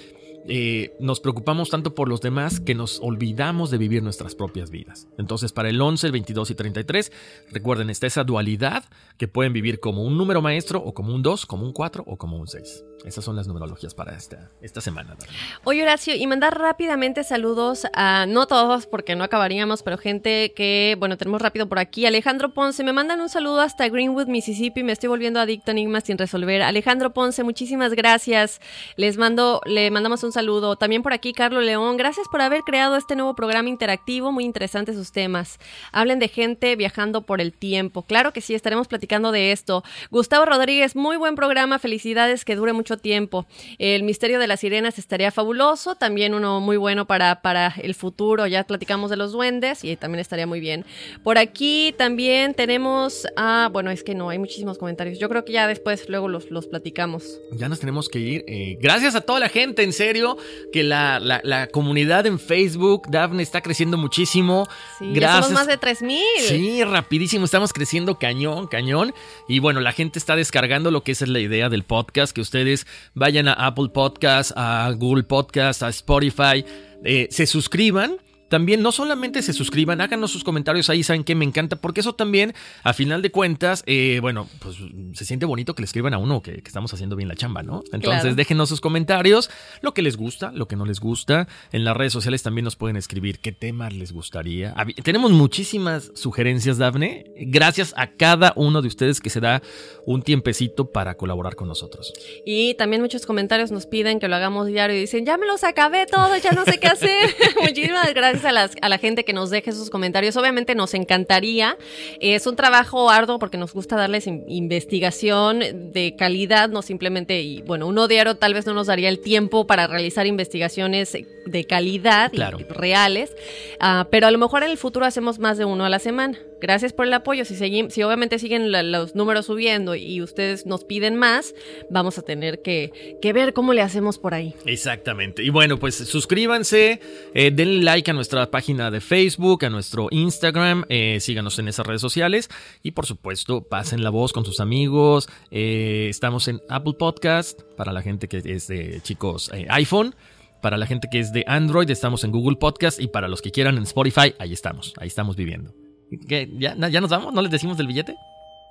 eh, 0.47 0.95
nos 0.99 1.21
preocupamos 1.21 1.71
tanto 1.71 1.95
por 1.95 2.07
los 2.07 2.21
demás 2.21 2.59
que 2.59 2.75
nos 2.75 2.99
olvidamos 3.01 3.71
de 3.71 3.79
vivir 3.79 4.03
nuestras 4.03 4.35
propias 4.35 4.69
vidas. 4.69 5.07
Entonces, 5.17 5.51
para 5.51 5.69
el 5.69 5.81
11, 5.81 6.05
el 6.05 6.13
22 6.13 6.51
y 6.51 6.55
33, 6.55 7.11
recuerden, 7.51 7.89
está 7.89 8.05
esa 8.05 8.23
dualidad 8.23 8.85
que 9.17 9.27
pueden 9.27 9.53
vivir 9.53 9.79
como 9.79 10.03
un 10.03 10.17
número 10.17 10.43
maestro 10.43 10.79
o 10.79 10.93
como 10.93 11.15
un 11.15 11.23
2, 11.23 11.47
como 11.47 11.65
un 11.65 11.73
4 11.73 12.03
o 12.05 12.17
como 12.17 12.37
un 12.37 12.47
6. 12.47 12.83
Esas 13.05 13.23
son 13.23 13.35
las 13.35 13.47
numerologías 13.47 13.93
para 13.93 14.15
esta, 14.15 14.49
esta 14.61 14.81
semana. 14.81 15.15
Oye, 15.63 15.83
Horacio, 15.83 16.15
y 16.15 16.25
mandar 16.25 16.57
rápidamente 16.57 17.23
saludos 17.23 17.85
a, 17.93 18.25
no 18.25 18.47
todos 18.47 18.87
porque 18.87 19.15
no 19.15 19.23
acabaríamos, 19.23 19.83
pero 19.83 19.97
gente 19.97 20.53
que, 20.55 20.95
bueno, 20.97 21.15
tenemos 21.15 21.39
rápido 21.41 21.69
por 21.69 21.77
aquí. 21.77 22.07
Alejandro 22.07 22.53
Ponce, 22.53 22.83
me 22.83 22.93
mandan 22.93 23.21
un 23.21 23.29
saludo 23.29 23.61
hasta 23.61 23.87
Greenwood, 23.87 24.27
Mississippi. 24.27 24.81
Me 24.81 24.91
estoy 24.91 25.09
volviendo 25.09 25.39
adicto 25.39 25.69
a 25.69 25.73
enigmas 25.73 26.05
sin 26.05 26.17
resolver. 26.17 26.63
Alejandro 26.63 27.13
Ponce, 27.13 27.43
muchísimas 27.43 27.93
gracias. 27.93 28.59
Les 28.95 29.17
mando, 29.17 29.61
le 29.65 29.91
mandamos 29.91 30.23
un 30.23 30.31
saludo. 30.31 30.75
También 30.75 31.03
por 31.03 31.13
aquí, 31.13 31.31
Carlos 31.31 31.63
León, 31.63 31.97
gracias 31.97 32.27
por 32.27 32.41
haber 32.41 32.61
creado 32.61 32.95
este 32.95 33.15
nuevo 33.15 33.35
programa 33.35 33.69
interactivo. 33.69 34.31
Muy 34.31 34.45
interesantes 34.45 34.95
sus 34.95 35.11
temas. 35.11 35.59
Hablen 35.91 36.17
de 36.17 36.27
gente 36.27 36.75
viajando 36.75 37.21
por 37.21 37.39
el 37.39 37.53
tiempo. 37.53 38.01
Claro 38.01 38.33
que 38.33 38.41
sí, 38.41 38.55
estaremos 38.55 38.87
platicando 38.87 39.31
de 39.31 39.51
esto. 39.51 39.83
Gustavo 40.09 40.45
Rodríguez, 40.45 40.95
muy 40.95 41.17
buen 41.17 41.35
programa. 41.35 41.77
Felicidades, 41.77 42.45
que 42.45 42.55
dure 42.55 42.73
mucho 42.73 42.94
tiempo. 42.97 43.45
El 43.77 44.03
misterio 44.03 44.39
de 44.39 44.47
las 44.47 44.59
sirenas 44.59 44.99
estaría 44.99 45.31
fabuloso, 45.31 45.95
también 45.95 46.33
uno 46.33 46.59
muy 46.59 46.77
bueno 46.77 47.05
para, 47.05 47.41
para 47.41 47.73
el 47.81 47.95
futuro, 47.95 48.47
ya 48.47 48.63
platicamos 48.63 49.09
de 49.09 49.17
los 49.17 49.31
duendes 49.31 49.83
y 49.83 49.95
también 49.95 50.19
estaría 50.19 50.47
muy 50.47 50.59
bien. 50.59 50.85
Por 51.23 51.37
aquí 51.37 51.93
también 51.97 52.53
tenemos, 52.53 53.27
ah, 53.37 53.69
bueno, 53.71 53.91
es 53.91 54.03
que 54.03 54.15
no, 54.15 54.29
hay 54.29 54.39
muchísimos 54.39 54.77
comentarios, 54.77 55.19
yo 55.19 55.29
creo 55.29 55.45
que 55.45 55.53
ya 55.53 55.67
después 55.67 56.09
luego 56.09 56.27
los, 56.27 56.51
los 56.51 56.67
platicamos. 56.67 57.39
Ya 57.51 57.69
nos 57.69 57.79
tenemos 57.79 58.09
que 58.09 58.19
ir. 58.19 58.43
Eh, 58.47 58.77
gracias 58.81 59.15
a 59.15 59.21
toda 59.21 59.39
la 59.39 59.49
gente, 59.49 59.83
en 59.83 59.93
serio, 59.93 60.37
que 60.71 60.83
la, 60.83 61.19
la, 61.19 61.67
comunidad 61.67 62.25
en 62.25 62.39
Facebook, 62.39 63.09
Daphne, 63.09 63.43
está 63.43 63.61
creciendo 63.61 63.97
muchísimo. 63.97 64.67
Sí, 64.99 65.11
gracias. 65.13 65.45
somos 65.45 65.59
más 65.61 65.67
de 65.67 65.77
3000. 65.77 66.21
Sí, 66.39 66.83
rapidísimo, 66.83 67.45
estamos 67.45 67.73
creciendo 67.73 68.17
cañón, 68.19 68.67
cañón. 68.67 69.13
Y 69.47 69.59
bueno, 69.59 69.79
la 69.79 69.91
gente 69.91 70.19
está 70.19 70.35
descargando 70.35 70.91
lo 70.91 71.01
que 71.01 71.11
es 71.11 71.27
la 71.27 71.39
idea 71.39 71.69
del 71.69 71.83
podcast, 71.83 72.33
que 72.33 72.41
ustedes 72.41 72.84
vayan 73.13 73.47
a 73.47 73.53
Apple 73.53 73.89
Podcast, 73.89 74.51
a 74.55 74.91
Google 74.93 75.23
Podcast, 75.23 75.83
a 75.83 75.91
Spotify, 75.91 76.65
eh, 77.03 77.27
se 77.29 77.45
suscriban 77.45 78.17
también 78.49 78.81
no 78.81 78.91
solamente 78.91 79.41
se 79.41 79.53
suscriban, 79.53 80.01
háganos 80.01 80.31
sus 80.31 80.43
comentarios 80.43 80.89
ahí, 80.89 81.03
saben 81.03 81.23
que 81.23 81.35
me 81.35 81.45
encanta, 81.45 81.75
porque 81.75 82.01
eso 82.01 82.13
también, 82.13 82.53
a 82.83 82.93
final 82.93 83.21
de 83.21 83.31
cuentas, 83.31 83.83
eh, 83.87 84.19
bueno, 84.21 84.47
pues 84.59 84.77
se 85.13 85.25
siente 85.25 85.45
bonito 85.45 85.73
que 85.73 85.81
le 85.81 85.85
escriban 85.85 86.13
a 86.13 86.17
uno 86.17 86.41
que, 86.41 86.61
estamos 86.65 86.93
haciendo 86.93 87.15
bien 87.15 87.29
la 87.29 87.35
chamba, 87.35 87.63
¿no? 87.63 87.83
Entonces 87.91 88.35
déjenos 88.35 88.69
sus 88.69 88.81
comentarios, 88.81 89.49
lo 89.81 89.93
que 89.93 90.01
les 90.01 90.17
gusta, 90.17 90.51
lo 90.51 90.67
que 90.67 90.75
no 90.75 90.85
les 90.85 90.99
gusta. 90.99 91.47
En 91.71 91.85
las 91.85 91.95
redes 91.95 92.11
sociales 92.11 92.43
también 92.43 92.65
nos 92.65 92.75
pueden 92.75 92.97
escribir 92.97 93.39
qué 93.39 93.51
temas 93.51 93.93
les 93.93 94.11
gustaría. 94.11 94.75
Tenemos 95.03 95.31
muchísimas 95.31 96.11
sugerencias, 96.15 96.77
Dafne. 96.77 97.25
Gracias 97.37 97.93
a 97.97 98.11
cada 98.11 98.53
uno 98.55 98.81
de 98.81 98.87
ustedes 98.87 99.21
que 99.21 99.29
se 99.29 99.39
da 99.39 99.61
un 100.05 100.21
tiempecito 100.21 100.91
para 100.91 101.15
colaborar 101.15 101.55
con 101.55 101.67
nosotros. 101.67 102.13
Y 102.45 102.73
también 102.75 103.01
muchos 103.01 103.25
comentarios 103.25 103.71
nos 103.71 103.85
piden 103.85 104.19
que 104.19 104.27
lo 104.27 104.35
hagamos 104.35 104.67
diario 104.67 104.97
y 104.97 105.01
dicen, 105.01 105.25
ya 105.25 105.37
me 105.37 105.47
los 105.47 105.63
acabé 105.63 106.05
todos, 106.05 106.41
ya 106.41 106.51
no 106.51 106.65
sé 106.65 106.79
qué 106.79 106.87
hacer. 106.87 107.33
Muchísimas 107.61 108.13
gracias 108.13 108.34
a, 108.43 108.89
la 108.89 108.97
gente 108.97 109.23
que 109.23 109.33
nos 109.33 109.49
deje 109.49 109.71
sus 109.71 109.89
comentarios. 109.89 110.35
Obviamente 110.35 110.75
nos 110.75 110.93
encantaría. 110.93 111.77
Es 112.19 112.47
un 112.47 112.55
trabajo 112.55 113.09
arduo 113.09 113.39
porque 113.39 113.57
nos 113.57 113.73
gusta 113.73 113.95
darles 113.95 114.27
investigación 114.27 115.59
de 115.93 116.15
calidad, 116.17 116.69
no 116.69 116.81
simplemente, 116.81 117.41
y 117.41 117.61
bueno, 117.61 117.87
uno 117.87 118.07
diario 118.07 118.35
tal 118.35 118.53
vez 118.53 118.65
no 118.65 118.73
nos 118.73 118.87
daría 118.87 119.09
el 119.09 119.19
tiempo 119.19 119.67
para 119.67 119.87
realizar 119.87 120.25
investigaciones 120.25 121.17
de 121.45 121.63
calidad 121.65 122.31
y 122.33 122.63
reales, 122.63 123.35
ah, 123.79 124.07
pero 124.09 124.27
a 124.27 124.31
lo 124.31 124.37
mejor 124.37 124.63
en 124.63 124.71
el 124.71 124.77
futuro 124.77 125.05
hacemos 125.05 125.39
más 125.39 125.57
de 125.57 125.65
uno 125.65 125.85
a 125.85 125.89
la 125.89 125.99
semana. 125.99 126.37
Gracias 126.61 126.93
por 126.93 127.05
el 127.05 127.13
apoyo. 127.13 127.45
Si, 127.45 128.03
obviamente 128.03 128.39
siguen 128.39 128.71
los 128.91 129.15
números 129.15 129.47
subiendo 129.47 129.95
y 129.95 130.21
ustedes 130.21 130.65
nos 130.65 130.83
piden 130.83 131.15
más, 131.15 131.53
vamos 131.89 132.17
a 132.17 132.21
tener 132.21 132.61
que, 132.61 133.19
ver 133.33 133.53
cómo 133.53 133.73
le 133.73 133.81
hacemos 133.81 134.17
por 134.17 134.33
ahí. 134.33 134.53
Exactamente. 134.65 135.43
Y 135.43 135.49
bueno, 135.49 135.77
pues 135.77 135.95
suscríbanse, 135.95 137.01
eh, 137.33 137.51
denle 137.51 137.83
like 137.83 138.09
a 138.09 138.13
nuestra 138.13 138.49
página 138.49 138.91
de 138.91 139.01
Facebook, 139.01 139.65
a 139.65 139.69
nuestro 139.69 140.07
Instagram, 140.11 140.85
eh, 140.89 141.19
síganos 141.19 141.59
en 141.59 141.67
esas 141.67 141.85
redes 141.85 142.01
sociales 142.01 142.49
y 142.81 142.91
por 142.91 143.05
supuesto 143.05 143.61
pasen 143.67 144.03
la 144.03 144.09
voz 144.09 144.31
con 144.31 144.45
sus 144.45 144.59
amigos. 144.59 145.27
Eh, 145.51 146.07
estamos 146.09 146.47
en 146.47 146.61
Apple 146.69 146.93
Podcast 146.97 147.61
para 147.75 147.91
la 147.91 148.01
gente 148.01 148.27
que 148.27 148.41
es 148.45 148.67
de 148.67 149.01
chicos 149.01 149.51
iPhone. 149.69 150.15
Para 150.61 150.77
la 150.77 150.87
gente 150.87 151.09
que 151.11 151.19
es 151.19 151.31
de 151.31 151.43
Android, 151.45 151.87
estamos 151.91 152.23
en 152.23 152.31
Google 152.31 152.55
Podcast 152.55 152.99
y 152.99 153.07
para 153.07 153.27
los 153.27 153.43
que 153.43 153.51
quieran 153.51 153.77
en 153.77 153.83
Spotify, 153.83 154.33
ahí 154.39 154.51
estamos, 154.51 154.93
ahí 154.97 155.07
estamos 155.07 155.35
viviendo. 155.35 155.84
¿Ya, 156.11 156.75
¿Ya 156.89 157.01
nos 157.01 157.09
vamos? 157.09 157.33
¿No 157.33 157.41
les 157.41 157.51
decimos 157.51 157.77
del 157.77 157.87
billete? 157.87 158.15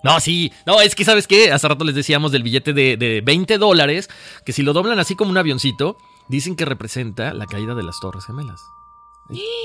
No, 0.03 0.21
sí. 0.21 0.53
No, 0.67 0.81
es 0.81 0.95
que, 0.95 1.05
¿sabes 1.05 1.27
qué? 1.27 1.51
Hace 1.51 1.67
rato 1.67 1.85
les 1.85 1.95
decíamos 1.95 2.31
del 2.31 2.43
billete 2.43 2.73
de, 2.73 2.97
de 2.97 3.23
20 3.23 3.59
dólares, 3.59 4.11
que 4.45 4.53
si 4.53 4.63
lo 4.63 4.73
doblan 4.73 4.99
así 4.99 5.15
como 5.15 5.31
un 5.31 5.39
avioncito, 5.39 5.97
dicen 6.29 6.57
que 6.57 6.65
representa 6.65 7.33
la 7.33 7.47
caída 7.47 7.75
de 7.75 7.83
las 7.83 7.99
Torres 8.01 8.27
Gemelas. 8.27 8.61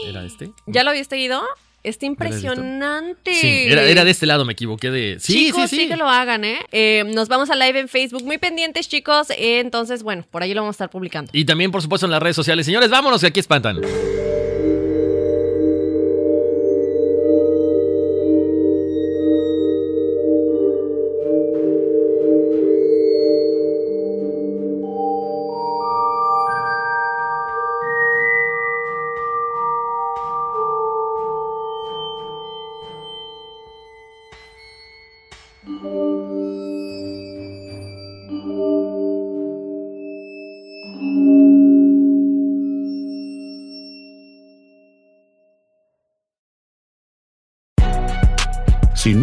¿Era 0.05 0.24
este? 0.24 0.51
¿Ya 0.65 0.84
lo 0.84 0.91
habíste 0.91 1.17
ido? 1.17 1.41
Está 1.82 2.05
impresionante. 2.05 3.34
Sí, 3.34 3.65
era, 3.70 4.03
de 4.03 4.11
este 4.11 4.26
lado, 4.26 4.43
me 4.43 4.53
equivoqué 4.53 4.91
de. 4.91 5.17
Sí, 5.20 5.47
chicos, 5.47 5.70
sí, 5.70 5.78
sí. 5.78 5.88
que 5.88 5.95
lo 5.95 6.09
hagan, 6.09 6.43
¿eh? 6.43 6.59
¿eh? 6.72 7.05
Nos 7.05 7.30
vamos 7.30 7.49
a 7.49 7.55
live 7.55 7.80
en 7.80 7.88
Facebook. 7.88 8.24
Muy 8.26 8.38
pendientes, 8.38 8.89
chicos. 8.89 9.28
entonces, 9.30 10.03
bueno, 10.03 10.26
por 10.30 10.43
ahí 10.43 10.53
lo 10.53 10.61
vamos 10.61 10.74
a 10.74 10.78
estar 10.78 10.89
publicando. 10.89 11.32
Y 11.34 11.45
también, 11.45 11.72
por 11.72 11.82
supuesto, 11.82 12.05
en 12.05 12.11
las 12.11 12.22
redes 12.22 12.36
sociales. 12.36 12.65
Señores, 12.65 12.89
vámonos, 12.89 13.22
que 13.22 13.28
aquí 13.28 13.39
espantan. 13.39 13.80